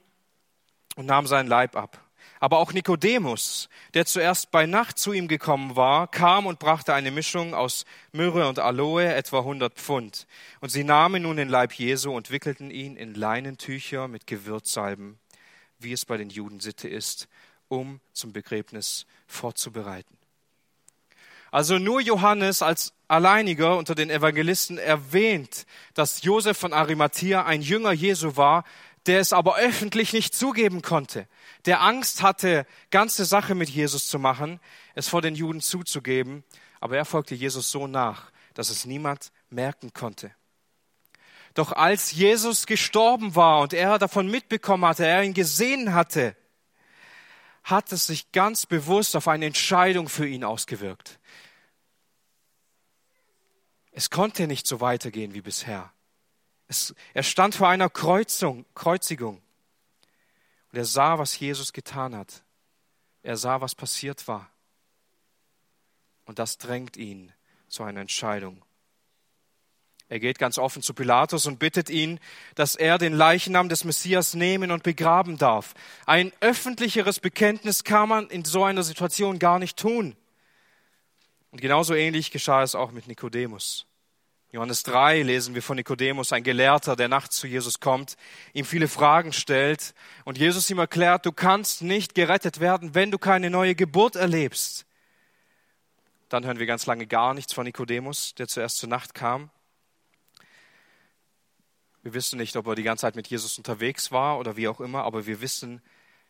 und 0.96 1.06
nahm 1.06 1.28
seinen 1.28 1.50
Leib 1.50 1.76
ab. 1.76 2.07
Aber 2.40 2.60
auch 2.60 2.74
Nikodemus, 2.74 3.70
der 3.94 4.06
zuerst 4.06 4.52
bei 4.52 4.66
Nacht 4.66 5.00
zu 5.00 5.14
ihm 5.14 5.28
gekommen 5.28 5.76
war, 5.76 6.08
kam 6.08 6.46
und 6.46 6.60
brachte 6.60 6.94
eine 6.94 7.12
Mischung 7.12 7.54
aus 7.54 7.86
Myrrhe 8.12 8.48
und 8.48 8.60
Aloe, 8.60 9.14
etwa 9.14 9.40
100 9.40 9.74
Pfund. 9.74 10.28
Und 10.60 10.70
sie 10.70 10.84
nahmen 10.84 11.24
nun 11.24 11.38
den 11.38 11.50
Leib 11.50 11.74
Jesu 11.74 12.16
und 12.16 12.30
wickelten 12.30 12.70
ihn 12.70 12.96
in 12.96 13.16
Leinentücher 13.16 14.08
mit 14.08 14.28
Gewürzsalben, 14.28 15.18
wie 15.80 15.94
es 15.94 16.06
bei 16.06 16.18
den 16.18 16.30
Juden 16.30 16.60
Sitte 16.60 16.88
ist, 16.88 17.28
um 17.68 18.00
zum 18.14 18.34
Begräbnis 18.34 19.06
vorzubereiten. 19.26 20.18
Also 21.50 21.80
nur 21.80 22.02
Johannes 22.02 22.62
als 22.62 22.94
alleiniger 23.08 23.78
unter 23.78 23.96
den 23.96 24.10
Evangelisten 24.10 24.78
erwähnt, 24.78 25.66
dass 25.94 26.22
Josef 26.22 26.58
von 26.58 26.74
Arimathea 26.74 27.46
ein 27.46 27.62
Jünger 27.62 27.94
Jesu 27.94 28.36
war, 28.36 28.66
der 29.08 29.20
es 29.20 29.34
aber 29.34 29.58
öffentlich 29.58 30.14
nicht 30.14 30.36
zugeben 30.36 30.82
konnte, 30.82 31.28
der 31.66 31.82
Angst 31.82 32.22
hatte, 32.22 32.68
ganze 32.92 33.26
Sache 33.26 33.56
mit 33.56 33.70
Jesus 33.70 34.08
zu 34.08 34.20
machen, 34.20 34.60
es 34.96 35.08
vor 35.08 35.22
den 35.22 35.36
Juden 35.36 35.62
zuzugeben, 35.62 36.44
aber 36.80 36.98
er 36.98 37.06
folgte 37.06 37.34
Jesus 37.34 37.72
so 37.72 37.88
nach, 37.88 38.32
dass 38.54 38.70
es 38.70 38.86
niemand 38.86 39.32
merken 39.50 39.94
konnte. 39.94 40.32
Doch 41.54 41.72
als 41.72 42.12
Jesus 42.12 42.68
gestorben 42.68 43.36
war 43.36 43.62
und 43.62 43.74
er 43.74 43.98
davon 43.98 44.30
mitbekommen 44.30 44.86
hatte, 44.86 45.06
er 45.06 45.24
ihn 45.24 45.34
gesehen 45.34 45.94
hatte, 45.94 46.36
hat 47.64 47.92
es 47.92 48.08
sich 48.08 48.32
ganz 48.32 48.66
bewusst 48.66 49.16
auf 49.16 49.28
eine 49.28 49.48
Entscheidung 49.48 50.08
für 50.08 50.28
ihn 50.28 50.44
ausgewirkt. 50.44 51.20
Es 53.92 54.10
konnte 54.10 54.48
nicht 54.48 54.68
so 54.68 54.80
weitergehen 54.82 55.34
wie 55.34 55.42
bisher. 55.42 55.92
Es, 56.68 56.94
er 57.14 57.24
stand 57.24 57.56
vor 57.56 57.70
einer 57.70 57.90
Kreuzung, 57.90 58.66
Kreuzigung. 58.76 59.42
Und 60.72 60.78
er 60.78 60.86
sah, 60.86 61.18
was 61.18 61.40
Jesus 61.40 61.74
getan 61.74 62.16
hat. 62.16 62.44
Er 63.24 63.38
sah, 63.38 63.62
was 63.62 63.76
passiert 63.76 64.28
war. 64.28 64.50
Und 66.26 66.40
das 66.40 66.58
drängt 66.58 66.98
ihn 66.98 67.32
zu 67.70 67.84
einer 67.84 68.02
Entscheidung. 68.02 68.64
Er 70.10 70.20
geht 70.20 70.40
ganz 70.40 70.58
offen 70.58 70.82
zu 70.82 70.94
Pilatus 70.94 71.46
und 71.46 71.60
bittet 71.60 71.90
ihn, 71.90 72.20
dass 72.56 72.76
er 72.76 72.98
den 72.98 73.14
Leichnam 73.14 73.68
des 73.68 73.84
Messias 73.84 74.34
nehmen 74.36 74.72
und 74.72 74.84
begraben 74.84 75.38
darf. 75.38 75.74
Ein 76.06 76.32
öffentlicheres 76.40 77.20
Bekenntnis 77.20 77.84
kann 77.84 78.08
man 78.08 78.30
in 78.30 78.46
so 78.46 78.64
einer 78.64 78.84
Situation 78.84 79.40
gar 79.40 79.60
nicht 79.60 79.78
tun. 79.78 80.16
Und 81.52 81.62
genauso 81.62 81.94
ähnlich 81.94 82.32
geschah 82.32 82.64
es 82.64 82.76
auch 82.76 82.92
mit 82.92 83.08
Nikodemus. 83.08 83.86
Johannes 84.52 84.84
3 84.84 85.24
lesen 85.24 85.56
wir 85.56 85.62
von 85.62 85.76
Nikodemus, 85.76 86.32
ein 86.32 86.44
Gelehrter, 86.44 86.96
der 86.96 87.10
nachts 87.10 87.36
zu 87.36 87.48
Jesus 87.48 87.82
kommt, 87.82 88.16
ihm 88.54 88.64
viele 88.64 88.88
Fragen 88.88 89.34
stellt 89.34 89.94
und 90.24 90.38
Jesus 90.38 90.70
ihm 90.70 90.80
erklärt, 90.80 91.26
du 91.26 91.34
kannst 91.34 91.82
nicht 91.82 92.16
gerettet 92.16 92.62
werden, 92.62 92.96
wenn 92.96 93.12
du 93.12 93.18
keine 93.18 93.50
neue 93.50 93.76
Geburt 93.76 94.16
erlebst. 94.16 94.86
Dann 96.30 96.46
hören 96.46 96.60
wir 96.60 96.66
ganz 96.66 96.86
lange 96.86 97.08
gar 97.08 97.34
nichts 97.34 97.52
von 97.54 97.66
Nikodemus, 97.66 98.36
der 98.36 98.48
zuerst 98.48 98.78
zur 98.78 98.88
Nacht 98.88 99.14
kam. 99.14 99.50
Wir 102.02 102.14
wissen 102.14 102.38
nicht, 102.38 102.56
ob 102.56 102.68
er 102.68 102.76
die 102.76 102.84
ganze 102.84 103.02
Zeit 103.02 103.18
mit 103.18 103.28
Jesus 103.28 103.58
unterwegs 103.58 104.14
war 104.14 104.40
oder 104.40 104.56
wie 104.56 104.70
auch 104.70 104.80
immer, 104.80 105.04
aber 105.04 105.26
wir 105.26 105.42
wissen 105.42 105.82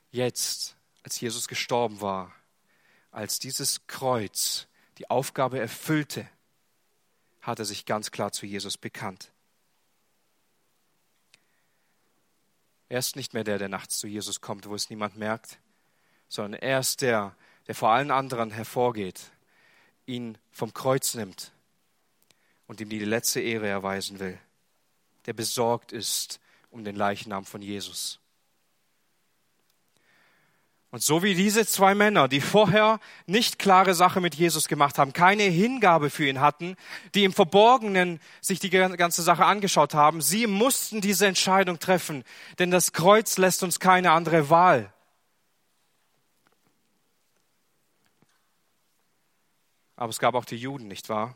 jetzt, 0.09 0.75
als 1.03 1.19
Jesus 1.19 1.47
gestorben 1.47 2.01
war, 2.01 2.33
als 3.11 3.37
dieses 3.37 3.85
Kreuz 3.85 4.67
die 4.97 5.07
Aufgabe 5.11 5.59
erfüllte, 5.59 6.27
hat 7.47 7.59
er 7.59 7.65
sich 7.65 7.85
ganz 7.85 8.11
klar 8.11 8.33
zu 8.33 8.45
Jesus 8.45 8.77
bekannt. 8.77 9.31
Er 12.89 12.99
ist 12.99 13.15
nicht 13.15 13.33
mehr 13.33 13.45
der, 13.45 13.57
der 13.57 13.69
nachts 13.69 13.99
zu 13.99 14.07
Jesus 14.07 14.41
kommt, 14.41 14.67
wo 14.67 14.75
es 14.75 14.89
niemand 14.89 15.15
merkt, 15.15 15.57
sondern 16.27 16.61
er 16.61 16.79
ist 16.79 17.01
der, 17.01 17.35
der 17.67 17.75
vor 17.75 17.89
allen 17.89 18.11
anderen 18.11 18.51
hervorgeht, 18.51 19.31
ihn 20.05 20.37
vom 20.51 20.73
Kreuz 20.73 21.15
nimmt 21.15 21.53
und 22.67 22.81
ihm 22.81 22.89
die 22.89 22.99
letzte 22.99 23.39
Ehre 23.39 23.67
erweisen 23.67 24.19
will, 24.19 24.37
der 25.25 25.33
besorgt 25.33 25.93
ist 25.93 26.41
um 26.69 26.83
den 26.83 26.97
Leichnam 26.97 27.45
von 27.45 27.61
Jesus. 27.61 28.19
Und 30.89 31.03
so 31.03 31.21
wie 31.21 31.35
diese 31.35 31.65
zwei 31.65 31.95
Männer, 31.95 32.29
die 32.29 32.39
vorher 32.39 32.99
nicht 33.25 33.59
klare 33.59 33.93
Sache 33.93 34.21
mit 34.21 34.35
Jesus 34.35 34.69
gemacht 34.69 34.97
haben, 34.97 35.11
keine 35.11 35.43
Hingabe 35.43 36.09
für 36.09 36.27
ihn 36.27 36.39
hatten, 36.39 36.77
die 37.13 37.25
im 37.25 37.33
Verborgenen 37.33 38.21
sich 38.39 38.59
die 38.59 38.69
ganze 38.69 39.21
Sache 39.21 39.45
angeschaut 39.45 39.93
haben, 39.93 40.21
sie 40.21 40.47
mussten 40.47 41.01
diese 41.01 41.27
Entscheidung 41.27 41.79
treffen, 41.79 42.23
denn 42.57 42.71
das 42.71 42.93
Kreuz 42.93 43.37
lässt 43.37 43.63
uns 43.63 43.81
keine 43.81 44.11
andere 44.11 44.49
Wahl. 44.49 44.93
Aber 49.97 50.09
es 50.09 50.19
gab 50.19 50.35
auch 50.35 50.45
die 50.45 50.55
Juden, 50.55 50.87
nicht 50.87 51.09
wahr? 51.09 51.35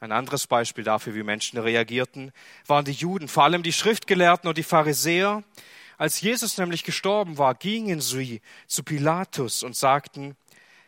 Ein 0.00 0.12
anderes 0.12 0.46
Beispiel 0.46 0.84
dafür, 0.84 1.14
wie 1.14 1.22
Menschen 1.22 1.58
reagierten, 1.58 2.32
waren 2.66 2.84
die 2.84 2.92
Juden, 2.92 3.26
vor 3.26 3.44
allem 3.44 3.62
die 3.62 3.72
Schriftgelehrten 3.72 4.48
und 4.48 4.58
die 4.58 4.62
Pharisäer, 4.62 5.42
als 5.98 6.20
Jesus 6.20 6.56
nämlich 6.56 6.84
gestorben 6.84 7.38
war, 7.38 7.54
gingen 7.54 8.00
sie 8.00 8.40
zu 8.68 8.84
Pilatus 8.84 9.64
und 9.64 9.76
sagten, 9.76 10.36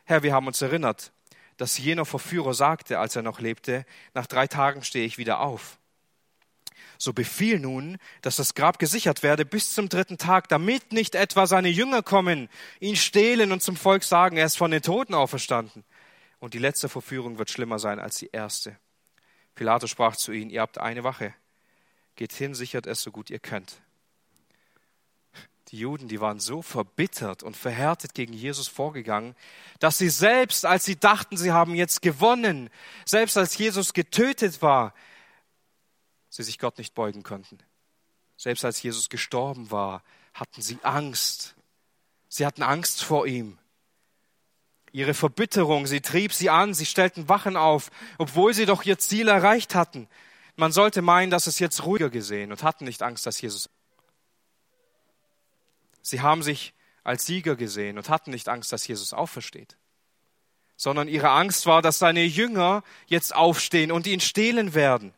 Herr, 0.04 0.22
wir 0.22 0.32
haben 0.32 0.46
uns 0.46 0.62
erinnert, 0.62 1.12
dass 1.56 1.76
jener 1.76 2.06
Verführer 2.06 2.54
sagte, 2.54 2.98
als 2.98 3.16
er 3.16 3.22
noch 3.22 3.40
lebte, 3.40 3.84
nach 4.14 4.26
drei 4.26 4.46
Tagen 4.46 4.82
stehe 4.82 5.04
ich 5.04 5.18
wieder 5.18 5.40
auf. 5.40 5.78
So 6.96 7.12
befiehl 7.12 7.58
nun, 7.58 7.98
dass 8.22 8.36
das 8.36 8.54
Grab 8.54 8.78
gesichert 8.78 9.22
werde 9.22 9.44
bis 9.44 9.74
zum 9.74 9.88
dritten 9.88 10.16
Tag, 10.16 10.48
damit 10.48 10.92
nicht 10.92 11.14
etwa 11.14 11.46
seine 11.46 11.68
Jünger 11.68 12.02
kommen, 12.02 12.48
ihn 12.78 12.96
stehlen 12.96 13.52
und 13.52 13.62
zum 13.62 13.76
Volk 13.76 14.04
sagen, 14.04 14.36
er 14.36 14.46
ist 14.46 14.58
von 14.58 14.70
den 14.70 14.82
Toten 14.82 15.14
auferstanden. 15.14 15.84
Und 16.38 16.54
die 16.54 16.58
letzte 16.58 16.88
Verführung 16.88 17.38
wird 17.38 17.50
schlimmer 17.50 17.78
sein 17.78 17.98
als 17.98 18.16
die 18.18 18.30
erste. 18.32 18.76
Pilatus 19.54 19.90
sprach 19.90 20.16
zu 20.16 20.32
ihnen, 20.32 20.50
ihr 20.50 20.60
habt 20.60 20.78
eine 20.78 21.02
Wache. 21.04 21.34
Geht 22.16 22.32
hin, 22.32 22.54
sichert 22.54 22.86
es 22.86 23.02
so 23.02 23.10
gut 23.10 23.28
ihr 23.30 23.40
könnt. 23.40 23.82
Die 25.70 25.78
Juden, 25.78 26.08
die 26.08 26.20
waren 26.20 26.40
so 26.40 26.62
verbittert 26.62 27.44
und 27.44 27.56
verhärtet 27.56 28.12
gegen 28.14 28.32
Jesus 28.32 28.66
vorgegangen, 28.66 29.36
dass 29.78 29.98
sie 29.98 30.08
selbst, 30.08 30.66
als 30.66 30.84
sie 30.84 30.96
dachten, 30.96 31.36
sie 31.36 31.52
haben 31.52 31.76
jetzt 31.76 32.02
gewonnen, 32.02 32.70
selbst 33.04 33.36
als 33.36 33.56
Jesus 33.56 33.92
getötet 33.92 34.62
war, 34.62 34.94
sie 36.28 36.42
sich 36.42 36.58
Gott 36.58 36.78
nicht 36.78 36.94
beugen 36.94 37.22
konnten. 37.22 37.58
Selbst 38.36 38.64
als 38.64 38.82
Jesus 38.82 39.10
gestorben 39.10 39.70
war, 39.70 40.02
hatten 40.34 40.60
sie 40.60 40.78
Angst. 40.82 41.54
Sie 42.28 42.46
hatten 42.46 42.62
Angst 42.62 43.04
vor 43.04 43.26
ihm. 43.26 43.58
Ihre 44.92 45.14
Verbitterung, 45.14 45.86
sie 45.86 46.00
trieb 46.00 46.32
sie 46.32 46.50
an, 46.50 46.74
sie 46.74 46.86
stellten 46.86 47.28
Wachen 47.28 47.56
auf, 47.56 47.90
obwohl 48.18 48.54
sie 48.54 48.66
doch 48.66 48.82
ihr 48.84 48.98
Ziel 48.98 49.28
erreicht 49.28 49.76
hatten. 49.76 50.08
Man 50.56 50.72
sollte 50.72 51.00
meinen, 51.00 51.30
dass 51.30 51.46
es 51.46 51.60
jetzt 51.60 51.84
ruhiger 51.84 52.10
gesehen 52.10 52.50
und 52.50 52.64
hatten 52.64 52.84
nicht 52.84 53.02
Angst, 53.02 53.24
dass 53.24 53.40
Jesus. 53.40 53.70
Sie 56.10 56.20
haben 56.20 56.42
sich 56.42 56.74
als 57.02 57.24
Sieger 57.26 57.56
gesehen 57.56 57.96
und 57.96 58.08
hatten 58.08 58.30
nicht 58.30 58.48
Angst, 58.48 58.72
dass 58.72 58.86
Jesus 58.86 59.12
aufersteht, 59.12 59.76
sondern 60.76 61.08
ihre 61.08 61.30
Angst 61.30 61.66
war, 61.66 61.82
dass 61.82 61.98
seine 61.98 62.24
Jünger 62.24 62.82
jetzt 63.06 63.34
aufstehen 63.34 63.90
und 63.90 64.06
ihn 64.06 64.20
stehlen 64.20 64.74
werden, 64.74 65.14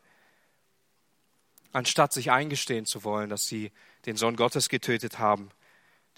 anstatt 1.71 2.13
sich 2.13 2.31
eingestehen 2.31 2.85
zu 2.85 3.03
wollen, 3.03 3.29
dass 3.29 3.47
sie 3.47 3.71
den 4.05 4.15
Sohn 4.15 4.35
Gottes 4.35 4.69
getötet 4.69 5.19
haben 5.19 5.51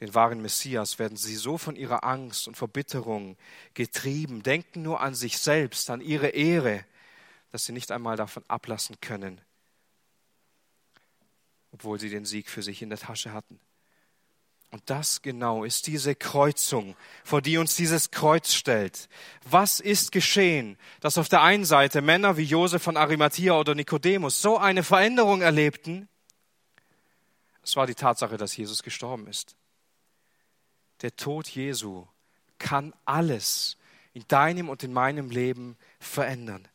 den 0.02 0.14
wahren 0.14 0.42
Messias, 0.42 1.00
werden 1.00 1.18
sie 1.18 1.36
so 1.36 1.58
von 1.58 1.76
ihrer 1.76 2.04
Angst 2.04 2.48
und 2.48 2.58
Verbitterung 2.58 3.38
getrieben, 3.74 4.44
denken 4.44 4.82
nur 4.82 5.00
an 5.00 5.16
sich 5.16 5.38
selbst, 5.38 5.90
an 5.90 6.02
ihre 6.02 6.30
Ehre, 6.30 6.86
dass 7.52 7.66
sie 7.66 7.72
nicht 7.72 7.92
einmal 7.92 8.18
davon 8.18 8.44
ablassen 8.50 9.00
können, 9.00 9.40
obwohl 11.72 12.00
sie 12.00 12.10
den 12.10 12.26
Sieg 12.26 12.50
für 12.50 12.62
sich 12.62 12.82
in 12.82 12.90
der 12.90 13.00
Tasche 13.00 13.32
hatten. 13.32 13.60
Und 14.76 14.90
das 14.90 15.22
genau 15.22 15.64
ist 15.64 15.88
diese 15.88 16.16
Kreuzung, 16.16 16.98
vor 17.24 17.42
die 17.42 17.58
uns 17.58 17.78
dieses 17.78 18.12
Kreuz 18.12 18.54
stellt. 18.54 19.08
Was 19.50 19.80
ist 19.80 20.12
geschehen, 20.12 20.78
dass 21.00 21.18
auf 21.18 21.30
der 21.30 21.44
einen 21.44 21.64
Seite 21.64 22.02
Männer 22.02 22.36
wie 22.36 22.44
Josef 22.44 22.84
von 22.84 22.98
Arimathea 22.98 23.58
oder 23.58 23.74
Nikodemus 23.74 24.42
so 24.42 24.58
eine 24.58 24.84
Veränderung 24.84 25.42
erlebten? 25.42 26.10
Es 27.64 27.78
war 27.78 27.88
die 27.88 27.96
Tatsache, 27.96 28.36
dass 28.36 28.58
Jesus 28.58 28.84
gestorben 28.84 29.28
ist 29.28 29.56
der 31.02 31.16
Tod 31.16 31.48
Jesu 31.48 32.08
kann 32.58 32.94
alles 33.06 33.78
in 34.14 34.26
deinem 34.28 34.70
und 34.70 34.84
in 34.84 34.94
meinem 34.94 35.30
Leben 35.30 35.78
verändern. 36.00 36.68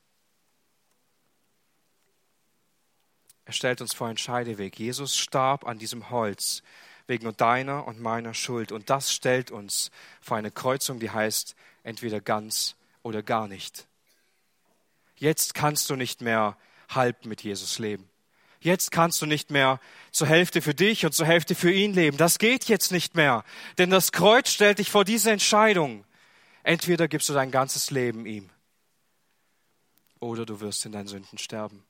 Er 3.44 3.52
stellt 3.52 3.80
uns 3.80 3.94
vor 3.94 4.06
einen 4.06 4.18
Scheideweg. 4.18 4.78
Jesus 4.78 5.16
starb 5.16 5.66
an 5.66 5.78
diesem 5.78 6.10
Holz 6.10 6.62
wegen 7.10 7.36
deiner 7.36 7.86
und 7.86 8.00
meiner 8.00 8.32
Schuld. 8.32 8.72
Und 8.72 8.88
das 8.88 9.12
stellt 9.12 9.50
uns 9.50 9.90
vor 10.22 10.38
eine 10.38 10.50
Kreuzung, 10.50 11.00
die 11.00 11.10
heißt 11.10 11.56
entweder 11.82 12.20
ganz 12.20 12.76
oder 13.02 13.22
gar 13.22 13.48
nicht. 13.48 13.86
Jetzt 15.16 15.52
kannst 15.52 15.90
du 15.90 15.96
nicht 15.96 16.22
mehr 16.22 16.56
halb 16.88 17.26
mit 17.26 17.42
Jesus 17.42 17.78
leben. 17.78 18.08
Jetzt 18.60 18.92
kannst 18.92 19.20
du 19.20 19.26
nicht 19.26 19.50
mehr 19.50 19.80
zur 20.12 20.28
Hälfte 20.28 20.62
für 20.62 20.74
dich 20.74 21.04
und 21.04 21.12
zur 21.12 21.26
Hälfte 21.26 21.54
für 21.54 21.72
ihn 21.72 21.94
leben. 21.94 22.16
Das 22.16 22.38
geht 22.38 22.66
jetzt 22.66 22.92
nicht 22.92 23.16
mehr. 23.16 23.44
Denn 23.76 23.90
das 23.90 24.12
Kreuz 24.12 24.50
stellt 24.50 24.78
dich 24.78 24.90
vor 24.90 25.04
diese 25.04 25.30
Entscheidung. 25.30 26.04
Entweder 26.62 27.08
gibst 27.08 27.28
du 27.28 27.32
dein 27.32 27.50
ganzes 27.50 27.90
Leben 27.90 28.24
ihm 28.24 28.50
oder 30.20 30.46
du 30.46 30.60
wirst 30.60 30.86
in 30.86 30.92
deinen 30.92 31.08
Sünden 31.08 31.38
sterben. 31.38 31.82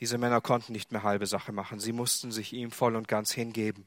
Diese 0.00 0.18
Männer 0.18 0.40
konnten 0.40 0.72
nicht 0.72 0.90
mehr 0.90 1.04
halbe 1.04 1.26
Sache 1.26 1.52
machen. 1.52 1.78
Sie 1.78 1.92
mussten 1.92 2.32
sich 2.32 2.52
ihm 2.52 2.70
voll 2.70 2.96
und 2.96 3.06
ganz 3.06 3.32
hingeben. 3.32 3.86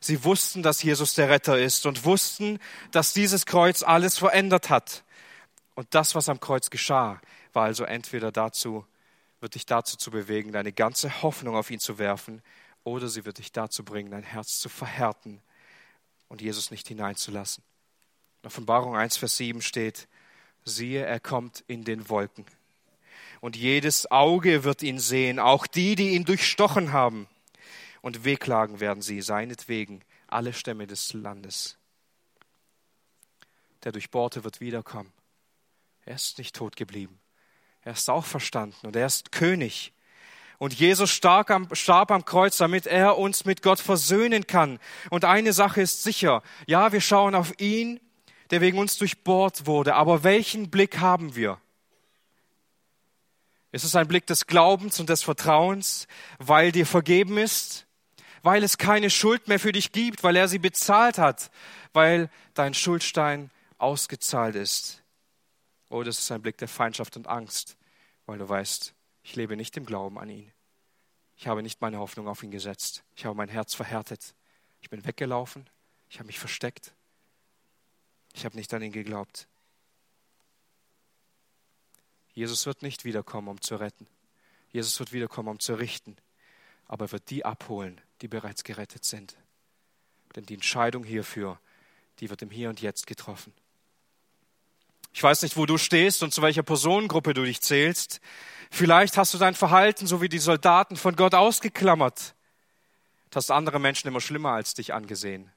Sie 0.00 0.22
wussten, 0.24 0.62
dass 0.62 0.82
Jesus 0.82 1.14
der 1.14 1.28
Retter 1.28 1.58
ist 1.58 1.84
und 1.84 2.04
wussten, 2.04 2.58
dass 2.92 3.12
dieses 3.12 3.44
Kreuz 3.44 3.82
alles 3.82 4.18
verändert 4.18 4.70
hat. 4.70 5.04
Und 5.74 5.94
das, 5.94 6.14
was 6.14 6.28
am 6.28 6.40
Kreuz 6.40 6.70
geschah, 6.70 7.20
war 7.52 7.64
also 7.64 7.84
entweder 7.84 8.30
dazu, 8.30 8.86
wird 9.40 9.54
dich 9.54 9.66
dazu 9.66 9.96
zu 9.96 10.10
bewegen, 10.10 10.52
deine 10.52 10.72
ganze 10.72 11.22
Hoffnung 11.22 11.56
auf 11.56 11.70
ihn 11.70 11.80
zu 11.80 11.98
werfen, 11.98 12.42
oder 12.84 13.08
sie 13.08 13.24
wird 13.24 13.38
dich 13.38 13.52
dazu 13.52 13.84
bringen, 13.84 14.10
dein 14.10 14.22
Herz 14.22 14.58
zu 14.58 14.68
verhärten 14.68 15.42
und 16.28 16.40
Jesus 16.40 16.70
nicht 16.70 16.88
hineinzulassen. 16.88 17.62
In 18.42 18.46
Offenbarung 18.46 18.96
1, 18.96 19.16
Vers 19.16 19.36
7 19.36 19.60
steht, 19.60 20.08
siehe, 20.64 21.04
er 21.04 21.20
kommt 21.20 21.64
in 21.66 21.84
den 21.84 22.08
Wolken. 22.08 22.46
Und 23.40 23.56
jedes 23.56 24.10
Auge 24.10 24.64
wird 24.64 24.82
ihn 24.82 24.98
sehen, 24.98 25.38
auch 25.38 25.66
die, 25.66 25.94
die 25.94 26.10
ihn 26.10 26.24
durchstochen 26.24 26.92
haben. 26.92 27.28
Und 28.00 28.24
wehklagen 28.24 28.80
werden 28.80 29.02
sie, 29.02 29.20
seinetwegen, 29.20 30.02
alle 30.26 30.52
Stämme 30.52 30.86
des 30.86 31.12
Landes. 31.12 31.78
Der 33.84 33.92
Durchbohrte 33.92 34.44
wird 34.44 34.60
wiederkommen. 34.60 35.12
Er 36.04 36.14
ist 36.14 36.38
nicht 36.38 36.56
tot 36.56 36.76
geblieben. 36.76 37.20
Er 37.82 37.92
ist 37.92 38.10
auch 38.10 38.24
verstanden 38.24 38.86
und 38.86 38.96
er 38.96 39.06
ist 39.06 39.32
König. 39.32 39.92
Und 40.58 40.74
Jesus 40.74 41.10
starb 41.10 41.50
am, 41.50 41.68
starb 41.72 42.10
am 42.10 42.24
Kreuz, 42.24 42.56
damit 42.56 42.86
er 42.86 43.16
uns 43.16 43.44
mit 43.44 43.62
Gott 43.62 43.78
versöhnen 43.78 44.46
kann. 44.46 44.80
Und 45.10 45.24
eine 45.24 45.52
Sache 45.52 45.80
ist 45.80 46.02
sicher. 46.02 46.42
Ja, 46.66 46.92
wir 46.92 47.00
schauen 47.00 47.36
auf 47.36 47.52
ihn, 47.60 48.00
der 48.50 48.60
wegen 48.60 48.78
uns 48.78 48.98
durchbohrt 48.98 49.66
wurde. 49.66 49.94
Aber 49.94 50.24
welchen 50.24 50.70
Blick 50.70 50.98
haben 50.98 51.36
wir? 51.36 51.60
Ist 53.70 53.84
es 53.84 53.94
ein 53.94 54.08
Blick 54.08 54.26
des 54.26 54.46
Glaubens 54.46 54.98
und 54.98 55.08
des 55.08 55.22
Vertrauens, 55.22 56.06
weil 56.38 56.72
dir 56.72 56.86
vergeben 56.86 57.36
ist? 57.36 57.86
Weil 58.42 58.62
es 58.62 58.78
keine 58.78 59.10
Schuld 59.10 59.48
mehr 59.48 59.58
für 59.58 59.72
dich 59.72 59.92
gibt, 59.92 60.22
weil 60.22 60.36
er 60.36 60.48
sie 60.48 60.58
bezahlt 60.58 61.18
hat, 61.18 61.50
weil 61.92 62.30
dein 62.54 62.72
Schuldstein 62.72 63.50
ausgezahlt 63.76 64.54
ist? 64.54 65.02
Oh, 65.90 66.02
das 66.02 66.18
ist 66.18 66.30
ein 66.32 66.42
Blick 66.42 66.56
der 66.58 66.68
Feindschaft 66.68 67.16
und 67.16 67.26
Angst, 67.26 67.76
weil 68.26 68.38
du 68.38 68.48
weißt, 68.48 68.94
ich 69.22 69.36
lebe 69.36 69.56
nicht 69.56 69.76
im 69.76 69.84
Glauben 69.84 70.18
an 70.18 70.30
ihn. 70.30 70.52
Ich 71.36 71.46
habe 71.46 71.62
nicht 71.62 71.80
meine 71.80 71.98
Hoffnung 71.98 72.26
auf 72.26 72.42
ihn 72.42 72.50
gesetzt. 72.50 73.04
Ich 73.14 73.24
habe 73.24 73.36
mein 73.36 73.48
Herz 73.48 73.74
verhärtet. 73.74 74.34
Ich 74.80 74.90
bin 74.90 75.04
weggelaufen. 75.04 75.68
Ich 76.08 76.18
habe 76.18 76.26
mich 76.26 76.38
versteckt. 76.38 76.94
Ich 78.34 78.44
habe 78.44 78.56
nicht 78.56 78.72
an 78.74 78.82
ihn 78.82 78.92
geglaubt. 78.92 79.48
Jesus 82.38 82.66
wird 82.66 82.82
nicht 82.82 83.04
wiederkommen, 83.04 83.48
um 83.48 83.60
zu 83.60 83.74
retten. 83.74 84.06
Jesus 84.70 85.00
wird 85.00 85.12
wiederkommen, 85.12 85.48
um 85.48 85.58
zu 85.58 85.74
richten. 85.74 86.16
Aber 86.86 87.06
er 87.06 87.12
wird 87.12 87.30
die 87.30 87.44
abholen, 87.44 88.00
die 88.22 88.28
bereits 88.28 88.62
gerettet 88.62 89.04
sind. 89.04 89.36
Denn 90.36 90.46
die 90.46 90.54
Entscheidung 90.54 91.02
hierfür, 91.02 91.58
die 92.20 92.30
wird 92.30 92.42
im 92.42 92.50
Hier 92.50 92.68
und 92.68 92.80
Jetzt 92.80 93.08
getroffen. 93.08 93.52
Ich 95.12 95.20
weiß 95.20 95.42
nicht, 95.42 95.56
wo 95.56 95.66
du 95.66 95.78
stehst 95.78 96.22
und 96.22 96.32
zu 96.32 96.40
welcher 96.40 96.62
Personengruppe 96.62 97.34
du 97.34 97.44
dich 97.44 97.60
zählst. 97.60 98.20
Vielleicht 98.70 99.16
hast 99.16 99.34
du 99.34 99.38
dein 99.38 99.56
Verhalten 99.56 100.06
so 100.06 100.22
wie 100.22 100.28
die 100.28 100.38
Soldaten 100.38 100.94
von 100.94 101.16
Gott 101.16 101.34
ausgeklammert. 101.34 102.36
Du 103.30 103.36
hast 103.36 103.50
andere 103.50 103.80
Menschen 103.80 104.06
immer 104.06 104.20
schlimmer 104.20 104.52
als 104.52 104.74
dich 104.74 104.94
angesehen. 104.94 105.50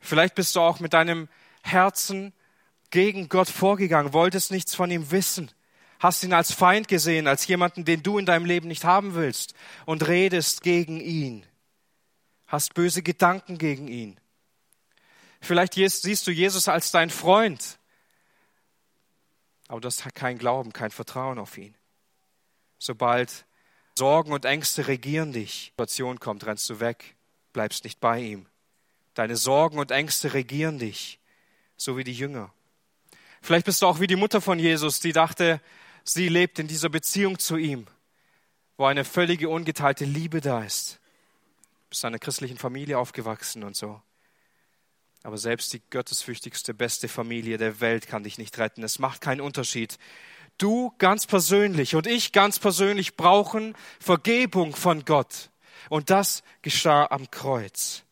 Vielleicht 0.00 0.34
bist 0.34 0.56
du 0.56 0.60
auch 0.60 0.80
mit 0.80 0.94
deinem 0.94 1.28
Herzen 1.62 2.32
gegen 2.92 3.28
Gott 3.28 3.48
vorgegangen, 3.48 4.12
wolltest 4.12 4.52
nichts 4.52 4.76
von 4.76 4.90
ihm 4.90 5.10
wissen, 5.10 5.50
hast 5.98 6.22
ihn 6.22 6.32
als 6.32 6.52
Feind 6.52 6.86
gesehen, 6.86 7.26
als 7.26 7.46
jemanden, 7.48 7.84
den 7.84 8.04
du 8.04 8.18
in 8.18 8.26
deinem 8.26 8.44
Leben 8.44 8.68
nicht 8.68 8.84
haben 8.84 9.14
willst 9.14 9.54
und 9.84 10.06
redest 10.06 10.62
gegen 10.62 11.00
ihn, 11.00 11.44
hast 12.46 12.74
böse 12.74 13.02
Gedanken 13.02 13.58
gegen 13.58 13.88
ihn. 13.88 14.20
Vielleicht 15.40 15.74
siehst 15.74 16.26
du 16.26 16.30
Jesus 16.30 16.68
als 16.68 16.92
dein 16.92 17.10
Freund, 17.10 17.78
aber 19.66 19.80
du 19.80 19.86
hast 19.86 20.14
kein 20.14 20.38
Glauben, 20.38 20.72
kein 20.72 20.90
Vertrauen 20.92 21.38
auf 21.38 21.58
ihn. 21.58 21.74
Sobald 22.78 23.46
Sorgen 23.96 24.32
und 24.32 24.44
Ängste 24.44 24.86
regieren 24.86 25.32
dich, 25.32 25.66
Situation 25.66 26.20
kommt, 26.20 26.46
rennst 26.46 26.68
du 26.70 26.78
weg, 26.78 27.16
bleibst 27.52 27.84
nicht 27.84 28.00
bei 28.00 28.20
ihm. 28.20 28.46
Deine 29.14 29.36
Sorgen 29.36 29.78
und 29.78 29.90
Ängste 29.90 30.34
regieren 30.34 30.78
dich, 30.78 31.18
so 31.76 31.96
wie 31.96 32.04
die 32.04 32.14
Jünger. 32.14 32.52
Vielleicht 33.42 33.66
bist 33.66 33.82
du 33.82 33.86
auch 33.86 33.98
wie 33.98 34.06
die 34.06 34.16
Mutter 34.16 34.40
von 34.40 34.58
Jesus, 34.60 35.00
die 35.00 35.12
dachte, 35.12 35.60
sie 36.04 36.28
lebt 36.28 36.60
in 36.60 36.68
dieser 36.68 36.88
Beziehung 36.88 37.40
zu 37.40 37.56
ihm, 37.56 37.86
wo 38.76 38.84
eine 38.84 39.04
völlige 39.04 39.48
ungeteilte 39.48 40.04
Liebe 40.04 40.40
da 40.40 40.62
ist. 40.62 41.00
Du 41.84 41.88
bist 41.90 42.04
in 42.04 42.08
einer 42.08 42.20
christlichen 42.20 42.56
Familie 42.56 42.98
aufgewachsen 42.98 43.64
und 43.64 43.76
so. 43.76 44.00
Aber 45.24 45.38
selbst 45.38 45.72
die 45.72 45.82
gottesfürchtigste, 45.90 46.72
beste 46.72 47.08
Familie 47.08 47.58
der 47.58 47.80
Welt 47.80 48.06
kann 48.06 48.22
dich 48.22 48.38
nicht 48.38 48.58
retten. 48.58 48.84
Es 48.84 49.00
macht 49.00 49.20
keinen 49.20 49.40
Unterschied. 49.40 49.98
Du 50.56 50.92
ganz 50.98 51.26
persönlich 51.26 51.96
und 51.96 52.06
ich 52.06 52.30
ganz 52.30 52.60
persönlich 52.60 53.16
brauchen 53.16 53.74
Vergebung 53.98 54.74
von 54.74 55.04
Gott. 55.04 55.50
Und 55.88 56.10
das 56.10 56.44
geschah 56.62 57.06
am 57.10 57.30
Kreuz. 57.30 58.04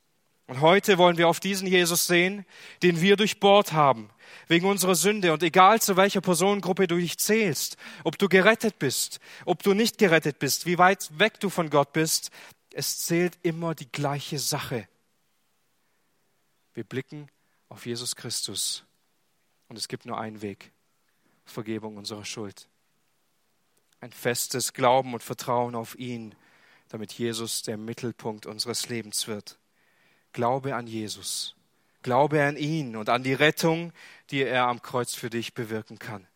Und 0.49 0.61
heute 0.61 0.99
wollen 0.99 1.16
wir 1.16 1.28
auf 1.28 1.39
diesen 1.39 1.68
Jesus 1.68 2.09
sehen, 2.09 2.45
den 2.83 3.01
wir 3.01 3.16
durchbohrt 3.16 3.72
haben, 3.72 4.11
wegen 4.49 4.66
unserer 4.66 4.95
Sünde. 4.95 5.33
Und 5.33 5.43
egal 5.43 5.81
zu 5.81 5.97
welcher 5.97 6.20
Personengruppe 6.20 6.87
du 6.87 6.97
dich 6.97 7.18
zählst, 7.18 7.76
ob 8.05 8.18
du 8.18 8.28
gerettet 8.28 8.78
bist, 8.78 9.20
ob 9.45 9.62
du 9.62 9.74
nicht 9.74 9.99
gerettet 9.99 10.39
bist, 10.39 10.66
wie 10.66 10.78
weit 10.78 11.18
weg 11.18 11.41
du 11.41 11.51
von 11.51 11.70
Gott 11.70 11.93
bist, 11.93 12.31
es 12.72 12.99
zählt 12.99 13.39
immer 13.43 13.74
die 13.74 13.91
gleiche 13.91 14.39
Sache. 14.39 14.89
Wir 16.74 16.85
blicken 16.85 17.28
auf 17.68 17.87
Jesus 17.87 18.16
Christus 18.16 18.85
und 19.68 19.76
es 19.76 19.89
gibt 19.89 20.07
nur 20.07 20.18
einen 20.18 20.43
Weg, 20.43 20.72
Vergebung 21.45 21.97
unserer 21.97 22.24
Schuld. 22.24 22.68
Ein 24.01 24.12
festes 24.12 24.72
Glauben 24.72 25.12
und 25.12 25.22
Vertrauen 25.22 25.74
auf 25.74 25.99
ihn, 25.99 26.35
damit 26.89 27.12
Jesus 27.12 27.62
der 27.62 27.76
Mittelpunkt 27.76 28.47
unseres 28.47 28.89
Lebens 28.89 29.26
wird. 29.26 29.59
Glaube 30.33 30.74
an 30.74 30.87
Jesus. 30.87 31.55
Glaube 32.03 32.42
an 32.42 32.57
ihn 32.57 32.96
und 32.96 33.09
an 33.09 33.22
die 33.22 33.34
Rettung, 33.34 33.92
die 34.30 34.42
er 34.42 34.66
am 34.66 34.82
Kreuz 34.82 35.14
für 35.14 35.30
dich 35.30 35.55
bewirken 35.55 35.98
kann. 35.98 36.26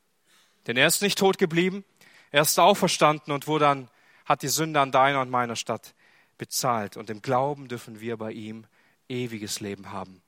Denn 0.66 0.76
er 0.76 0.86
ist 0.86 1.02
nicht 1.02 1.18
tot 1.18 1.38
geblieben, 1.38 1.84
er 2.30 2.42
ist 2.42 2.58
auferstanden 2.58 3.32
und 3.32 3.46
wo 3.46 3.58
dann 3.58 3.88
hat 4.24 4.42
die 4.42 4.48
Sünde 4.48 4.80
an 4.80 4.92
deiner 4.92 5.20
und 5.20 5.30
meiner 5.30 5.56
Stadt 5.56 5.94
bezahlt. 6.38 6.96
Und 6.96 7.10
im 7.10 7.22
Glauben 7.22 7.68
dürfen 7.68 8.00
wir 8.00 8.16
bei 8.16 8.32
ihm 8.32 8.66
ewiges 9.08 9.60
Leben 9.60 9.92
haben. 9.92 10.22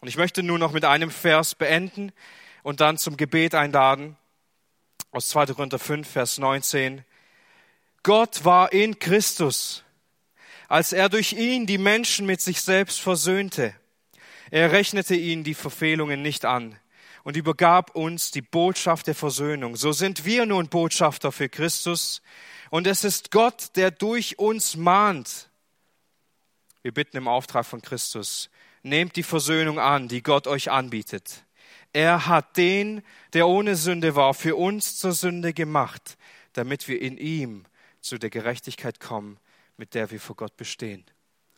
Und 0.00 0.08
ich 0.08 0.16
möchte 0.16 0.42
nun 0.42 0.58
noch 0.58 0.72
mit 0.72 0.84
einem 0.84 1.10
Vers 1.10 1.54
beenden 1.54 2.12
und 2.62 2.80
dann 2.80 2.98
zum 2.98 3.16
Gebet 3.16 3.54
einladen. 3.54 4.16
Aus 5.10 5.28
2. 5.28 5.46
Korinther 5.46 5.78
5, 5.78 6.08
Vers 6.08 6.38
19. 6.38 7.04
Gott 8.02 8.44
war 8.44 8.72
in 8.72 8.98
Christus 8.98 9.84
als 10.72 10.94
er 10.94 11.10
durch 11.10 11.34
ihn 11.34 11.66
die 11.66 11.76
Menschen 11.76 12.24
mit 12.24 12.40
sich 12.40 12.62
selbst 12.62 12.98
versöhnte. 12.98 13.74
Er 14.52 14.70
rechnete 14.70 15.14
ihnen 15.14 15.44
die 15.44 15.54
Verfehlungen 15.54 16.20
nicht 16.20 16.44
an 16.44 16.78
und 17.24 17.38
übergab 17.38 17.96
uns 17.96 18.32
die 18.32 18.42
Botschaft 18.42 19.06
der 19.06 19.14
Versöhnung. 19.14 19.76
So 19.76 19.92
sind 19.92 20.26
wir 20.26 20.44
nun 20.44 20.68
Botschafter 20.68 21.32
für 21.32 21.48
Christus 21.48 22.20
und 22.68 22.86
es 22.86 23.02
ist 23.02 23.30
Gott, 23.30 23.70
der 23.76 23.90
durch 23.90 24.38
uns 24.38 24.76
mahnt. 24.76 25.48
Wir 26.82 26.92
bitten 26.92 27.16
im 27.16 27.28
Auftrag 27.28 27.64
von 27.64 27.80
Christus, 27.80 28.50
nehmt 28.82 29.16
die 29.16 29.22
Versöhnung 29.22 29.78
an, 29.78 30.06
die 30.08 30.22
Gott 30.22 30.46
euch 30.46 30.70
anbietet. 30.70 31.44
Er 31.94 32.26
hat 32.26 32.58
den, 32.58 33.02
der 33.32 33.48
ohne 33.48 33.74
Sünde 33.74 34.16
war, 34.16 34.34
für 34.34 34.54
uns 34.54 34.98
zur 34.98 35.12
Sünde 35.12 35.54
gemacht, 35.54 36.18
damit 36.52 36.88
wir 36.88 37.00
in 37.00 37.16
ihm 37.16 37.64
zu 38.02 38.18
der 38.18 38.28
Gerechtigkeit 38.28 39.00
kommen, 39.00 39.38
mit 39.78 39.94
der 39.94 40.10
wir 40.10 40.20
vor 40.20 40.36
Gott 40.36 40.58
bestehen. 40.58 41.06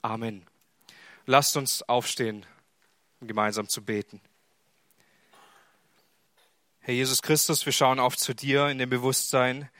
Amen. 0.00 0.46
Lasst 1.26 1.56
uns 1.56 1.82
aufstehen, 1.82 2.46
gemeinsam 3.20 3.68
zu 3.68 3.82
beten. 3.82 4.20
Herr 6.80 6.94
Jesus 6.94 7.22
Christus, 7.22 7.64
wir 7.64 7.72
schauen 7.72 7.98
auf 7.98 8.16
zu 8.16 8.34
dir 8.34 8.68
in 8.68 8.78
dem 8.78 8.90
Bewusstsein, 8.90 9.70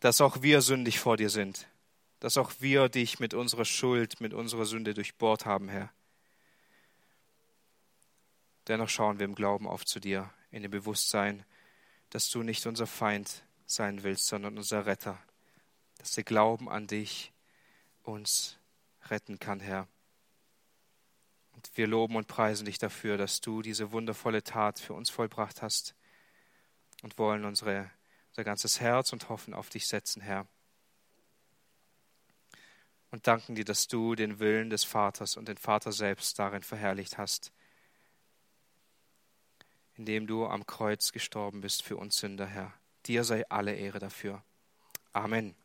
dass 0.00 0.20
auch 0.20 0.42
wir 0.42 0.60
sündig 0.60 1.00
vor 1.00 1.16
dir 1.16 1.30
sind, 1.30 1.66
dass 2.20 2.36
auch 2.36 2.52
wir 2.60 2.88
dich 2.88 3.18
mit 3.20 3.34
unserer 3.34 3.64
Schuld, 3.64 4.20
mit 4.20 4.34
unserer 4.34 4.66
Sünde 4.66 4.94
durchbohrt 4.94 5.46
haben, 5.46 5.68
Herr. 5.68 5.90
Dennoch 8.68 8.90
schauen 8.90 9.18
wir 9.18 9.24
im 9.24 9.34
Glauben 9.34 9.66
auf 9.66 9.86
zu 9.86 9.98
dir, 9.98 10.30
in 10.50 10.62
dem 10.62 10.70
Bewusstsein, 10.70 11.44
dass 12.10 12.28
du 12.28 12.42
nicht 12.42 12.66
unser 12.66 12.86
Feind 12.86 13.42
sein 13.66 14.02
willst, 14.02 14.26
sondern 14.26 14.58
unser 14.58 14.84
Retter 14.84 15.18
dass 15.98 16.12
der 16.12 16.24
Glauben 16.24 16.68
an 16.68 16.86
dich 16.86 17.32
uns 18.02 18.56
retten 19.10 19.38
kann, 19.38 19.60
Herr. 19.60 19.86
Wir 21.74 21.86
loben 21.86 22.16
und 22.16 22.28
preisen 22.28 22.64
dich 22.64 22.78
dafür, 22.78 23.16
dass 23.16 23.40
du 23.40 23.62
diese 23.62 23.92
wundervolle 23.92 24.42
Tat 24.42 24.78
für 24.78 24.94
uns 24.94 25.10
vollbracht 25.10 25.62
hast 25.62 25.94
und 27.02 27.18
wollen 27.18 27.44
unsere, 27.44 27.90
unser 28.30 28.44
ganzes 28.44 28.80
Herz 28.80 29.12
und 29.12 29.28
Hoffen 29.28 29.54
auf 29.54 29.68
dich 29.68 29.86
setzen, 29.86 30.22
Herr. 30.22 30.46
Und 33.10 33.26
danken 33.26 33.54
dir, 33.54 33.64
dass 33.64 33.88
du 33.88 34.14
den 34.14 34.38
Willen 34.38 34.70
des 34.70 34.84
Vaters 34.84 35.36
und 35.36 35.48
den 35.48 35.56
Vater 35.56 35.92
selbst 35.92 36.38
darin 36.38 36.62
verherrlicht 36.62 37.16
hast, 37.16 37.52
indem 39.94 40.26
du 40.26 40.46
am 40.46 40.66
Kreuz 40.66 41.12
gestorben 41.12 41.60
bist 41.60 41.82
für 41.82 41.96
uns 41.96 42.18
Sünder, 42.18 42.46
Herr. 42.46 42.72
Dir 43.06 43.24
sei 43.24 43.48
alle 43.48 43.74
Ehre 43.74 43.98
dafür. 43.98 44.44
Amen. 45.12 45.56